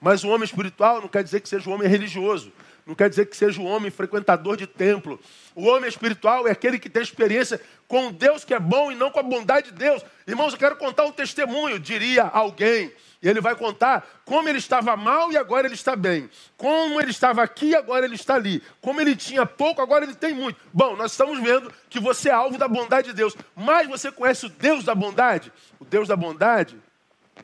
Mas 0.00 0.22
o 0.22 0.28
homem 0.28 0.44
espiritual 0.44 1.00
não 1.00 1.08
quer 1.08 1.24
dizer 1.24 1.40
que 1.40 1.48
seja 1.48 1.68
um 1.68 1.72
homem 1.72 1.88
religioso. 1.88 2.52
Não 2.88 2.94
quer 2.94 3.10
dizer 3.10 3.26
que 3.26 3.36
seja 3.36 3.60
o 3.60 3.66
homem 3.66 3.90
frequentador 3.90 4.56
de 4.56 4.66
templo. 4.66 5.20
O 5.54 5.66
homem 5.66 5.90
espiritual 5.90 6.48
é 6.48 6.52
aquele 6.52 6.78
que 6.78 6.88
tem 6.88 7.02
experiência 7.02 7.60
com 7.86 8.10
Deus 8.10 8.46
que 8.46 8.54
é 8.54 8.58
bom 8.58 8.90
e 8.90 8.94
não 8.94 9.10
com 9.10 9.20
a 9.20 9.22
bondade 9.22 9.70
de 9.70 9.76
Deus. 9.76 10.02
Irmãos, 10.26 10.54
eu 10.54 10.58
quero 10.58 10.74
contar 10.76 11.04
um 11.04 11.12
testemunho, 11.12 11.78
diria 11.78 12.22
alguém. 12.22 12.90
E 13.20 13.28
ele 13.28 13.42
vai 13.42 13.54
contar 13.54 14.08
como 14.24 14.48
ele 14.48 14.56
estava 14.56 14.96
mal 14.96 15.30
e 15.30 15.36
agora 15.36 15.66
ele 15.66 15.74
está 15.74 15.94
bem. 15.94 16.30
Como 16.56 16.98
ele 16.98 17.10
estava 17.10 17.42
aqui 17.42 17.66
e 17.66 17.76
agora 17.76 18.06
ele 18.06 18.14
está 18.14 18.36
ali. 18.36 18.62
Como 18.80 19.02
ele 19.02 19.14
tinha 19.14 19.44
pouco, 19.44 19.82
agora 19.82 20.06
ele 20.06 20.14
tem 20.14 20.32
muito. 20.32 20.58
Bom, 20.72 20.96
nós 20.96 21.10
estamos 21.10 21.38
vendo 21.42 21.70
que 21.90 22.00
você 22.00 22.30
é 22.30 22.32
alvo 22.32 22.56
da 22.56 22.68
bondade 22.68 23.08
de 23.08 23.12
Deus. 23.12 23.36
Mas 23.54 23.86
você 23.86 24.10
conhece 24.10 24.46
o 24.46 24.48
Deus 24.48 24.82
da 24.82 24.94
bondade? 24.94 25.52
O 25.78 25.84
Deus 25.84 26.08
da 26.08 26.16
bondade 26.16 26.74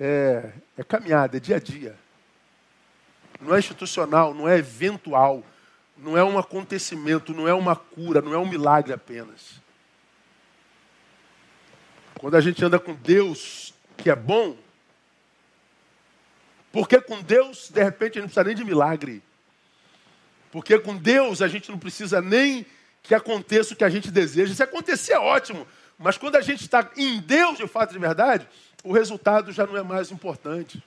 é, 0.01 0.53
é 0.79 0.83
caminhada, 0.83 1.37
é 1.37 1.41
dia 1.41 1.57
a 1.57 1.61
dia. 1.61 2.03
Não 3.45 3.55
é 3.55 3.59
institucional, 3.59 4.35
não 4.35 4.49
é 4.49 4.59
eventual. 4.59 5.45
Não 5.97 6.19
é 6.19 6.25
um 6.25 6.39
acontecimento, 6.39 7.33
não 7.33 7.47
é 7.47 7.55
uma 7.55 7.77
cura, 7.77 8.21
não 8.21 8.35
é 8.35 8.39
um 8.39 8.49
milagre 8.49 8.93
apenas. 8.93 9.63
Quando 12.19 12.37
a 12.37 12.41
gente 12.41 12.65
anda 12.65 12.79
com 12.79 12.95
Deus 12.95 13.73
que 13.97 14.11
é 14.11 14.17
bom, 14.17 14.57
porque 16.73 17.01
com 17.01 17.23
Deus, 17.23 17.71
de 17.71 17.85
repente, 17.85 18.19
a 18.19 18.23
gente 18.23 18.23
não 18.23 18.29
precisa 18.29 18.45
nem 18.45 18.57
de 18.57 18.65
milagre. 18.65 19.23
Porque 20.51 20.79
com 20.79 20.97
Deus 20.97 21.41
a 21.41 21.47
gente 21.47 21.71
não 21.71 21.79
precisa 21.79 22.21
nem 22.21 22.67
que 23.03 23.15
aconteça 23.15 23.75
o 23.75 23.77
que 23.77 23.85
a 23.85 23.89
gente 23.89 24.11
deseja. 24.11 24.55
Se 24.55 24.63
acontecer 24.63 25.13
é 25.13 25.19
ótimo. 25.19 25.67
Mas 25.99 26.19
quando 26.19 26.37
a 26.37 26.41
gente 26.41 26.63
está 26.63 26.91
em 26.97 27.21
Deus 27.21 27.59
de 27.59 27.69
fato 27.69 27.93
de 27.93 27.99
verdade, 27.99 28.49
o 28.83 28.93
resultado 28.93 29.53
já 29.53 29.67
não 29.67 29.77
é 29.77 29.83
mais 29.83 30.11
importante. 30.11 30.83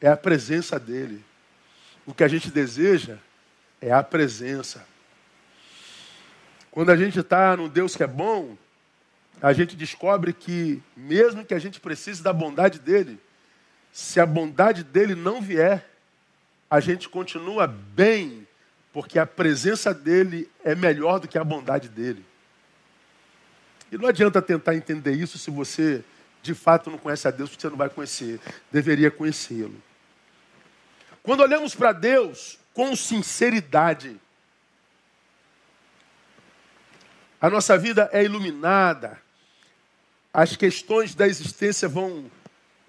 É 0.00 0.08
a 0.08 0.16
presença 0.16 0.78
dele. 0.78 1.24
O 2.06 2.14
que 2.14 2.24
a 2.24 2.28
gente 2.28 2.50
deseja 2.50 3.18
é 3.80 3.92
a 3.92 4.02
presença. 4.02 4.86
Quando 6.70 6.90
a 6.90 6.96
gente 6.96 7.18
está 7.18 7.56
num 7.56 7.68
Deus 7.68 7.96
que 7.96 8.02
é 8.02 8.06
bom, 8.06 8.56
a 9.40 9.52
gente 9.52 9.76
descobre 9.76 10.32
que, 10.32 10.82
mesmo 10.96 11.44
que 11.44 11.54
a 11.54 11.58
gente 11.58 11.80
precise 11.80 12.22
da 12.22 12.32
bondade 12.32 12.78
dele, 12.78 13.18
se 13.92 14.20
a 14.20 14.26
bondade 14.26 14.84
dele 14.84 15.14
não 15.14 15.40
vier, 15.40 15.88
a 16.70 16.80
gente 16.80 17.08
continua 17.08 17.66
bem, 17.66 18.46
porque 18.92 19.18
a 19.18 19.26
presença 19.26 19.94
dele 19.94 20.50
é 20.64 20.74
melhor 20.74 21.18
do 21.18 21.28
que 21.28 21.38
a 21.38 21.44
bondade 21.44 21.88
dele. 21.88 22.24
E 23.90 23.96
não 23.96 24.08
adianta 24.08 24.42
tentar 24.42 24.74
entender 24.74 25.12
isso 25.12 25.38
se 25.38 25.50
você 25.50 26.04
de 26.46 26.54
fato 26.54 26.90
não 26.90 26.98
conhece 26.98 27.28
a 27.28 27.30
Deus, 27.30 27.50
porque 27.50 27.60
você 27.60 27.68
não 27.68 27.76
vai 27.76 27.90
conhecer, 27.90 28.40
deveria 28.72 29.10
conhecê-lo. 29.10 29.82
Quando 31.22 31.40
olhamos 31.40 31.74
para 31.74 31.92
Deus 31.92 32.58
com 32.72 32.94
sinceridade, 32.96 34.18
a 37.40 37.50
nossa 37.50 37.76
vida 37.76 38.08
é 38.12 38.24
iluminada, 38.24 39.20
as 40.32 40.56
questões 40.56 41.14
da 41.14 41.26
existência 41.26 41.88
vão 41.88 42.30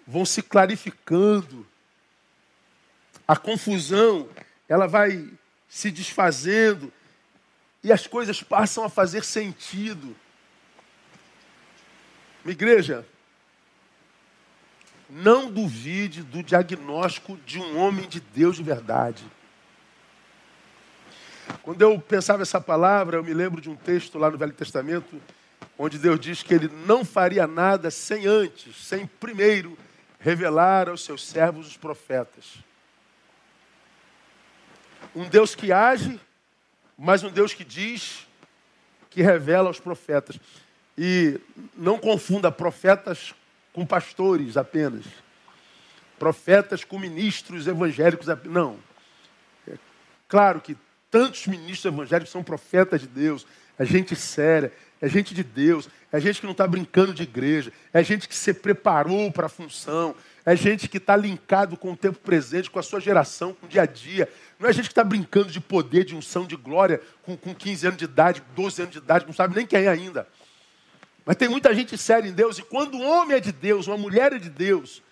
vão 0.08 0.26
se 0.26 0.42
clarificando. 0.42 1.68
A 3.28 3.36
confusão, 3.36 4.30
ela 4.70 4.88
vai 4.88 5.30
se 5.68 5.92
desfazendo 5.92 6.94
e 7.84 7.92
as 7.92 8.08
coisas 8.08 8.42
passam 8.42 8.86
a 8.86 8.90
fazer 8.90 9.26
sentido. 9.26 10.16
Minha 12.46 12.54
igreja, 12.54 13.06
não 15.10 15.52
duvide 15.52 16.24
do 16.24 16.44
diagnóstico 16.44 17.38
de 17.46 17.60
um 17.60 17.78
homem 17.78 18.08
de 18.08 18.20
Deus 18.20 18.58
de 18.58 18.64
verdade. 18.64 19.24
Quando 21.64 21.82
eu 21.82 22.00
pensava 22.00 22.42
essa 22.42 22.60
palavra, 22.60 23.18
eu 23.18 23.24
me 23.24 23.34
lembro 23.34 23.62
de 23.62 23.70
um 23.70 23.76
texto 23.76 24.18
lá 24.18 24.30
no 24.30 24.38
Velho 24.38 24.54
Testamento, 24.54 25.22
onde 25.78 25.98
Deus 25.98 26.20
diz 26.20 26.44
que 26.44 26.54
ele 26.54 26.70
não 26.86 27.06
faria 27.06 27.48
nada 27.48 27.90
sem 27.90 28.26
antes, 28.26 28.76
sem 28.86 29.06
primeiro 29.06 29.78
revelar 30.20 30.90
aos 30.90 31.04
seus 31.04 31.26
servos 31.26 31.68
os 31.68 31.78
profetas. 31.78 32.56
Um 35.16 35.28
Deus 35.28 35.56
que 35.56 35.72
age, 35.72 36.20
mas 36.98 37.24
um 37.24 37.30
Deus 37.30 37.54
que 37.54 37.64
diz, 37.64 38.28
que 39.10 39.22
revela 39.22 39.68
aos 39.68 39.80
profetas. 39.80 40.38
E 40.98 41.40
não 41.76 41.98
confunda 41.98 42.52
profetas 42.52 43.34
com 43.78 43.86
pastores 43.86 44.58
apenas. 44.58 45.06
Profetas 46.18 46.84
com 46.84 46.98
ministros 46.98 47.68
evangélicos 47.68 48.28
apenas. 48.28 48.52
Não. 48.56 48.80
É 49.68 49.78
claro 50.28 50.60
que 50.60 50.76
tantos 51.12 51.46
ministros 51.46 51.94
evangélicos 51.94 52.32
são 52.32 52.42
profetas 52.42 53.02
de 53.02 53.08
Deus. 53.08 53.46
É 53.78 53.86
gente 53.86 54.16
séria, 54.16 54.74
é 55.00 55.08
gente 55.08 55.36
de 55.36 55.44
Deus, 55.44 55.88
é 56.12 56.20
gente 56.20 56.40
que 56.40 56.48
não 56.48 56.54
está 56.54 56.66
brincando 56.66 57.14
de 57.14 57.22
igreja, 57.22 57.72
é 57.94 58.04
gente 58.04 58.28
que 58.28 58.34
se 58.34 58.52
preparou 58.52 59.32
para 59.32 59.46
a 59.46 59.50
função, 59.50 60.16
é 60.44 60.56
gente 60.56 60.90
que 60.90 60.98
está 60.98 61.16
linkado 61.16 61.78
com 61.78 61.92
o 61.92 61.96
tempo 61.96 62.18
presente, 62.18 62.72
com 62.72 62.80
a 62.80 62.84
sua 62.84 63.00
geração, 63.00 63.54
com 63.54 63.68
o 63.68 63.70
dia 63.70 63.84
a 63.84 63.86
dia. 63.86 64.28
Não 64.58 64.68
é 64.68 64.74
gente 64.74 64.86
que 64.86 64.92
está 64.92 65.04
brincando 65.04 65.52
de 65.52 65.62
poder, 65.62 66.04
de 66.04 66.16
unção, 66.16 66.48
de 66.48 66.56
glória, 66.56 67.00
com, 67.22 67.38
com 67.38 67.54
15 67.54 67.86
anos 67.86 68.00
de 68.00 68.06
idade, 68.06 68.42
12 68.56 68.82
anos 68.82 68.94
de 68.94 68.98
idade, 68.98 69.28
não 69.28 69.34
sabe 69.34 69.56
nem 69.56 69.68
quem 69.68 69.84
é 69.84 69.88
ainda. 69.88 70.28
Mas 71.28 71.36
tem 71.36 71.48
muita 71.48 71.76
gente 71.76 71.96
séria 71.96 72.28
em 72.28 72.34
Deus, 72.34 72.58
e 72.58 72.64
quando 72.64 72.98
um 72.98 73.08
homem 73.08 73.38
é 73.38 73.40
de 73.40 73.52
Deus, 73.52 73.86
uma 73.86 73.98
mulher 73.98 74.34
é 74.34 74.40
de 74.40 74.50
Deus, 74.50 75.04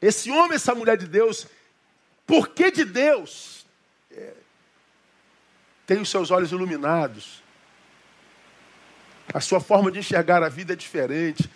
esse 0.00 0.30
homem, 0.30 0.54
essa 0.54 0.74
mulher 0.74 0.96
de 0.96 1.06
Deus, 1.06 1.46
por 2.26 2.48
que 2.48 2.70
de 2.70 2.84
Deus? 2.86 3.66
É, 4.10 4.32
tem 5.86 6.00
os 6.00 6.08
seus 6.08 6.30
olhos 6.30 6.52
iluminados 6.52 7.42
a 9.32 9.40
sua 9.40 9.60
forma 9.60 9.90
de 9.90 9.98
enxergar 9.98 10.42
a 10.42 10.48
vida 10.48 10.72
é 10.72 10.76
diferente. 10.76 11.50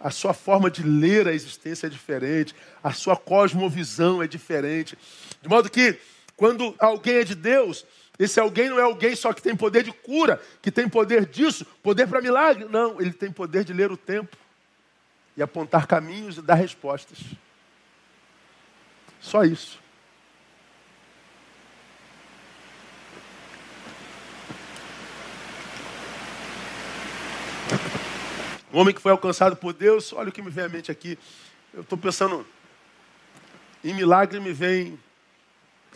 A 0.00 0.10
sua 0.10 0.32
forma 0.32 0.70
de 0.70 0.82
ler 0.82 1.26
a 1.28 1.32
existência 1.32 1.86
é 1.86 1.90
diferente. 1.90 2.54
A 2.82 2.92
sua 2.92 3.16
cosmovisão 3.16 4.22
é 4.22 4.26
diferente. 4.26 4.96
De 5.42 5.48
modo 5.48 5.68
que, 5.68 5.98
quando 6.36 6.74
alguém 6.78 7.16
é 7.16 7.24
de 7.24 7.34
Deus, 7.34 7.84
esse 8.18 8.40
alguém 8.40 8.68
não 8.68 8.78
é 8.78 8.82
alguém 8.82 9.14
só 9.14 9.32
que 9.32 9.40
tem 9.40 9.54
poder 9.54 9.84
de 9.84 9.92
cura, 9.92 10.42
que 10.60 10.72
tem 10.72 10.88
poder 10.88 11.24
disso, 11.24 11.64
poder 11.82 12.08
para 12.08 12.20
milagre. 12.20 12.64
Não, 12.64 13.00
ele 13.00 13.12
tem 13.12 13.30
poder 13.30 13.62
de 13.62 13.72
ler 13.72 13.92
o 13.92 13.96
tempo 13.96 14.36
e 15.36 15.42
apontar 15.42 15.86
caminhos 15.86 16.36
e 16.36 16.42
dar 16.42 16.54
respostas. 16.54 17.18
Só 19.20 19.44
isso. 19.44 19.78
Um 28.72 28.80
homem 28.80 28.94
que 28.94 29.00
foi 29.00 29.12
alcançado 29.12 29.56
por 29.56 29.72
Deus, 29.72 30.12
olha 30.12 30.28
o 30.28 30.32
que 30.32 30.42
me 30.42 30.50
vem 30.50 30.64
à 30.64 30.68
mente 30.68 30.90
aqui. 30.90 31.16
Eu 31.72 31.82
estou 31.82 31.96
pensando 31.96 32.44
em 33.84 33.94
milagre, 33.94 34.40
me 34.40 34.52
vem 34.52 34.98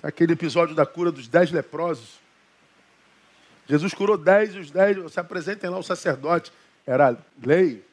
aquele 0.03 0.32
episódio 0.32 0.74
da 0.74 0.84
cura 0.84 1.12
dos 1.12 1.28
dez 1.28 1.50
leprosos. 1.50 2.20
Jesus 3.68 3.94
curou 3.94 4.18
dez 4.18 4.55
e 4.55 4.59
os 4.59 4.70
dez 4.70 5.12
se 5.12 5.20
apresentem 5.20 5.70
lá 5.70 5.78
o 5.78 5.82
sacerdote. 5.82 6.53
Era 6.86 7.16
lei, 7.42 7.84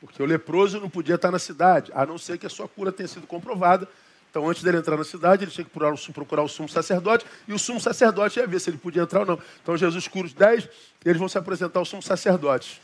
porque 0.00 0.22
o 0.22 0.26
leproso 0.26 0.80
não 0.80 0.90
podia 0.90 1.14
estar 1.14 1.30
na 1.30 1.38
cidade, 1.38 1.92
a 1.94 2.04
não 2.04 2.18
ser 2.18 2.36
que 2.36 2.46
a 2.46 2.50
sua 2.50 2.68
cura 2.68 2.90
tenha 2.90 3.08
sido 3.08 3.26
comprovada. 3.26 3.88
Então, 4.30 4.48
antes 4.48 4.62
dele 4.62 4.76
entrar 4.76 4.96
na 4.96 5.04
cidade, 5.04 5.44
ele 5.44 5.50
tinha 5.50 5.64
que 5.64 5.70
procurar 5.70 5.94
o, 5.94 6.12
procurar 6.12 6.42
o 6.42 6.48
sumo 6.48 6.68
sacerdote, 6.68 7.24
e 7.46 7.52
o 7.52 7.58
sumo 7.58 7.80
sacerdote 7.80 8.38
ia 8.38 8.46
ver 8.46 8.60
se 8.60 8.68
ele 8.68 8.76
podia 8.76 9.02
entrar 9.02 9.20
ou 9.20 9.26
não. 9.26 9.38
Então, 9.62 9.76
Jesus 9.76 10.06
cura 10.06 10.26
os 10.26 10.34
dez, 10.34 10.64
e 10.64 11.08
eles 11.08 11.18
vão 11.18 11.28
se 11.28 11.38
apresentar 11.38 11.78
ao 11.78 11.84
sumo 11.84 12.02
sacerdote. 12.02 12.82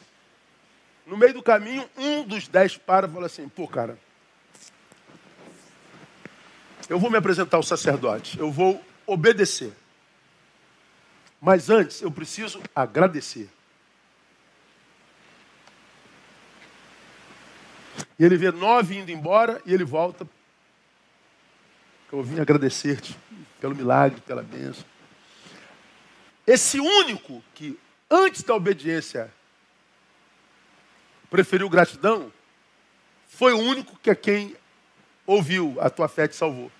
No 1.06 1.18
meio 1.18 1.34
do 1.34 1.42
caminho, 1.42 1.84
um 1.98 2.24
dos 2.24 2.48
dez 2.48 2.78
para 2.78 3.06
e 3.06 3.10
fala 3.10 3.26
assim: 3.26 3.46
pô, 3.48 3.68
cara, 3.68 3.98
eu 6.88 6.98
vou 6.98 7.10
me 7.10 7.16
apresentar 7.16 7.56
ao 7.56 7.62
sacerdote, 7.62 8.38
eu 8.38 8.50
vou 8.50 8.82
obedecer. 9.06 9.72
Mas 11.40 11.68
antes, 11.68 12.00
eu 12.00 12.10
preciso 12.10 12.62
agradecer. 12.74 13.48
E 18.18 18.24
ele 18.24 18.36
vê 18.36 18.50
nove 18.50 18.96
indo 18.96 19.10
embora 19.10 19.60
e 19.66 19.74
ele 19.74 19.84
volta. 19.84 20.26
Eu 22.10 22.22
vim 22.22 22.40
agradecer-te 22.40 23.18
pelo 23.60 23.74
milagre, 23.74 24.20
pela 24.20 24.42
bênção. 24.42 24.84
Esse 26.46 26.78
único 26.78 27.42
que, 27.54 27.78
antes 28.10 28.42
da 28.42 28.54
obediência, 28.54 29.32
preferiu 31.28 31.68
gratidão, 31.68 32.32
foi 33.26 33.52
o 33.52 33.58
único 33.58 33.98
que 33.98 34.10
a 34.10 34.14
quem 34.14 34.56
ouviu 35.26 35.76
a 35.80 35.88
tua 35.90 36.08
fé 36.08 36.28
te 36.28 36.36
salvou. 36.36 36.70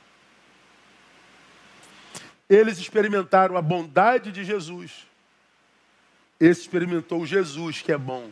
Eles 2.49 2.79
experimentaram 2.79 3.57
a 3.57 3.63
bondade 3.63 4.31
de 4.31 4.45
Jesus. 4.45 5.07
Esse 6.39 6.63
experimentou 6.63 7.25
Jesus 7.25 7.81
que 7.81 7.93
é 7.93 7.99
bom. 7.99 8.31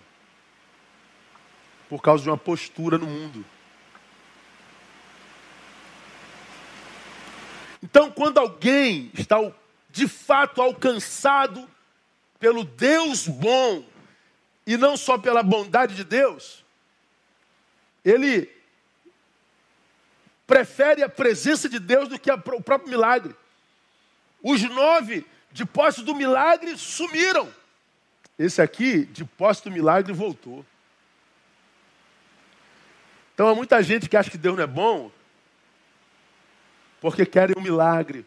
Por 1.89 2.03
causa 2.03 2.23
de 2.23 2.31
uma 2.31 2.39
postura 2.39 2.99
no 2.99 3.07
mundo. 3.07 3.45
Então, 7.83 8.11
quando 8.11 8.39
alguém 8.39 9.11
está 9.15 9.37
de 9.91 10.07
fato 10.07 10.63
alcançado 10.63 11.69
pelo 12.39 12.65
Deus 12.65 13.27
bom, 13.27 13.85
e 14.67 14.77
não 14.77 14.97
só 14.97 15.19
pela 15.19 15.43
bondade 15.43 15.95
de 15.95 16.05
Deus, 16.05 16.65
ele 18.05 18.49
prefere 20.53 21.03
a 21.03 21.09
presença 21.09 21.67
de 21.67 21.79
Deus 21.79 22.11
do 22.11 22.19
que 22.19 22.31
o 22.31 22.39
próprio 22.39 22.91
milagre. 22.91 23.35
Os 24.43 24.63
nove, 24.63 25.25
de 25.51 25.65
posse 25.65 26.03
do 26.03 26.15
milagre, 26.15 26.77
sumiram. 26.77 27.49
Esse 28.39 28.61
aqui, 28.61 29.07
de 29.07 29.25
posse 29.25 29.65
do 29.65 29.71
milagre, 29.71 30.13
voltou. 30.13 30.63
Então 33.33 33.49
há 33.49 33.55
muita 33.55 33.83
gente 33.83 34.11
que 34.11 34.17
acha 34.17 34.31
que 34.31 34.37
Deus 34.37 34.55
não 34.55 34.65
é 34.65 34.67
bom 34.67 35.11
porque 37.01 37.25
querem 37.25 37.57
um 37.59 37.63
milagre. 37.63 38.25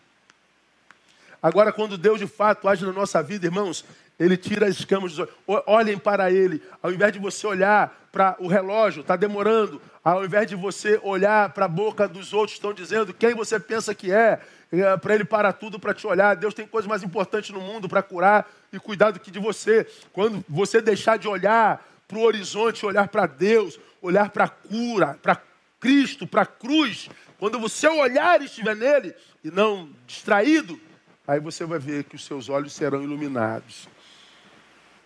Agora, 1.42 1.72
quando 1.72 1.96
Deus 1.96 2.20
de 2.20 2.26
fato 2.26 2.68
age 2.68 2.84
na 2.84 2.92
nossa 2.92 3.22
vida, 3.22 3.46
irmãos, 3.46 3.86
ele 4.20 4.36
tira 4.36 4.66
as 4.66 4.80
escamas 4.80 5.14
dos 5.14 5.20
olhos. 5.20 5.64
Olhem 5.68 5.98
para 5.98 6.32
ele. 6.32 6.62
Ao 6.82 6.92
invés 6.92 7.14
de 7.14 7.20
você 7.20 7.46
olhar 7.46 8.10
para 8.12 8.36
o 8.40 8.48
relógio, 8.48 9.02
está 9.02 9.16
demorando. 9.16 9.80
Ao 10.06 10.24
invés 10.24 10.46
de 10.46 10.56
você 10.56 11.00
olhar 11.02 11.50
para 11.50 11.66
a 11.66 11.68
boca 11.68 12.08
dos 12.08 12.32
outros, 12.32 12.58
estão 12.58 12.72
dizendo 12.72 13.12
quem 13.12 13.34
você 13.34 13.60
pensa 13.60 13.96
que 13.96 14.12
é, 14.12 14.40
é 14.72 14.96
para 14.98 15.16
ele 15.16 15.26
parar 15.26 15.54
tudo 15.54 15.80
para 15.80 15.96
te 15.96 16.06
olhar. 16.06 16.36
Deus 16.36 16.54
tem 16.54 16.68
coisas 16.68 16.88
mais 16.88 17.02
importantes 17.02 17.50
no 17.50 17.60
mundo 17.60 17.90
para 17.90 18.04
curar 18.04 18.48
e 18.72 18.80
cuidar 18.80 19.10
do 19.10 19.20
que 19.20 19.32
de 19.32 19.40
você. 19.40 19.88
Quando 20.14 20.46
você 20.48 20.80
deixar 20.80 21.18
de 21.18 21.28
olhar 21.28 21.84
para 22.08 22.20
o 22.20 22.22
horizonte, 22.22 22.86
olhar 22.86 23.08
para 23.08 23.26
Deus, 23.26 23.80
olhar 24.00 24.30
para 24.30 24.44
a 24.44 24.48
cura, 24.48 25.18
para 25.24 25.42
Cristo, 25.80 26.28
para 26.28 26.44
a 26.44 26.46
cruz, 26.46 27.10
quando 27.40 27.60
o 27.60 27.68
seu 27.68 27.98
olhar 27.98 28.40
estiver 28.44 28.76
nele 28.76 29.16
e 29.44 29.50
não 29.50 29.90
distraído, 30.06 30.80
aí 31.28 31.40
você 31.40 31.66
vai 31.66 31.80
ver 31.80 32.04
que 32.04 32.16
os 32.16 32.24
seus 32.24 32.48
olhos 32.48 32.74
serão 32.74 33.02
iluminados. 33.02 33.90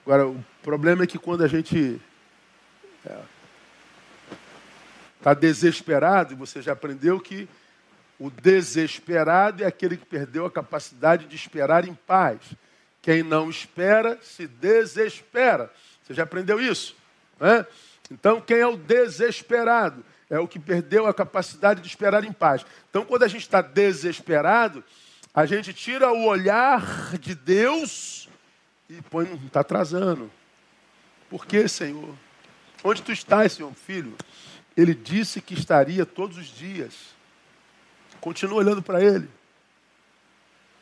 Agora, 0.06 0.28
o 0.28 0.44
problema 0.62 1.06
é 1.06 1.08
que 1.08 1.18
quando 1.18 1.42
a 1.42 1.48
gente 1.48 2.02
é, 3.06 3.18
tá 5.22 5.34
desesperado, 5.34 6.34
e 6.34 6.36
você 6.36 6.62
já 6.62 6.74
aprendeu 6.74 7.20
que 7.20 7.48
o 8.20 8.30
desesperado 8.30 9.64
é 9.64 9.68
aquele 9.68 9.96
que 9.96 10.06
perdeu 10.06 10.46
a 10.46 10.52
capacidade 10.52 11.26
de 11.26 11.36
esperar 11.36 11.88
em 11.88 11.94
paz. 11.94 12.40
Quem 13.02 13.24
não 13.24 13.50
espera 13.50 14.20
se 14.22 14.46
desespera. 14.46 15.72
Você 16.04 16.14
já 16.14 16.24
aprendeu 16.24 16.60
isso? 16.60 16.96
Né? 17.40 17.66
Então, 18.12 18.42
quem 18.42 18.58
é 18.58 18.68
o 18.68 18.76
desesperado? 18.76 20.04
É 20.30 20.38
o 20.38 20.48
que 20.48 20.60
perdeu 20.60 21.08
a 21.08 21.14
capacidade 21.14 21.82
de 21.82 21.88
esperar 21.88 22.24
em 22.24 22.34
paz. 22.34 22.66
Então, 22.90 23.06
quando 23.06 23.24
a 23.24 23.28
gente 23.28 23.42
está 23.42 23.62
desesperado, 23.62 24.84
a 25.34 25.46
gente 25.46 25.74
tira 25.74 26.12
o 26.12 26.26
olhar 26.26 27.18
de 27.18 27.34
Deus 27.34 28.28
e 28.90 29.02
põe, 29.04 29.26
não 29.26 29.36
está 29.46 29.62
atrasando. 29.62 30.30
Por 31.30 31.46
que, 31.46 31.68
Senhor? 31.68 32.16
Onde 32.84 33.02
tu 33.02 33.12
estás, 33.12 33.54
Senhor, 33.54 33.72
filho? 33.74 34.16
Ele 34.80 34.94
disse 34.94 35.42
que 35.42 35.54
estaria 35.54 36.06
todos 36.06 36.38
os 36.38 36.46
dias. 36.46 36.94
Continua 38.22 38.60
olhando 38.60 38.82
para 38.82 39.04
ele. 39.04 39.28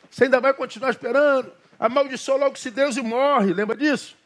Você 0.08 0.24
ainda 0.24 0.40
vai 0.40 0.54
continuar 0.54 0.90
esperando? 0.90 1.50
Amaldiçoa 1.80 2.36
logo 2.36 2.56
se 2.56 2.70
Deus 2.70 2.96
e 2.96 3.02
morre. 3.02 3.52
Lembra 3.52 3.76
disso? 3.76 4.16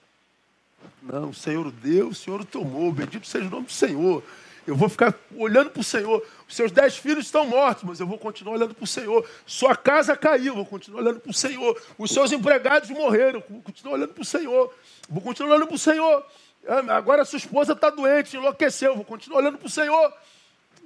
Não, 1.03 1.33
Senhor 1.33 1.71
deu, 1.71 2.09
o 2.09 2.15
Senhor 2.15 2.45
tomou. 2.45 2.93
Bendito 2.93 3.27
seja 3.27 3.47
o 3.47 3.51
nome 3.51 3.65
do 3.65 3.73
Senhor. 3.73 4.23
Eu 4.67 4.77
vou 4.77 4.91
ficar 4.91 5.19
olhando 5.35 5.71
para 5.71 5.81
o 5.81 5.85
Senhor. 5.85 6.23
Os 6.47 6.55
seus 6.55 6.71
dez 6.71 6.99
filhos 6.99 7.25
estão 7.25 7.47
mortos, 7.47 7.85
mas 7.85 7.99
eu 7.99 8.07
vou 8.07 8.19
continuar 8.19 8.57
olhando 8.57 8.75
para 8.75 8.85
o 8.85 8.87
Senhor. 8.87 9.27
Sua 9.47 9.75
casa 9.75 10.15
caiu, 10.15 10.55
vou 10.55 10.67
continuar 10.67 11.01
olhando 11.01 11.21
para 11.21 11.31
o 11.31 11.35
Senhor. 11.35 11.81
Os 11.97 12.11
seus 12.11 12.31
empregados 12.31 12.91
morreram, 12.91 13.43
vou 13.49 13.63
continuar 13.63 13.95
olhando 13.95 14.13
para 14.13 14.23
o 14.23 14.27
Senhor. 14.27 14.75
Vou 15.09 15.23
continuar 15.23 15.55
olhando 15.55 15.67
para 15.67 15.77
o 15.77 15.79
Senhor. 15.79 16.27
Ah, 16.67 16.97
agora 16.97 17.25
sua 17.25 17.39
esposa 17.39 17.73
está 17.73 17.91
doente, 17.91 18.37
enlouqueceu, 18.37 18.95
vou 18.95 19.05
continuar 19.05 19.41
olhando 19.41 19.59
para 19.59 19.67
o 19.67 19.71
Senhor. 19.71 20.13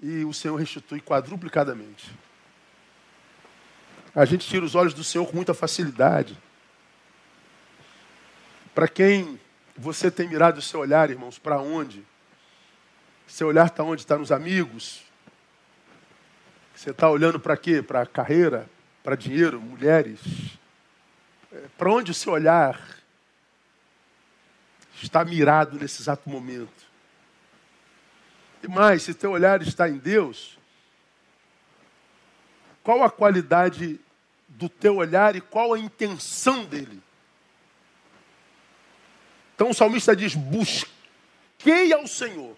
E 0.03 0.24
o 0.24 0.33
Senhor 0.33 0.57
restitui 0.57 1.01
quadruplicadamente. 1.01 2.11
A 4.14 4.24
gente 4.24 4.49
tira 4.49 4.64
os 4.64 4.74
olhos 4.74 4.95
do 4.95 5.05
Senhor 5.05 5.27
com 5.27 5.37
muita 5.37 5.53
facilidade. 5.53 6.37
Para 8.74 8.89
quem 8.89 9.39
você 9.77 10.11
tem 10.11 10.29
mirado 10.29 10.59
o 10.59 10.62
seu 10.62 10.81
olhar, 10.81 11.11
irmãos, 11.11 11.39
para 11.39 11.61
onde? 11.61 12.03
Seu 13.27 13.49
olhar 13.49 13.66
está 13.66 13.83
onde? 13.83 14.03
Está 14.03 14.16
nos 14.16 14.33
amigos? 14.33 15.03
Você 16.74 16.91
está 16.91 17.11
olhando 17.11 17.39
para 17.39 17.57
quê? 17.57 17.83
Para 17.83 18.07
carreira? 18.07 18.68
Para 19.03 19.16
dinheiro? 19.16 19.61
Mulheres? 19.61 20.20
É, 21.53 21.64
para 21.77 21.91
onde 21.91 22.11
o 22.11 22.14
seu 22.14 22.33
olhar 22.33 22.95
está 25.03 25.24
mirado 25.24 25.78
nesse 25.78 26.03
exato 26.03 26.28
momento? 26.28 26.86
E 28.62 28.68
mais, 28.68 29.03
se 29.03 29.14
teu 29.14 29.32
olhar 29.32 29.61
está 29.62 29.88
em 29.88 29.99
Deus, 29.99 30.59
qual 32.82 33.03
a 33.03 33.11
qualidade 33.11 34.01
do 34.49 34.68
teu 34.68 34.97
olhar 34.97 35.36
e 35.36 35.40
qual 35.40 35.74
a 35.74 35.78
intenção 35.78 36.64
dele? 36.64 37.03
Então 39.55 39.70
o 39.70 39.74
salmista 39.74 40.14
diz: 40.14 40.34
busquei 40.34 41.92
ao 41.92 42.07
Senhor 42.07 42.57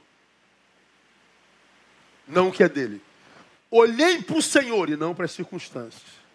não 2.29 2.49
o 2.49 2.53
que 2.53 2.63
é 2.63 2.69
dele. 2.69 3.03
Olhei 3.71 4.23
para 4.23 4.37
o 4.37 4.43
Senhor 4.43 4.89
e 4.91 4.97
não 4.97 5.15
para 5.15 5.25
as 5.25 5.33
circunstâncias. 5.33 6.28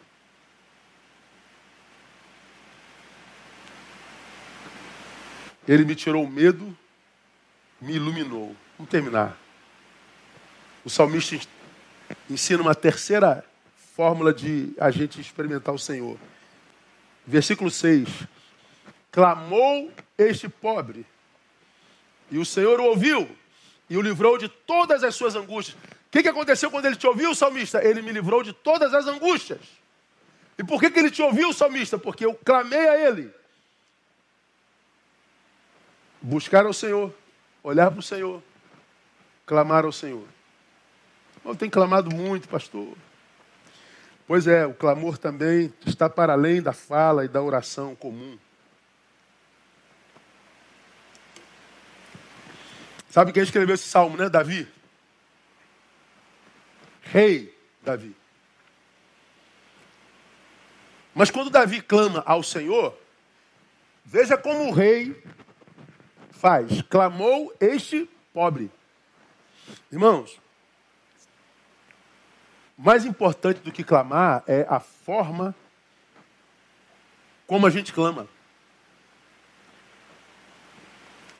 Ele 5.68 5.86
me 5.86 5.96
tirou 5.96 6.24
o 6.24 6.30
medo, 6.30 6.76
me 7.80 7.94
iluminou. 7.94 8.56
Vamos 8.78 8.90
terminar. 8.90 9.38
O 10.84 10.90
salmista 10.90 11.38
ensina 12.30 12.62
uma 12.62 12.76
terceira 12.76 13.46
fórmula 13.96 14.34
de 14.34 14.74
a 14.80 14.92
gente 14.92 15.22
experimentar 15.22 15.74
o 15.74 15.80
Senhor. 15.80 16.18
Versículo 17.26 17.72
6. 17.72 18.10
Clamou 19.12 19.92
este 20.18 20.50
pobre, 20.50 21.06
e 22.32 22.38
o 22.38 22.46
Senhor 22.46 22.80
o 22.80 22.86
ouviu 22.86 23.30
e 23.90 23.98
o 23.98 24.02
livrou 24.02 24.38
de 24.38 24.50
todas 24.50 25.04
as 25.04 25.14
suas 25.14 25.36
angústias. 25.36 25.78
O 26.08 26.10
que, 26.10 26.24
que 26.24 26.30
aconteceu 26.30 26.72
quando 26.72 26.86
ele 26.86 26.96
te 26.96 27.06
ouviu, 27.06 27.36
salmista? 27.36 27.84
Ele 27.84 28.02
me 28.02 28.12
livrou 28.12 28.42
de 28.42 28.54
todas 28.54 28.94
as 28.94 29.06
angústias. 29.06 29.60
E 30.58 30.64
por 30.64 30.80
que, 30.80 30.90
que 30.90 31.00
ele 31.00 31.12
te 31.12 31.22
ouviu, 31.22 31.54
salmista? 31.54 31.98
Porque 31.98 32.26
eu 32.26 32.34
clamei 32.34 32.88
a 32.88 33.08
ele. 33.08 33.32
Buscar 36.26 36.66
ao 36.66 36.72
Senhor, 36.72 37.14
olhar 37.62 37.92
para 37.92 38.00
o 38.00 38.04
Senhor, 38.04 38.42
clamar 39.46 39.84
ao 39.84 39.92
Senhor. 39.92 40.26
Eu 41.44 41.54
tenho 41.54 41.70
clamado 41.70 42.16
muito, 42.16 42.48
pastor. 42.48 42.96
Pois 44.26 44.48
é, 44.48 44.66
o 44.66 44.74
clamor 44.74 45.18
também 45.18 45.74
está 45.86 46.10
para 46.10 46.32
além 46.32 46.62
da 46.62 46.72
fala 46.72 47.26
e 47.26 47.28
da 47.28 47.42
oração 47.42 47.94
comum. 47.94 48.40
Sabe 53.10 53.34
quem 53.34 53.44
escreveu 53.44 53.76
esse 53.76 53.90
salmo, 53.90 54.16
né? 54.16 54.30
Davi. 54.30 54.66
Rei 57.02 57.54
Davi. 57.82 58.16
Mas 61.14 61.30
quando 61.30 61.50
Davi 61.50 61.82
clama 61.82 62.24
ao 62.26 62.42
Senhor, 62.42 62.98
veja 64.06 64.38
como 64.38 64.70
o 64.70 64.72
rei 64.72 65.22
faz. 66.44 66.82
Clamou 66.84 67.56
este 67.58 68.10
pobre. 68.34 68.70
Irmãos, 69.90 70.38
mais 72.78 73.06
importante 73.06 73.62
do 73.62 73.72
que 73.72 73.82
clamar 73.82 74.44
é 74.46 74.66
a 74.68 74.82
forma 74.82 75.56
como 77.48 77.66
a 77.66 77.70
gente 77.70 77.94
clama. 77.94 78.28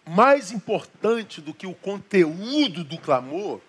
mais 0.06 0.52
importante 0.52 1.40
do 1.40 1.54
que 1.54 1.66
o 1.66 1.74
conteúdo 1.74 2.84
do 2.84 2.98
clamor 2.98 3.62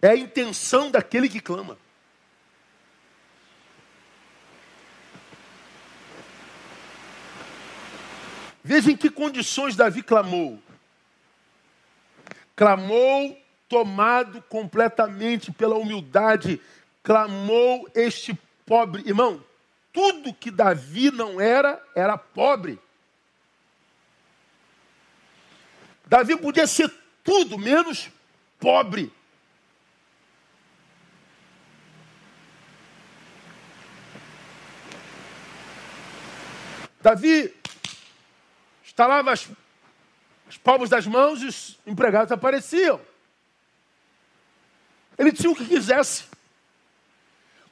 é 0.00 0.08
a 0.08 0.16
intenção 0.16 0.90
daquele 0.90 1.28
que 1.28 1.40
clama. 1.40 1.76
Veja 8.62 8.90
em 8.90 8.96
que 8.96 9.10
condições 9.10 9.76
Davi 9.76 10.02
clamou. 10.02 10.60
Clamou 12.54 13.38
tomado 13.68 14.42
completamente 14.42 15.52
pela 15.52 15.76
humildade, 15.76 16.60
clamou 17.02 17.88
este 17.94 18.38
pobre. 18.66 19.02
Irmão, 19.06 19.42
tudo 19.92 20.34
que 20.34 20.50
Davi 20.50 21.10
não 21.10 21.40
era, 21.40 21.82
era 21.94 22.18
pobre. 22.18 22.78
Davi 26.06 26.36
podia 26.36 26.66
ser 26.66 26.92
tudo 27.22 27.56
menos 27.56 28.10
pobre. 28.58 29.12
Davi 37.00 37.59
estalava 39.00 39.32
as, 39.32 39.48
as 40.46 40.58
palmas 40.58 40.90
das 40.90 41.06
mãos 41.06 41.42
e 41.42 41.46
os 41.46 41.78
empregados 41.86 42.30
apareciam. 42.30 43.00
Ele 45.16 45.32
tinha 45.32 45.50
o 45.50 45.56
que 45.56 45.64
quisesse. 45.64 46.24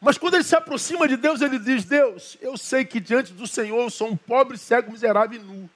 Mas 0.00 0.16
quando 0.16 0.34
ele 0.34 0.44
se 0.44 0.56
aproxima 0.56 1.06
de 1.06 1.16
Deus, 1.16 1.42
ele 1.42 1.58
diz: 1.58 1.84
Deus, 1.84 2.38
eu 2.40 2.56
sei 2.56 2.84
que 2.84 2.98
diante 2.98 3.32
do 3.32 3.46
Senhor 3.46 3.82
eu 3.82 3.90
sou 3.90 4.08
um 4.08 4.16
pobre, 4.16 4.56
cego, 4.56 4.90
miserável 4.90 5.38
e 5.38 5.42
nu. 5.42 5.70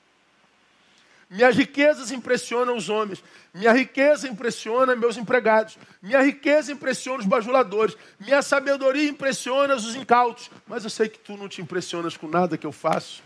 Minhas 1.28 1.57
riquezas 1.57 2.11
impressionam 2.11 2.76
os 2.76 2.88
homens. 2.88 3.22
Minha 3.55 3.72
riqueza 3.72 4.28
impressiona 4.28 4.94
meus 4.94 5.16
empregados. 5.16 5.78
Minha 6.03 6.22
riqueza 6.22 6.72
impressiona 6.72 7.20
os 7.20 7.26
bajuladores. 7.26 7.96
Minha 8.20 8.42
sabedoria 8.42 9.09
impressiona 9.09 9.74
os 9.74 9.94
incautos. 9.94 10.50
Mas 10.66 10.84
eu 10.84 10.90
sei 10.90 11.09
que 11.09 11.18
tu 11.18 11.36
não 11.36 11.48
te 11.48 11.62
impressionas 11.62 12.18
com 12.18 12.28
nada 12.28 12.59
que 12.59 12.66
eu 12.66 12.72
faço, 12.72 13.22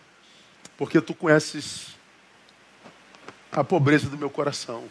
porque 0.79 1.01
tu 1.01 1.15
conheces 1.15 1.96
a 3.53 3.65
pobreza 3.65 4.09
do 4.09 4.19
meu 4.19 4.31
coração. 4.31 4.89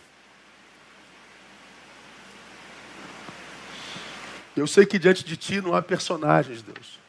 Eu 4.55 4.65
sei 4.67 4.85
que 4.85 4.97
diante 4.97 5.23
de 5.23 5.35
ti 5.35 5.59
não 5.59 5.75
há 5.75 5.81
personagens, 5.81 6.61
Deus. 6.61 6.99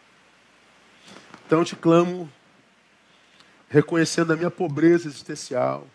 Então 1.47 1.61
eu 1.61 1.64
te 1.64 1.76
clamo, 1.76 2.30
reconhecendo 3.68 4.32
a 4.32 4.36
minha 4.36 4.51
pobreza 4.51 5.07
existencial. 5.07 5.86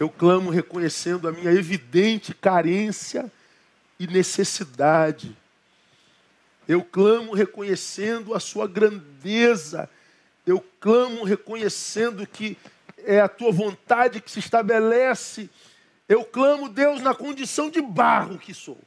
Eu 0.00 0.08
clamo 0.08 0.50
reconhecendo 0.50 1.28
a 1.28 1.32
minha 1.32 1.52
evidente 1.52 2.32
carência 2.32 3.30
e 3.98 4.06
necessidade. 4.06 5.36
Eu 6.66 6.82
clamo 6.82 7.34
reconhecendo 7.34 8.32
a 8.32 8.40
sua 8.40 8.66
grandeza. 8.66 9.90
Eu 10.46 10.64
clamo 10.80 11.24
reconhecendo 11.24 12.26
que 12.26 12.56
é 13.04 13.20
a 13.20 13.28
tua 13.28 13.52
vontade 13.52 14.20
que 14.20 14.30
se 14.30 14.38
estabelece. 14.38 15.50
Eu 16.08 16.24
clamo, 16.24 16.68
Deus, 16.68 17.02
na 17.02 17.14
condição 17.14 17.70
de 17.70 17.80
barro 17.80 18.38
que 18.38 18.54
sou. 18.54 18.78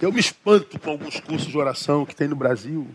Eu 0.00 0.12
me 0.12 0.20
espanto 0.20 0.78
com 0.78 0.90
alguns 0.90 1.20
cursos 1.20 1.48
de 1.48 1.56
oração 1.56 2.04
que 2.04 2.14
tem 2.14 2.28
no 2.28 2.36
Brasil. 2.36 2.88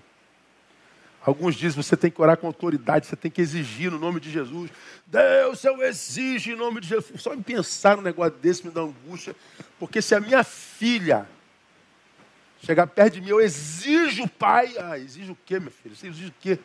Alguns 1.26 1.56
dizem 1.56 1.82
você 1.82 1.98
tem 1.98 2.10
que 2.10 2.22
orar 2.22 2.38
com 2.38 2.48
autoridade, 2.48 3.08
você 3.08 3.16
tem 3.16 3.30
que 3.30 3.42
exigir 3.42 3.92
no 3.92 4.00
nome 4.00 4.20
de 4.20 4.32
Jesus. 4.32 4.72
Deus, 5.06 5.64
eu 5.64 5.82
exijo 5.84 6.52
em 6.52 6.56
nome 6.56 6.82
de 6.82 6.88
Jesus. 6.88 7.22
Só 7.22 7.34
em 7.34 7.42
pensar 7.42 7.98
num 7.98 8.04
negócio 8.04 8.34
desse 8.40 8.66
me 8.66 8.72
dá 8.72 8.82
angústia. 8.82 9.36
Porque 9.80 10.02
se 10.02 10.16
a 10.16 10.20
minha 10.20 10.44
filha 10.44 11.28
chegar 12.62 12.88
perto 12.88 13.16
de 13.16 13.22
mim, 13.22 13.30
eu 13.30 13.42
exijo, 13.42 14.28
pai. 14.28 14.76
Ah, 14.78 14.98
exijo 14.98 15.34
o 15.34 15.38
quê, 15.46 15.60
meu 15.60 15.72
filho? 15.72 15.96
Você 15.96 16.08
exige 16.08 16.28
o 16.28 16.34
quê? 16.40 16.60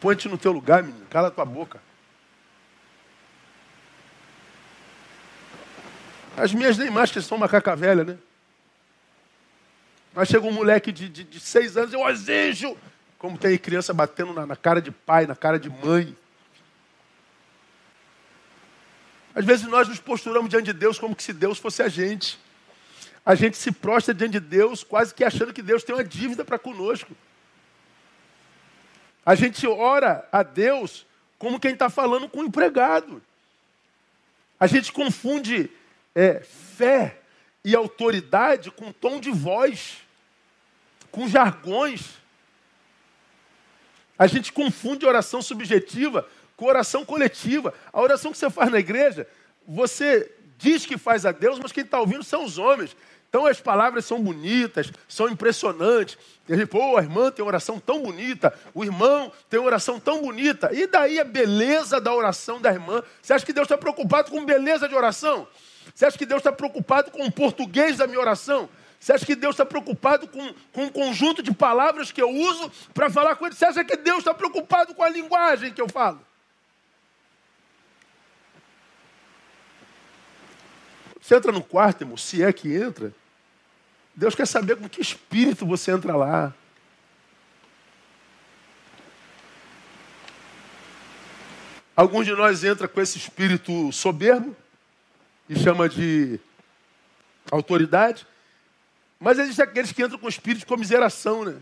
Põe-te 0.00 0.28
no 0.28 0.36
teu 0.36 0.52
lugar, 0.52 0.82
menino. 0.82 1.06
Cala 1.06 1.28
a 1.28 1.30
tua 1.30 1.44
boca. 1.44 1.80
As 6.36 6.52
minhas 6.52 6.76
nem 6.76 6.90
mais, 6.90 7.10
que 7.10 7.22
são 7.22 7.38
macaca 7.38 7.76
velha, 7.76 8.04
né? 8.04 8.18
Mas 10.12 10.28
chega 10.28 10.46
um 10.46 10.52
moleque 10.52 10.92
de, 10.92 11.08
de, 11.08 11.24
de, 11.24 11.40
seis 11.40 11.76
anos, 11.76 11.92
eu 11.92 12.08
exijo. 12.08 12.76
Como 13.18 13.38
tem 13.38 13.56
criança 13.56 13.94
batendo 13.94 14.32
na, 14.32 14.46
na 14.46 14.56
cara 14.56 14.82
de 14.82 14.90
pai, 14.90 15.26
na 15.26 15.34
cara 15.34 15.58
de 15.58 15.70
mãe. 15.70 16.14
Às 19.34 19.44
vezes 19.44 19.66
nós 19.66 19.88
nos 19.88 19.98
posturamos 19.98 20.50
diante 20.50 20.66
de 20.66 20.72
Deus 20.72 20.98
como 20.98 21.16
se 21.18 21.32
Deus 21.32 21.58
fosse 21.58 21.82
a 21.82 21.88
gente. 21.88 22.38
A 23.24 23.34
gente 23.34 23.56
se 23.56 23.72
prostra 23.72 24.12
diante 24.12 24.32
de 24.32 24.40
Deus 24.40 24.84
quase 24.84 25.14
que 25.14 25.24
achando 25.24 25.52
que 25.52 25.62
Deus 25.62 25.82
tem 25.82 25.94
uma 25.94 26.04
dívida 26.04 26.44
para 26.44 26.58
conosco. 26.58 27.16
A 29.24 29.34
gente 29.34 29.66
ora 29.66 30.28
a 30.30 30.42
Deus 30.42 31.06
como 31.38 31.58
quem 31.58 31.72
está 31.72 31.88
falando 31.88 32.28
com 32.28 32.40
o 32.40 32.44
empregado. 32.44 33.22
A 34.60 34.66
gente 34.66 34.92
confunde 34.92 35.70
é, 36.14 36.40
fé 36.40 37.20
e 37.64 37.74
autoridade 37.74 38.70
com 38.70 38.92
tom 38.92 39.18
de 39.18 39.30
voz, 39.30 39.98
com 41.10 41.26
jargões. 41.26 42.18
A 44.18 44.26
gente 44.26 44.52
confunde 44.52 45.06
oração 45.06 45.40
subjetiva 45.40 46.28
com 46.56 46.66
oração 46.66 47.04
coletiva. 47.04 47.74
A 47.92 48.00
oração 48.00 48.30
que 48.30 48.38
você 48.38 48.50
faz 48.50 48.70
na 48.70 48.78
igreja, 48.78 49.26
você 49.66 50.30
diz 50.58 50.86
que 50.86 50.96
faz 50.96 51.26
a 51.26 51.32
Deus, 51.32 51.58
mas 51.58 51.72
quem 51.72 51.84
está 51.84 51.98
ouvindo 51.98 52.22
são 52.22 52.44
os 52.44 52.58
homens. 52.58 52.96
Então 53.34 53.46
as 53.46 53.60
palavras 53.60 54.04
são 54.04 54.22
bonitas, 54.22 54.92
são 55.08 55.28
impressionantes. 55.28 56.16
E 56.48 56.54
gente, 56.54 56.68
pô, 56.68 56.96
a 56.96 57.02
irmã 57.02 57.32
tem 57.32 57.44
oração 57.44 57.80
tão 57.80 58.00
bonita, 58.00 58.56
o 58.72 58.84
irmão 58.84 59.32
tem 59.50 59.58
oração 59.58 59.98
tão 59.98 60.22
bonita. 60.22 60.70
E 60.72 60.86
daí 60.86 61.18
a 61.18 61.24
beleza 61.24 62.00
da 62.00 62.14
oração 62.14 62.60
da 62.60 62.70
irmã? 62.70 63.02
Você 63.20 63.32
acha 63.32 63.44
que 63.44 63.52
Deus 63.52 63.64
está 63.64 63.76
preocupado 63.76 64.30
com 64.30 64.44
beleza 64.44 64.88
de 64.88 64.94
oração? 64.94 65.48
Você 65.92 66.06
acha 66.06 66.16
que 66.16 66.24
Deus 66.24 66.38
está 66.38 66.52
preocupado 66.52 67.10
com 67.10 67.26
o 67.26 67.32
português 67.32 67.96
da 67.96 68.06
minha 68.06 68.20
oração? 68.20 68.68
Você 69.00 69.12
acha 69.12 69.26
que 69.26 69.34
Deus 69.34 69.54
está 69.54 69.66
preocupado 69.66 70.28
com, 70.28 70.54
com 70.72 70.84
um 70.84 70.88
conjunto 70.88 71.42
de 71.42 71.52
palavras 71.52 72.12
que 72.12 72.22
eu 72.22 72.30
uso 72.30 72.70
para 72.94 73.10
falar 73.10 73.34
com 73.34 73.46
ele? 73.46 73.56
Você 73.56 73.64
acha 73.64 73.84
que 73.84 73.96
Deus 73.96 74.18
está 74.18 74.32
preocupado 74.32 74.94
com 74.94 75.02
a 75.02 75.08
linguagem 75.08 75.72
que 75.72 75.82
eu 75.82 75.88
falo? 75.88 76.20
Você 81.20 81.34
entra 81.34 81.50
no 81.50 81.64
quarto, 81.64 82.02
irmão, 82.02 82.16
se 82.16 82.40
é 82.40 82.52
que 82.52 82.72
entra, 82.72 83.12
Deus 84.16 84.34
quer 84.34 84.46
saber 84.46 84.76
com 84.76 84.88
que 84.88 85.00
espírito 85.00 85.66
você 85.66 85.90
entra 85.90 86.14
lá. 86.16 86.54
Alguns 91.96 92.26
de 92.26 92.32
nós 92.32 92.64
entra 92.64 92.88
com 92.88 93.00
esse 93.00 93.18
espírito 93.18 93.92
soberbo, 93.92 94.56
e 95.48 95.56
chama 95.58 95.88
de 95.88 96.40
autoridade. 97.50 98.26
Mas 99.20 99.38
existem 99.38 99.64
aqueles 99.64 99.92
que 99.92 100.02
entram 100.02 100.18
com 100.18 100.28
espírito 100.28 100.60
de 100.60 100.66
comiseração, 100.66 101.44
né? 101.44 101.56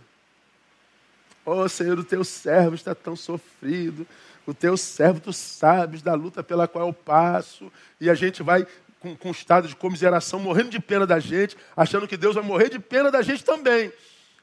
Oh 1.45 1.69
Senhor, 1.69 1.99
o 1.99 2.05
teu 2.05 2.25
servo 2.25 2.75
está 2.75 2.95
tão 2.95 3.17
sofrido. 3.17 4.07
O 4.47 4.55
teu 4.55 4.77
servo, 4.77 5.21
tu 5.21 5.33
sabes 5.33 6.03
da 6.03 6.15
luta 6.15 6.43
pela 6.43 6.67
qual 6.69 6.89
eu 6.89 6.93
passo. 6.93 7.71
E 8.01 8.09
a 8.09 8.15
gente 8.15 8.43
vai 8.43 8.67
com, 9.03 9.17
com 9.17 9.31
estado 9.33 9.67
de 9.67 9.75
comiseração, 9.75 10.39
morrendo 10.39 10.71
de 10.71 10.79
pena 10.79 11.05
da 11.05 11.19
gente, 11.19 11.57
achando 11.77 12.07
que 12.07 12.17
Deus 12.17 12.37
vai 12.37 12.45
morrer 12.45 12.71
de 12.71 12.79
pena 12.79 13.11
da 13.11 13.21
gente 13.21 13.45
também. 13.45 13.93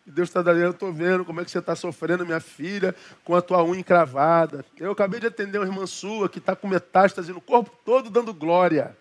E 0.05 0.12
Deus 0.12 0.28
está 0.28 0.41
dizendo, 0.41 0.60
eu 0.60 0.72
estou 0.72 0.91
vendo 0.91 1.24
como 1.24 1.39
é 1.39 1.45
que 1.45 1.49
você 1.49 1.60
está 1.60 1.76
sofrendo, 1.76 2.26
minha 2.26 2.41
filha, 2.41 2.93
com 3.24 3.34
a 3.36 3.41
tua 3.41 3.64
unha 3.64 3.80
encravada. 3.80 4.66
Eu 4.78 4.91
acabei 4.91 5.22
de 5.22 5.28
atender 5.28 5.57
uma 5.57 5.66
irmã 5.66 5.88
sua 5.88 6.28
que 6.28 6.39
está 6.39 6.55
com 6.55 6.68
metástase 6.68 7.32
no 7.32 7.39
corpo 7.39 7.72
todo, 7.86 8.10
dando 8.10 8.34
glória. 8.34 8.97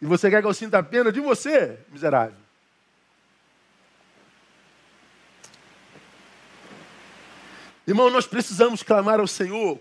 E 0.00 0.06
você 0.06 0.28
quer 0.28 0.42
que 0.42 0.46
eu 0.46 0.54
sinta 0.54 0.82
pena 0.82 1.10
de 1.10 1.20
você, 1.20 1.78
miserável? 1.90 2.36
Irmão, 7.86 8.10
nós 8.10 8.26
precisamos 8.26 8.82
clamar 8.82 9.18
ao 9.18 9.26
Senhor 9.26 9.80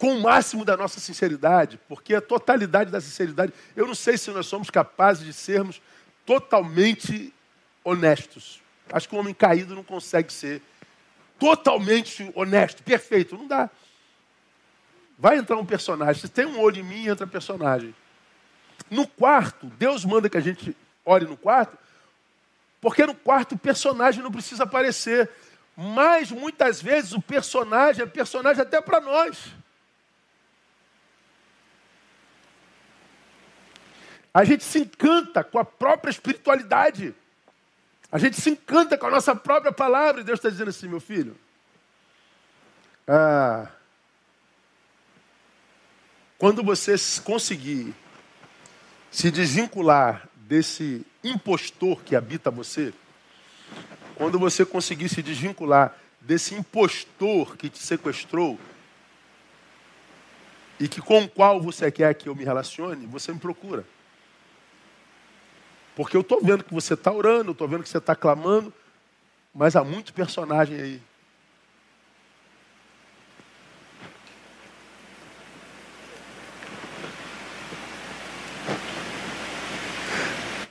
com 0.00 0.16
o 0.16 0.20
máximo 0.22 0.64
da 0.64 0.78
nossa 0.78 0.98
sinceridade, 0.98 1.78
porque 1.86 2.14
a 2.14 2.22
totalidade 2.22 2.90
da 2.90 3.02
sinceridade, 3.02 3.52
eu 3.76 3.86
não 3.86 3.94
sei 3.94 4.16
se 4.16 4.30
nós 4.30 4.46
somos 4.46 4.70
capazes 4.70 5.26
de 5.26 5.32
sermos 5.34 5.82
totalmente 6.24 7.34
honestos. 7.84 8.62
Acho 8.90 9.06
que 9.06 9.14
um 9.14 9.18
homem 9.18 9.34
caído 9.34 9.74
não 9.74 9.84
consegue 9.84 10.32
ser 10.32 10.62
totalmente 11.38 12.32
honesto, 12.34 12.82
perfeito, 12.82 13.36
não 13.36 13.46
dá. 13.46 13.68
Vai 15.18 15.36
entrar 15.36 15.58
um 15.58 15.66
personagem. 15.66 16.22
Se 16.22 16.28
tem 16.30 16.46
um 16.46 16.58
olho 16.60 16.80
em 16.80 16.82
mim, 16.82 17.06
entra 17.06 17.26
personagem. 17.26 17.94
No 18.90 19.06
quarto, 19.06 19.66
Deus 19.78 20.02
manda 20.02 20.30
que 20.30 20.38
a 20.38 20.40
gente 20.40 20.74
ore 21.04 21.26
no 21.26 21.36
quarto, 21.36 21.76
porque 22.80 23.04
no 23.04 23.14
quarto 23.14 23.54
o 23.54 23.58
personagem 23.58 24.22
não 24.22 24.32
precisa 24.32 24.62
aparecer. 24.62 25.28
Mas 25.76 26.30
muitas 26.30 26.80
vezes 26.80 27.12
o 27.12 27.20
personagem 27.20 28.02
é 28.02 28.06
personagem 28.06 28.62
até 28.62 28.80
para 28.80 28.98
nós. 28.98 29.59
A 34.32 34.44
gente 34.44 34.62
se 34.64 34.80
encanta 34.80 35.42
com 35.42 35.58
a 35.58 35.64
própria 35.64 36.10
espiritualidade. 36.10 37.14
A 38.12 38.18
gente 38.18 38.40
se 38.40 38.50
encanta 38.50 38.96
com 38.96 39.06
a 39.06 39.10
nossa 39.10 39.34
própria 39.34 39.72
palavra. 39.72 40.20
E 40.20 40.24
Deus 40.24 40.38
está 40.38 40.48
dizendo 40.48 40.70
assim, 40.70 40.88
meu 40.88 41.00
filho. 41.00 41.36
Ah, 43.06 43.68
quando 46.38 46.62
você 46.62 46.94
conseguir 47.22 47.94
se 49.10 49.30
desvincular 49.30 50.28
desse 50.36 51.04
impostor 51.22 52.02
que 52.02 52.16
habita 52.16 52.50
você, 52.50 52.94
quando 54.14 54.38
você 54.38 54.64
conseguir 54.64 55.08
se 55.08 55.22
desvincular 55.22 55.96
desse 56.20 56.54
impostor 56.54 57.56
que 57.56 57.68
te 57.68 57.78
sequestrou 57.78 58.58
e 60.78 60.88
que 60.88 61.00
com 61.00 61.24
o 61.24 61.28
qual 61.28 61.60
você 61.60 61.90
quer 61.90 62.14
que 62.14 62.28
eu 62.28 62.34
me 62.34 62.44
relacione, 62.44 63.06
você 63.06 63.32
me 63.32 63.38
procura. 63.38 63.84
Porque 66.00 66.16
eu 66.16 66.22
estou 66.22 66.42
vendo 66.42 66.64
que 66.64 66.72
você 66.72 66.94
está 66.94 67.12
orando, 67.12 67.50
eu 67.50 67.52
estou 67.52 67.68
vendo 67.68 67.82
que 67.82 67.88
você 67.90 67.98
está 67.98 68.16
clamando, 68.16 68.72
mas 69.54 69.76
há 69.76 69.84
muito 69.84 70.14
personagem 70.14 70.80
aí. 70.80 71.02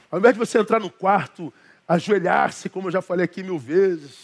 Ao 0.09 0.17
invés 0.17 0.33
de 0.33 0.39
você 0.39 0.57
entrar 0.57 0.79
no 0.79 0.89
quarto, 0.89 1.53
ajoelhar-se, 1.87 2.67
como 2.67 2.87
eu 2.87 2.91
já 2.91 3.01
falei 3.03 3.25
aqui 3.25 3.43
mil 3.43 3.59
vezes, 3.59 4.17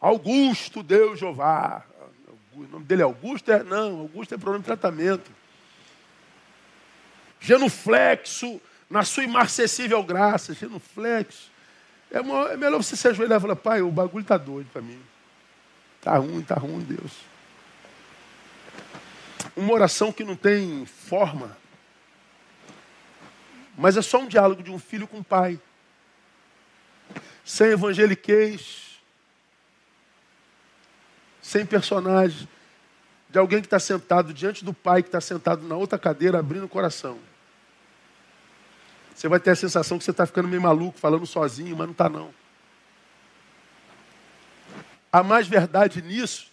Augusto 0.00 0.82
Deus 0.82 1.20
Jeová. 1.20 1.84
O 2.54 2.62
nome 2.62 2.86
dele 2.86 3.02
é 3.02 3.04
Augusto? 3.04 3.52
É, 3.52 3.62
não, 3.62 4.00
Augusto 4.00 4.34
é 4.34 4.38
problema 4.38 4.60
de 4.60 4.64
tratamento. 4.64 5.30
Genuflexo, 7.38 8.58
na 8.92 9.04
sua 9.04 9.24
imarcessível 9.24 10.02
graça, 10.02 10.52
genuflexo. 10.52 11.50
É, 12.10 12.20
uma, 12.20 12.52
é 12.52 12.56
melhor 12.58 12.76
você 12.76 12.94
se 12.94 13.08
ajoelhar 13.08 13.38
e 13.38 13.40
falar, 13.40 13.56
pai, 13.56 13.80
o 13.80 13.90
bagulho 13.90 14.20
está 14.20 14.36
doido 14.36 14.68
para 14.70 14.82
mim. 14.82 15.00
Está 15.98 16.18
ruim, 16.18 16.40
está 16.40 16.56
ruim, 16.56 16.80
Deus. 16.80 17.12
Uma 19.56 19.72
oração 19.72 20.12
que 20.12 20.22
não 20.22 20.36
tem 20.36 20.84
forma, 20.84 21.56
mas 23.78 23.96
é 23.96 24.02
só 24.02 24.18
um 24.18 24.28
diálogo 24.28 24.62
de 24.62 24.70
um 24.70 24.78
filho 24.78 25.08
com 25.08 25.20
o 25.20 25.24
pai. 25.24 25.58
Sem 27.46 27.68
evangeliquez, 27.68 29.00
sem 31.40 31.64
personagem, 31.64 32.46
de 33.30 33.38
alguém 33.38 33.60
que 33.60 33.66
está 33.66 33.78
sentado 33.78 34.34
diante 34.34 34.62
do 34.62 34.74
pai, 34.74 35.02
que 35.02 35.08
está 35.08 35.20
sentado 35.20 35.66
na 35.66 35.76
outra 35.76 35.98
cadeira, 35.98 36.38
abrindo 36.38 36.66
o 36.66 36.68
coração. 36.68 37.31
Você 39.22 39.28
vai 39.28 39.38
ter 39.38 39.50
a 39.50 39.54
sensação 39.54 39.98
que 39.98 40.04
você 40.04 40.10
está 40.10 40.26
ficando 40.26 40.48
meio 40.48 40.60
maluco, 40.60 40.98
falando 40.98 41.24
sozinho, 41.24 41.76
mas 41.76 41.86
não 41.86 41.92
está 41.92 42.08
não. 42.08 42.34
Há 45.12 45.22
mais 45.22 45.46
verdade 45.46 46.02
nisso 46.02 46.50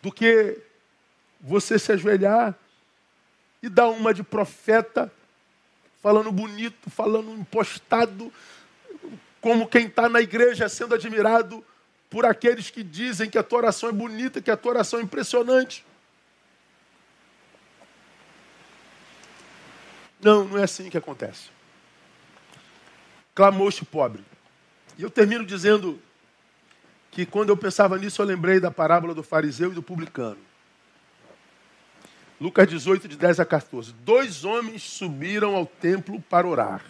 do 0.00 0.10
que 0.10 0.58
você 1.38 1.78
se 1.78 1.92
ajoelhar 1.92 2.54
e 3.62 3.68
dar 3.68 3.90
uma 3.90 4.14
de 4.14 4.22
profeta, 4.22 5.12
falando 6.02 6.32
bonito, 6.32 6.88
falando 6.88 7.30
impostado, 7.32 8.32
como 9.38 9.68
quem 9.68 9.88
está 9.88 10.08
na 10.08 10.22
igreja 10.22 10.70
sendo 10.70 10.94
admirado 10.94 11.62
por 12.08 12.24
aqueles 12.24 12.70
que 12.70 12.82
dizem 12.82 13.28
que 13.28 13.36
a 13.36 13.42
tua 13.42 13.58
oração 13.58 13.90
é 13.90 13.92
bonita, 13.92 14.40
que 14.40 14.50
a 14.50 14.56
tua 14.56 14.72
oração 14.72 15.00
é 15.00 15.02
impressionante. 15.02 15.84
Não, 20.22 20.44
não 20.44 20.58
é 20.58 20.62
assim 20.62 20.88
que 20.88 20.96
acontece. 20.96 21.50
Clamou-se 23.34 23.84
pobre. 23.84 24.24
E 24.96 25.02
eu 25.02 25.10
termino 25.10 25.44
dizendo 25.44 26.00
que 27.10 27.26
quando 27.26 27.48
eu 27.48 27.56
pensava 27.56 27.98
nisso, 27.98 28.22
eu 28.22 28.26
lembrei 28.26 28.60
da 28.60 28.70
parábola 28.70 29.14
do 29.14 29.22
fariseu 29.22 29.72
e 29.72 29.74
do 29.74 29.82
publicano. 29.82 30.38
Lucas 32.40 32.68
18, 32.68 33.08
de 33.08 33.16
10 33.16 33.40
a 33.40 33.44
14. 33.44 33.92
Dois 33.92 34.44
homens 34.44 34.82
subiram 34.82 35.56
ao 35.56 35.66
templo 35.66 36.20
para 36.22 36.46
orar. 36.46 36.82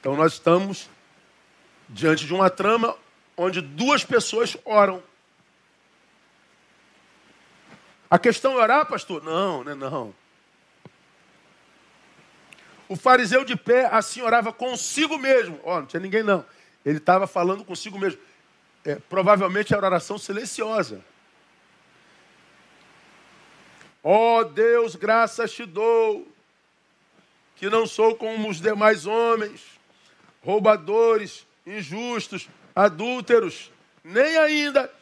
Então 0.00 0.16
nós 0.16 0.34
estamos 0.34 0.88
diante 1.88 2.26
de 2.26 2.32
uma 2.32 2.48
trama 2.48 2.96
onde 3.36 3.60
duas 3.60 4.04
pessoas 4.04 4.56
oram. 4.64 5.02
A 8.10 8.18
questão 8.18 8.52
é 8.52 8.62
orar, 8.62 8.86
pastor? 8.86 9.22
Não, 9.22 9.64
não 9.64 9.72
é 9.72 9.74
não. 9.74 10.19
O 12.90 12.96
fariseu 12.96 13.44
de 13.44 13.54
pé 13.54 13.86
assim 13.86 14.20
orava 14.20 14.52
consigo 14.52 15.16
mesmo. 15.16 15.60
Ó, 15.62 15.76
oh, 15.76 15.78
não 15.78 15.86
tinha 15.86 16.00
ninguém 16.00 16.24
não. 16.24 16.44
Ele 16.84 16.98
estava 16.98 17.24
falando 17.24 17.64
consigo 17.64 17.96
mesmo. 17.96 18.20
É, 18.84 18.96
provavelmente 18.96 19.72
era 19.72 19.86
oração 19.86 20.18
silenciosa. 20.18 21.00
Ó 24.02 24.40
oh, 24.40 24.44
Deus, 24.44 24.96
graças 24.96 25.52
te 25.52 25.64
dou, 25.64 26.26
que 27.54 27.70
não 27.70 27.86
sou 27.86 28.16
como 28.16 28.50
os 28.50 28.60
demais 28.60 29.06
homens, 29.06 29.62
roubadores, 30.42 31.46
injustos, 31.64 32.48
adúlteros, 32.74 33.70
nem 34.02 34.36
ainda 34.36 34.92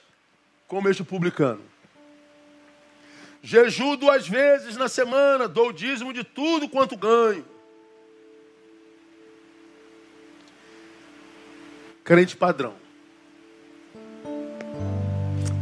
como 0.66 0.91
este 0.91 1.03
publicano. 1.03 1.64
Jejuo 3.41 3.97
duas 3.97 4.28
vezes 4.28 4.76
na 4.76 4.91
semana, 4.91 5.49
dou 5.49 5.72
dízimo 5.72 6.12
de 6.12 6.22
tudo 6.22 6.68
quanto 6.68 6.95
ganho. 6.95 7.57
Crente 12.09 12.34
padrão. 12.38 12.72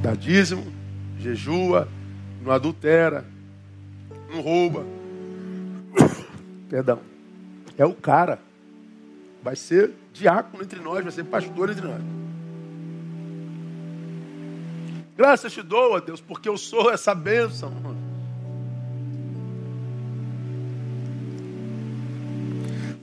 Dá 0.01 0.15
dízimo, 0.15 0.73
jejua, 1.19 1.89
não 2.41 2.53
adultera, 2.53 3.25
não 4.31 4.41
rouba. 4.41 4.87
Perdão. 6.71 7.01
É 7.77 7.85
o 7.85 7.93
cara. 7.93 8.39
Vai 9.43 9.57
ser 9.57 9.91
diácono 10.13 10.63
entre 10.63 10.79
nós, 10.79 11.03
vai 11.03 11.11
ser 11.11 11.25
pastor 11.25 11.69
entre 11.69 11.85
nós. 11.85 12.01
Graças 15.17 15.53
te 15.53 15.65
dou, 15.65 15.97
a 15.97 15.99
Deus, 15.99 16.21
porque 16.21 16.49
eu 16.49 16.57
sou 16.57 16.93
essa 16.93 17.13
bênção. 17.13 17.73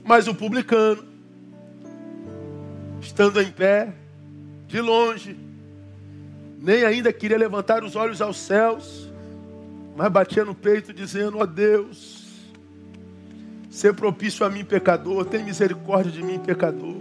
Mas 0.02 0.26
o 0.28 0.34
publicano, 0.34 1.13
estando 3.14 3.40
em 3.40 3.48
pé, 3.48 3.92
de 4.66 4.80
longe, 4.80 5.36
nem 6.60 6.82
ainda 6.82 7.12
queria 7.12 7.38
levantar 7.38 7.84
os 7.84 7.94
olhos 7.94 8.20
aos 8.20 8.36
céus, 8.36 9.08
mas 9.96 10.10
batia 10.10 10.44
no 10.44 10.52
peito, 10.52 10.92
dizendo: 10.92 11.38
Ó 11.38 11.42
oh 11.42 11.46
Deus, 11.46 12.24
ser 13.70 13.94
propício 13.94 14.44
a 14.44 14.50
mim, 14.50 14.64
pecador, 14.64 15.24
tem 15.26 15.44
misericórdia 15.44 16.10
de 16.10 16.24
mim, 16.24 16.40
pecador. 16.40 16.96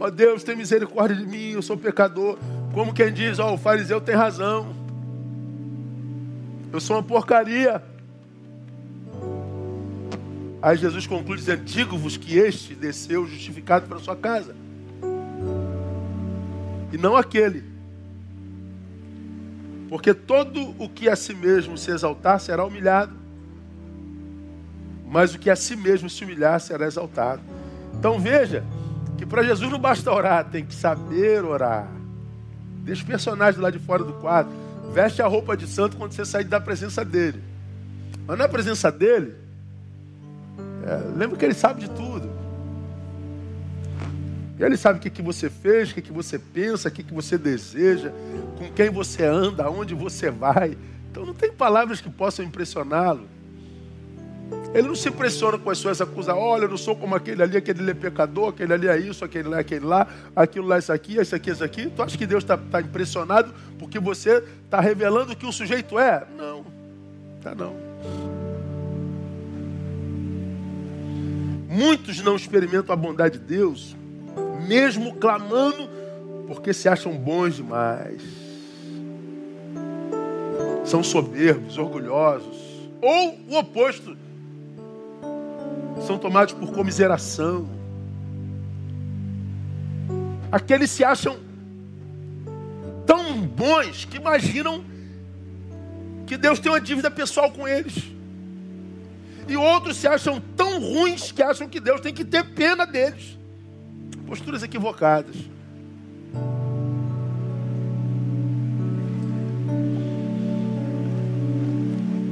Ó 0.00 0.06
oh 0.06 0.10
Deus, 0.10 0.42
tem 0.42 0.56
misericórdia 0.56 1.16
de 1.16 1.24
mim, 1.24 1.52
eu 1.52 1.62
sou 1.62 1.76
pecador. 1.76 2.36
Como 2.72 2.92
quem 2.92 3.12
diz: 3.12 3.38
Ó, 3.38 3.50
oh, 3.50 3.54
o 3.54 3.58
fariseu 3.58 4.00
tem 4.00 4.16
razão, 4.16 4.74
eu 6.72 6.80
sou 6.80 6.96
uma 6.96 7.02
porcaria. 7.02 7.80
Aí 10.64 10.78
Jesus 10.78 11.06
conclui 11.06 11.36
dizendo: 11.36 11.62
Digo-vos 11.62 12.16
que 12.16 12.38
este 12.38 12.74
desceu 12.74 13.26
justificado 13.26 13.86
para 13.86 13.98
sua 13.98 14.16
casa, 14.16 14.56
e 16.90 16.96
não 16.96 17.14
aquele. 17.14 17.62
Porque 19.90 20.14
todo 20.14 20.74
o 20.78 20.88
que 20.88 21.06
a 21.06 21.14
si 21.16 21.34
mesmo 21.34 21.76
se 21.76 21.90
exaltar 21.90 22.40
será 22.40 22.64
humilhado, 22.64 23.14
mas 25.06 25.34
o 25.34 25.38
que 25.38 25.50
a 25.50 25.56
si 25.56 25.76
mesmo 25.76 26.08
se 26.08 26.24
humilhar 26.24 26.58
será 26.58 26.86
exaltado. 26.86 27.42
Então 27.98 28.18
veja 28.18 28.64
que 29.18 29.26
para 29.26 29.42
Jesus 29.42 29.70
não 29.70 29.78
basta 29.78 30.10
orar, 30.10 30.46
tem 30.46 30.64
que 30.64 30.74
saber 30.74 31.44
orar. 31.44 31.86
Deixa 32.78 33.02
o 33.02 33.06
personagem 33.06 33.60
lá 33.60 33.68
de 33.68 33.78
fora 33.78 34.02
do 34.02 34.14
quadro. 34.14 34.50
Veste 34.94 35.20
a 35.20 35.26
roupa 35.26 35.58
de 35.58 35.66
santo 35.66 35.98
quando 35.98 36.12
você 36.12 36.24
sair 36.24 36.44
da 36.44 36.58
presença 36.58 37.04
dele. 37.04 37.44
Mas 38.26 38.38
na 38.38 38.48
presença 38.48 38.90
dele, 38.90 39.43
é, 40.84 41.16
lembra 41.16 41.36
que 41.36 41.44
Ele 41.44 41.54
sabe 41.54 41.80
de 41.80 41.90
tudo. 41.90 42.30
Ele 44.58 44.76
sabe 44.76 44.98
o 44.98 45.02
que, 45.02 45.10
que 45.10 45.22
você 45.22 45.50
fez, 45.50 45.90
o 45.90 45.94
que, 45.94 46.02
que 46.02 46.12
você 46.12 46.38
pensa, 46.38 46.88
o 46.88 46.92
que, 46.92 47.02
que 47.02 47.12
você 47.12 47.36
deseja, 47.36 48.12
com 48.56 48.70
quem 48.72 48.88
você 48.88 49.24
anda, 49.24 49.64
aonde 49.64 49.94
você 49.94 50.30
vai. 50.30 50.78
Então 51.10 51.26
não 51.26 51.34
tem 51.34 51.52
palavras 51.52 52.00
que 52.00 52.08
possam 52.08 52.44
impressioná-lo. 52.44 53.28
Ele 54.72 54.88
não 54.88 54.94
se 54.94 55.08
impressiona 55.08 55.58
com 55.58 55.70
as 55.70 55.78
suas 55.78 56.00
acusações. 56.00 56.42
Olha, 56.42 56.64
eu 56.64 56.68
não 56.68 56.76
sou 56.76 56.94
como 56.94 57.14
aquele 57.14 57.42
ali, 57.42 57.56
aquele 57.56 57.80
ali 57.80 57.90
é 57.90 57.94
pecador, 57.94 58.48
aquele 58.48 58.72
ali 58.72 58.88
é 58.88 58.98
isso, 58.98 59.24
aquele 59.24 59.48
lá 59.48 59.58
é 59.58 59.60
aquele 59.60 59.84
lá, 59.84 60.06
aquilo 60.34 60.66
lá 60.66 60.76
é 60.76 60.78
isso 60.80 60.92
aqui, 60.92 61.20
isso 61.20 61.34
aqui, 61.34 61.50
isso 61.50 61.64
aqui. 61.64 61.86
Tu 61.88 62.02
acha 62.02 62.18
que 62.18 62.26
Deus 62.26 62.44
está 62.44 62.56
tá 62.56 62.80
impressionado 62.80 63.54
porque 63.78 63.98
você 63.98 64.42
está 64.64 64.80
revelando 64.80 65.32
o 65.32 65.36
que 65.36 65.46
o 65.46 65.52
sujeito 65.52 65.98
é? 65.98 66.26
Não, 66.36 66.64
tá 67.42 67.54
não. 67.54 68.33
Muitos 71.74 72.22
não 72.22 72.36
experimentam 72.36 72.92
a 72.92 72.96
bondade 72.96 73.36
de 73.36 73.44
Deus, 73.44 73.96
mesmo 74.64 75.16
clamando, 75.16 75.90
porque 76.46 76.72
se 76.72 76.88
acham 76.88 77.16
bons 77.16 77.56
demais. 77.56 78.22
São 80.84 81.02
soberbos, 81.02 81.76
orgulhosos. 81.76 82.56
Ou 83.02 83.40
o 83.50 83.58
oposto. 83.58 84.16
São 86.06 86.16
tomados 86.16 86.54
por 86.54 86.70
comiseração. 86.72 87.68
Aqueles 90.52 90.92
se 90.92 91.02
acham 91.02 91.38
tão 93.04 93.40
bons 93.40 94.04
que 94.04 94.16
imaginam 94.16 94.84
que 96.24 96.36
Deus 96.36 96.60
tem 96.60 96.70
uma 96.70 96.80
dívida 96.80 97.10
pessoal 97.10 97.50
com 97.50 97.66
eles. 97.66 98.14
E 99.48 99.56
outros 99.56 99.96
se 99.96 100.06
acham 100.06 100.40
tão 100.74 100.80
ruins 100.80 101.30
que 101.30 101.42
acham 101.42 101.68
que 101.68 101.78
Deus 101.78 102.00
tem 102.00 102.12
que 102.12 102.24
ter 102.24 102.44
pena 102.44 102.86
deles. 102.86 103.38
Posturas 104.26 104.62
equivocadas. 104.62 105.36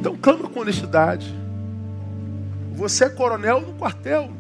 Então 0.01 0.17
clama 0.17 0.49
com 0.49 0.61
honestidade. 0.61 1.33
Você 2.75 3.05
é 3.05 3.09
coronel 3.09 3.61
no 3.61 3.75
quartel. 3.75 4.33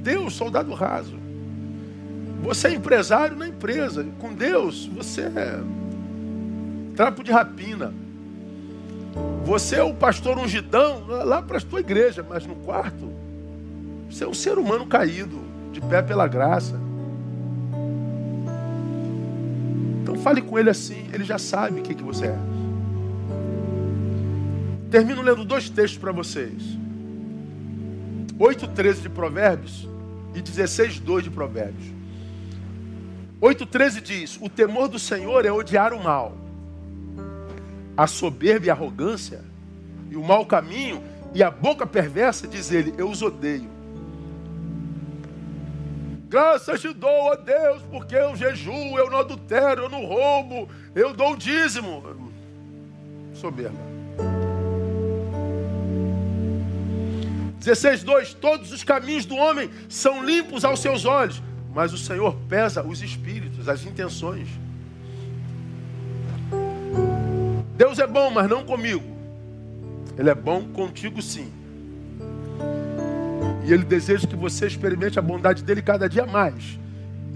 Deus, 0.00 0.34
soldado 0.34 0.72
raso. 0.72 1.18
Você 2.42 2.68
é 2.68 2.72
empresário 2.72 3.36
na 3.36 3.46
empresa. 3.46 4.06
Com 4.18 4.32
Deus, 4.32 4.86
você 4.86 5.22
é 5.22 5.60
trapo 6.96 7.22
de 7.22 7.30
rapina. 7.30 7.92
Você 9.44 9.76
é 9.76 9.82
o 9.82 9.92
pastor 9.92 10.38
ungidão 10.38 11.04
lá 11.06 11.42
para 11.42 11.58
a 11.58 11.60
tua 11.60 11.80
igreja, 11.80 12.24
mas 12.26 12.46
no 12.46 12.54
quarto, 12.54 13.19
você 14.10 14.24
é 14.24 14.28
um 14.28 14.34
ser 14.34 14.58
humano 14.58 14.86
caído, 14.86 15.40
de 15.72 15.80
pé 15.80 16.02
pela 16.02 16.26
graça. 16.26 16.78
Então 20.02 20.16
fale 20.16 20.42
com 20.42 20.58
ele 20.58 20.68
assim, 20.68 21.08
ele 21.12 21.24
já 21.24 21.38
sabe 21.38 21.80
o 21.80 21.82
que, 21.82 21.94
que 21.94 22.02
você 22.02 22.26
é. 22.26 22.38
Termino 24.90 25.22
lendo 25.22 25.44
dois 25.44 25.70
textos 25.70 25.98
para 25.98 26.10
vocês. 26.10 26.62
8,13 28.38 29.02
de 29.02 29.08
Provérbios 29.08 29.88
e 30.34 30.42
16,2 30.42 31.22
de 31.22 31.30
Provérbios. 31.30 31.86
8,13 33.40 34.00
diz: 34.00 34.38
O 34.40 34.48
temor 34.48 34.88
do 34.88 34.98
Senhor 34.98 35.46
é 35.46 35.52
odiar 35.52 35.92
o 35.92 36.02
mal 36.02 36.40
a 38.00 38.06
soberba 38.06 38.64
e 38.64 38.70
a 38.70 38.72
arrogância, 38.72 39.42
e 40.10 40.16
o 40.16 40.24
mau 40.24 40.46
caminho, 40.46 41.02
e 41.34 41.42
a 41.42 41.50
boca 41.50 41.86
perversa, 41.86 42.48
diz 42.48 42.72
ele: 42.72 42.94
Eu 42.96 43.10
os 43.10 43.20
odeio. 43.20 43.68
Graças 46.30 46.80
te 46.80 46.92
dou, 46.94 47.10
ó 47.10 47.34
Deus, 47.34 47.82
porque 47.90 48.14
eu 48.14 48.36
jejuo, 48.36 48.96
eu 48.96 49.10
não 49.10 49.18
adultero, 49.18 49.82
eu 49.82 49.88
não 49.88 50.06
roubo, 50.06 50.68
eu 50.94 51.12
dou 51.12 51.32
o 51.32 51.36
dízimo. 51.36 52.04
Soberba. 53.34 53.76
16:2 57.58 58.34
Todos 58.34 58.70
os 58.70 58.84
caminhos 58.84 59.26
do 59.26 59.34
homem 59.34 59.68
são 59.88 60.24
limpos 60.24 60.64
aos 60.64 60.78
seus 60.78 61.04
olhos, 61.04 61.42
mas 61.74 61.92
o 61.92 61.98
Senhor 61.98 62.36
pesa 62.48 62.80
os 62.86 63.02
espíritos, 63.02 63.68
as 63.68 63.84
intenções. 63.84 64.46
Deus 67.76 67.98
é 67.98 68.06
bom, 68.06 68.30
mas 68.30 68.48
não 68.48 68.64
comigo. 68.64 69.02
Ele 70.16 70.30
é 70.30 70.34
bom 70.34 70.62
contigo 70.68 71.20
sim. 71.20 71.59
E 73.70 73.72
Ele 73.72 73.84
deseja 73.84 74.26
que 74.26 74.34
você 74.34 74.66
experimente 74.66 75.16
a 75.16 75.22
bondade 75.22 75.62
dele 75.62 75.80
cada 75.80 76.08
dia 76.08 76.26
mais. 76.26 76.76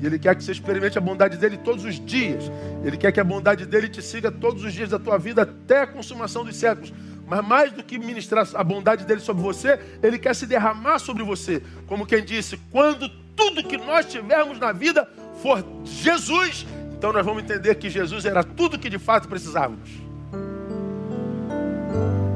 E 0.03 0.05
Ele 0.05 0.18
quer 0.18 0.35
que 0.35 0.43
você 0.43 0.51
experimente 0.51 0.99
a 0.99 1.01
bondade 1.01 1.37
dele 1.37 1.57
todos 1.57 1.85
os 1.85 2.05
dias. 2.05 2.51
Ele 2.85 2.97
quer 2.97 3.12
que 3.12 3.20
a 3.20 3.24
bondade 3.24 3.64
dele 3.64 3.89
te 3.89 4.03
siga 4.03 4.32
todos 4.32 4.64
os 4.64 4.72
dias 4.72 4.91
da 4.91 4.99
tua 4.99 5.16
vida 5.16 5.43
até 5.43 5.82
a 5.82 5.87
consumação 5.87 6.45
dos 6.45 6.57
séculos. 6.57 6.93
Mas 7.24 7.47
mais 7.47 7.72
do 7.72 7.85
que 7.85 7.97
ministrar 7.99 8.49
a 8.53 8.64
bondade 8.64 9.05
dele 9.05 9.20
sobre 9.20 9.45
você, 9.45 9.78
ele 10.03 10.18
quer 10.18 10.35
se 10.35 10.45
derramar 10.45 10.99
sobre 10.99 11.22
você. 11.22 11.62
Como 11.87 12.05
quem 12.05 12.24
disse: 12.24 12.59
quando 12.72 13.09
tudo 13.37 13.62
que 13.62 13.76
nós 13.76 14.07
tivermos 14.07 14.59
na 14.59 14.72
vida 14.72 15.09
for 15.41 15.64
Jesus, 15.85 16.66
então 16.99 17.12
nós 17.12 17.24
vamos 17.24 17.45
entender 17.45 17.76
que 17.76 17.89
Jesus 17.89 18.24
era 18.24 18.43
tudo 18.43 18.76
que 18.76 18.91
de 18.91 18.99
fato 18.99 19.28
precisávamos. 19.28 19.89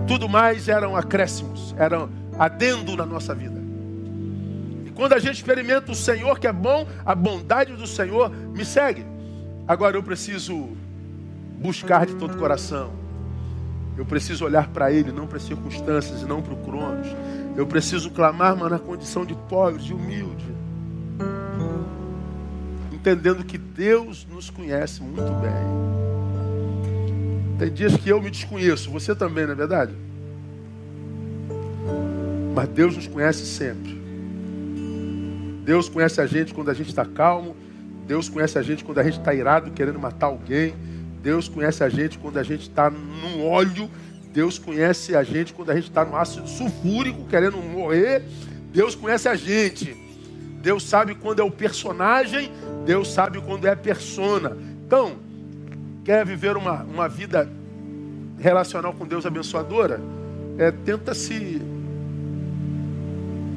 Tudo 0.06 0.28
mais 0.28 0.68
eram 0.68 0.96
acréscimos, 0.96 1.74
eram 1.76 2.08
adendo 2.38 2.96
na 2.96 3.04
nossa 3.04 3.34
vida. 3.34 3.57
Quando 4.98 5.12
a 5.12 5.20
gente 5.20 5.36
experimenta 5.36 5.92
o 5.92 5.94
Senhor 5.94 6.40
que 6.40 6.46
é 6.48 6.52
bom, 6.52 6.84
a 7.06 7.14
bondade 7.14 7.72
do 7.76 7.86
Senhor 7.86 8.28
me 8.30 8.64
segue. 8.64 9.06
Agora 9.64 9.96
eu 9.96 10.02
preciso 10.02 10.70
buscar 11.60 12.04
de 12.04 12.16
todo 12.16 12.34
o 12.34 12.36
coração. 12.36 12.90
Eu 13.96 14.04
preciso 14.04 14.44
olhar 14.44 14.66
para 14.66 14.90
Ele, 14.90 15.12
não 15.12 15.28
para 15.28 15.36
as 15.36 15.44
circunstâncias 15.44 16.22
e 16.22 16.24
não 16.24 16.42
para 16.42 16.52
o 16.52 16.56
Cronos. 16.64 17.06
Eu 17.56 17.64
preciso 17.64 18.10
clamar, 18.10 18.56
mas 18.56 18.72
na 18.72 18.78
condição 18.80 19.24
de 19.24 19.36
pobre, 19.48 19.80
de 19.80 19.94
humilde. 19.94 20.44
Entendendo 22.92 23.44
que 23.44 23.56
Deus 23.56 24.26
nos 24.28 24.50
conhece 24.50 25.00
muito 25.00 25.32
bem. 25.40 25.52
Tem 27.56 27.72
dias 27.72 27.96
que 27.96 28.08
eu 28.08 28.20
me 28.20 28.32
desconheço, 28.32 28.90
você 28.90 29.14
também, 29.14 29.46
não 29.46 29.52
é 29.52 29.54
verdade? 29.54 29.94
Mas 32.52 32.68
Deus 32.70 32.96
nos 32.96 33.06
conhece 33.06 33.46
sempre. 33.46 34.07
Deus 35.68 35.86
conhece 35.86 36.18
a 36.18 36.24
gente 36.24 36.54
quando 36.54 36.70
a 36.70 36.72
gente 36.72 36.88
está 36.88 37.04
calmo. 37.04 37.54
Deus 38.06 38.26
conhece 38.26 38.58
a 38.58 38.62
gente 38.62 38.82
quando 38.82 39.00
a 39.00 39.02
gente 39.02 39.18
está 39.18 39.34
irado, 39.34 39.70
querendo 39.70 39.98
matar 39.98 40.28
alguém. 40.28 40.74
Deus 41.22 41.46
conhece 41.46 41.84
a 41.84 41.90
gente 41.90 42.16
quando 42.16 42.38
a 42.38 42.42
gente 42.42 42.62
está 42.62 42.88
num 42.88 43.46
óleo. 43.46 43.90
Deus 44.32 44.58
conhece 44.58 45.14
a 45.14 45.22
gente 45.22 45.52
quando 45.52 45.68
a 45.68 45.74
gente 45.74 45.90
está 45.90 46.06
no 46.06 46.16
ácido 46.16 46.48
sulfúrico, 46.48 47.26
querendo 47.26 47.58
morrer. 47.58 48.22
Deus 48.72 48.94
conhece 48.94 49.28
a 49.28 49.34
gente. 49.34 49.94
Deus 50.62 50.88
sabe 50.88 51.14
quando 51.14 51.40
é 51.40 51.44
o 51.44 51.50
personagem. 51.50 52.50
Deus 52.86 53.12
sabe 53.12 53.38
quando 53.38 53.66
é 53.66 53.72
a 53.72 53.76
persona. 53.76 54.56
Então, 54.86 55.16
quer 56.02 56.24
viver 56.24 56.56
uma, 56.56 56.82
uma 56.82 57.10
vida 57.10 57.46
relacional 58.38 58.94
com 58.94 59.06
Deus 59.06 59.26
abençoadora, 59.26 60.00
é, 60.56 60.70
tenta 60.70 61.12
se 61.12 61.60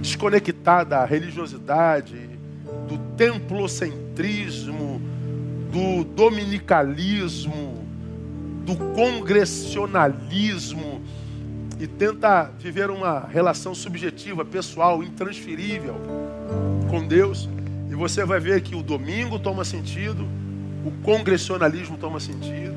desconectar 0.01 0.85
da 0.85 1.05
religiosidade, 1.05 2.29
do 2.89 2.97
templocentrismo, 3.15 5.01
do 5.71 6.03
dominicalismo, 6.03 7.85
do 8.65 8.75
congressionalismo 8.93 11.01
e 11.79 11.87
tenta 11.87 12.51
viver 12.59 12.89
uma 12.89 13.21
relação 13.21 13.73
subjetiva, 13.73 14.43
pessoal, 14.43 15.01
intransferível 15.03 15.95
com 16.89 17.07
Deus. 17.07 17.47
E 17.89 17.95
você 17.95 18.25
vai 18.25 18.39
ver 18.39 18.61
que 18.61 18.75
o 18.75 18.83
domingo 18.83 19.39
toma 19.39 19.63
sentido, 19.63 20.27
o 20.85 20.91
congressionalismo 21.03 21.97
toma 21.97 22.19
sentido, 22.19 22.75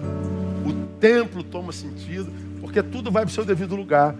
o 0.66 0.72
templo 0.98 1.42
toma 1.42 1.72
sentido, 1.72 2.32
porque 2.60 2.82
tudo 2.82 3.10
vai 3.10 3.24
para 3.24 3.30
o 3.30 3.34
seu 3.34 3.44
devido 3.44 3.76
lugar 3.76 4.14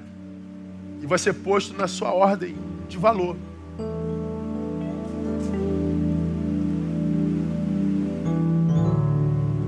e 1.03 1.07
vai 1.07 1.19
ser 1.19 1.35
posto 1.35 1.77
na 1.77 1.89
sua 1.89 2.13
ordem 2.13 2.55
de 2.89 2.99
valor. 2.99 3.37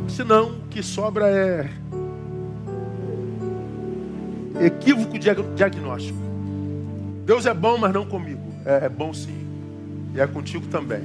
Senão, 0.08 0.50
o 0.50 0.68
que 0.70 0.82
sobra 0.82 1.28
é 1.28 1.70
equívoco 4.64 5.18
diagnóstico. 5.18 6.18
Deus 7.24 7.44
é 7.44 7.52
bom, 7.52 7.76
mas 7.76 7.92
não 7.92 8.06
comigo. 8.06 8.40
É, 8.64 8.86
é 8.86 8.88
bom 8.88 9.12
sim. 9.12 9.46
E 10.14 10.20
é 10.20 10.26
contigo 10.26 10.66
também. 10.68 11.02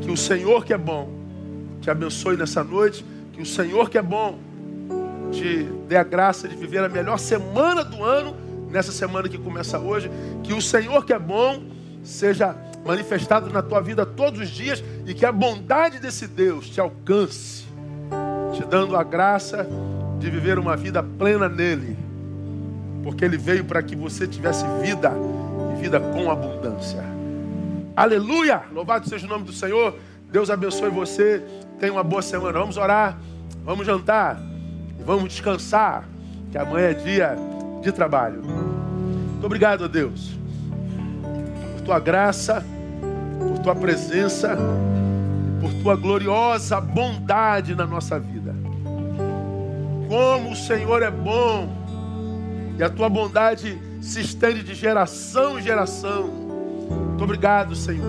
Que 0.00 0.10
o 0.10 0.16
Senhor 0.16 0.64
que 0.64 0.72
é 0.72 0.78
bom 0.78 1.10
te 1.80 1.90
abençoe 1.90 2.36
nessa 2.36 2.62
noite. 2.62 3.04
Que 3.32 3.42
o 3.42 3.46
Senhor, 3.46 3.90
que 3.90 3.98
é 3.98 4.02
bom, 4.02 4.38
te 5.32 5.64
dê 5.88 5.96
a 5.96 6.04
graça 6.04 6.46
de 6.46 6.54
viver 6.54 6.84
a 6.84 6.88
melhor 6.88 7.18
semana 7.18 7.84
do 7.84 8.02
ano, 8.02 8.36
nessa 8.70 8.92
semana 8.92 9.28
que 9.28 9.38
começa 9.38 9.78
hoje. 9.78 10.10
Que 10.42 10.52
o 10.52 10.62
Senhor, 10.62 11.04
que 11.04 11.12
é 11.12 11.18
bom, 11.18 11.62
seja 12.02 12.56
manifestado 12.84 13.50
na 13.50 13.62
tua 13.62 13.80
vida 13.80 14.06
todos 14.06 14.40
os 14.40 14.48
dias 14.48 14.82
e 15.06 15.12
que 15.12 15.26
a 15.26 15.32
bondade 15.32 15.98
desse 15.98 16.26
Deus 16.26 16.68
te 16.68 16.80
alcance, 16.80 17.64
te 18.54 18.64
dando 18.64 18.96
a 18.96 19.02
graça 19.02 19.66
de 20.18 20.30
viver 20.30 20.58
uma 20.58 20.76
vida 20.76 21.02
plena 21.02 21.48
nele, 21.48 21.96
porque 23.02 23.24
ele 23.24 23.36
veio 23.36 23.64
para 23.64 23.82
que 23.82 23.96
você 23.96 24.26
tivesse 24.26 24.64
vida 24.82 25.12
e 25.74 25.80
vida 25.80 26.00
com 26.00 26.30
abundância. 26.30 27.02
Aleluia! 27.96 28.62
Louvado 28.72 29.08
seja 29.08 29.26
o 29.26 29.28
nome 29.28 29.44
do 29.44 29.52
Senhor. 29.52 29.94
Deus 30.30 30.48
abençoe 30.48 30.88
você. 30.90 31.42
Tenha 31.78 31.92
uma 31.92 32.04
boa 32.04 32.22
semana. 32.22 32.58
Vamos 32.58 32.76
orar, 32.76 33.18
vamos 33.64 33.86
jantar, 33.86 34.40
vamos 35.04 35.28
descansar, 35.28 36.08
que 36.50 36.56
amanhã 36.56 36.88
é 36.88 36.94
dia 36.94 37.36
de 37.80 37.92
trabalho. 37.92 38.42
Muito 38.42 39.46
obrigado, 39.46 39.88
Deus, 39.88 40.38
por 41.76 41.82
tua 41.82 41.98
graça, 41.98 42.64
por 43.38 43.58
tua 43.58 43.74
presença, 43.74 44.56
por 45.60 45.72
tua 45.82 45.96
gloriosa 45.96 46.80
bondade 46.80 47.74
na 47.74 47.86
nossa 47.86 48.18
vida. 48.18 48.54
Como 50.08 50.52
o 50.52 50.56
Senhor 50.56 51.02
é 51.02 51.10
bom 51.10 51.68
e 52.78 52.82
a 52.82 52.90
tua 52.90 53.08
bondade 53.08 53.80
se 54.00 54.20
estende 54.20 54.62
de 54.62 54.74
geração 54.74 55.58
em 55.58 55.62
geração. 55.62 56.26
Muito 56.26 57.24
obrigado, 57.24 57.74
Senhor, 57.76 58.04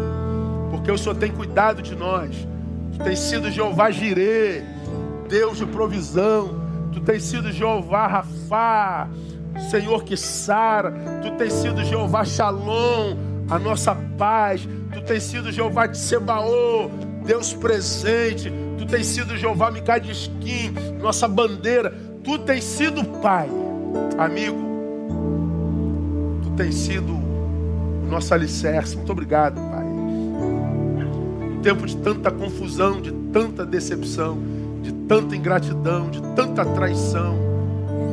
porque 0.72 0.92
o 0.92 0.98
Senhor 0.98 1.16
tem 1.16 1.32
cuidado 1.32 1.82
de 1.82 1.96
nós. 1.96 2.48
Tu 2.94 3.04
tens 3.04 3.20
sido 3.20 3.52
Jeová 3.52 3.92
Jirê, 3.92 4.64
Deus 5.30 5.58
de 5.58 5.66
provisão. 5.66 6.62
Tu 6.94 7.00
tens 7.02 7.24
sido 7.24 7.52
Jeová 7.52 8.08
Rafá, 8.08 9.08
Senhor 9.70 10.04
que 10.04 10.18
sara. 10.18 10.92
Tu 11.22 11.32
tens 11.38 11.54
sido 11.54 11.84
Jeová 11.84 12.24
Shalom, 12.24 13.16
a 13.50 13.60
nossa 13.60 13.96
paz. 14.18 14.68
Tu 14.94 15.02
tens 15.02 15.24
sido 15.24 15.52
Jeová 15.52 15.88
de 15.88 15.98
Sebaô, 15.98 16.90
Deus 17.26 17.54
presente. 17.54 18.52
Tu 18.78 18.86
tens 18.86 19.08
sido 19.08 19.38
Jeová 19.38 19.72
Micadisquim, 19.72 20.74
nossa 21.00 21.28
bandeira. 21.28 21.94
Tu 22.24 22.38
tens 22.40 22.64
sido 22.64 23.04
Pai, 23.22 23.50
amigo. 24.18 24.58
Tu 26.44 26.50
tens 26.52 26.76
sido 26.76 27.14
o 27.14 28.08
nosso 28.10 28.34
alicerce. 28.34 28.96
Muito 28.96 29.12
obrigado, 29.12 29.56
Pai. 29.56 29.86
Um 29.86 31.60
tempo 31.62 31.86
de 31.86 31.96
tanta 31.98 32.32
confusão, 32.32 33.00
de 33.00 33.12
tanta 33.32 33.66
decepção, 33.66 34.38
de 34.82 34.92
tanta 34.92 35.36
ingratidão, 35.36 36.10
de 36.10 36.22
tanta 36.36 36.66
traição, 36.66 37.38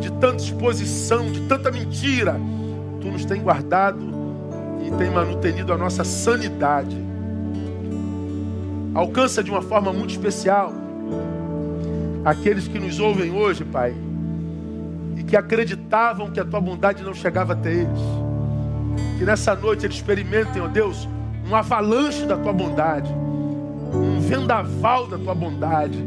de 0.00 0.10
tanta 0.12 0.42
exposição, 0.42 1.30
de 1.30 1.40
tanta 1.42 1.70
mentira. 1.70 2.36
Tu 3.00 3.08
nos 3.08 3.24
tem 3.24 3.40
guardado 3.40 3.98
e 4.86 4.90
tem 4.96 5.10
manutenido 5.10 5.72
a 5.72 5.76
nossa 5.76 6.04
sanidade 6.04 7.08
alcança 8.98 9.44
de 9.44 9.50
uma 9.50 9.62
forma 9.62 9.92
muito 9.92 10.10
especial 10.10 10.72
aqueles 12.24 12.66
que 12.66 12.78
nos 12.78 12.98
ouvem 12.98 13.30
hoje, 13.32 13.64
Pai, 13.64 13.94
e 15.16 15.22
que 15.22 15.36
acreditavam 15.36 16.30
que 16.30 16.40
a 16.40 16.44
tua 16.44 16.60
bondade 16.60 17.02
não 17.02 17.14
chegava 17.14 17.52
até 17.52 17.72
eles. 17.72 18.00
Que 19.18 19.24
nessa 19.24 19.54
noite 19.54 19.86
eles 19.86 19.96
experimentem, 19.96 20.60
ó 20.60 20.66
Deus, 20.66 21.08
um 21.48 21.54
avalanche 21.54 22.26
da 22.26 22.36
tua 22.36 22.52
bondade, 22.52 23.10
um 23.94 24.20
vendaval 24.20 25.06
da 25.06 25.16
tua 25.16 25.34
bondade, 25.34 26.04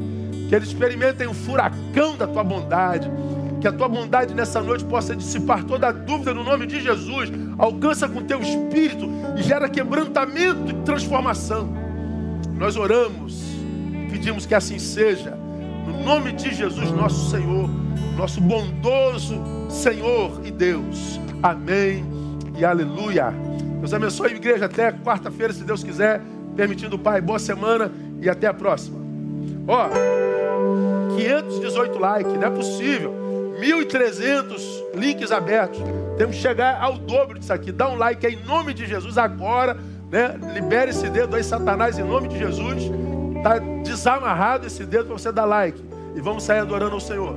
que 0.47 0.53
eles 0.53 0.67
experimentem 0.67 1.27
um 1.27 1.33
furacão 1.33 2.15
da 2.17 2.27
tua 2.27 2.43
bondade, 2.43 3.09
que 3.61 3.67
a 3.67 3.71
tua 3.71 3.87
bondade 3.87 4.33
nessa 4.33 4.59
noite 4.59 4.83
possa 4.83 5.15
dissipar 5.15 5.63
toda 5.63 5.91
dúvida 5.91 6.33
no 6.33 6.43
nome 6.43 6.65
de 6.65 6.81
Jesus, 6.81 7.31
alcança 7.59 8.09
com 8.09 8.23
teu 8.23 8.41
espírito 8.41 9.07
e 9.37 9.43
gera 9.43 9.69
quebrantamento 9.69 10.71
e 10.71 10.73
transformação. 10.83 11.71
Nós 12.57 12.75
oramos, 12.75 13.39
pedimos 14.09 14.47
que 14.47 14.55
assim 14.55 14.79
seja, 14.79 15.37
no 15.85 16.03
nome 16.03 16.31
de 16.31 16.53
Jesus, 16.53 16.91
nosso 16.91 17.29
Senhor, 17.29 17.69
nosso 18.17 18.41
bondoso 18.41 19.39
Senhor 19.69 20.41
e 20.43 20.49
Deus. 20.49 21.19
Amém 21.43 22.03
e 22.57 22.65
aleluia. 22.65 23.31
Deus 23.79 23.93
abençoe 23.93 24.31
a 24.31 24.35
igreja 24.35 24.65
até 24.65 24.91
quarta-feira, 24.91 25.53
se 25.53 25.63
Deus 25.63 25.83
quiser, 25.83 26.19
permitindo 26.55 26.95
o 26.95 26.99
Pai. 26.99 27.21
Boa 27.21 27.39
semana 27.39 27.91
e 28.19 28.27
até 28.27 28.47
a 28.47 28.53
próxima. 28.53 28.99
Ó, 29.67 29.87
518 31.15 31.99
likes, 31.99 32.33
não 32.33 32.43
é 32.43 32.49
possível. 32.49 33.20
1.300 33.59 34.61
links 34.95 35.31
abertos. 35.31 35.79
Temos 36.17 36.35
que 36.35 36.41
chegar 36.41 36.81
ao 36.81 36.97
dobro 36.97 37.39
disso 37.39 37.53
aqui. 37.53 37.71
Dá 37.71 37.89
um 37.89 37.95
like 37.95 38.25
aí 38.25 38.35
em 38.35 38.43
nome 38.45 38.73
de 38.73 38.85
Jesus 38.85 39.17
agora 39.17 39.77
né? 40.11 40.37
Libere 40.53 40.91
esse 40.91 41.09
dedo 41.09 41.37
aí, 41.37 41.43
Satanás, 41.43 41.97
em 41.97 42.03
nome 42.03 42.27
de 42.27 42.37
Jesus. 42.37 42.83
Está 43.37 43.57
desamarrado 43.81 44.67
esse 44.67 44.85
dedo 44.85 45.05
para 45.05 45.17
você 45.17 45.31
dar 45.31 45.45
like. 45.45 45.81
E 46.13 46.19
vamos 46.19 46.43
sair 46.43 46.59
adorando 46.59 46.93
ao 46.93 46.99
Senhor. 46.99 47.33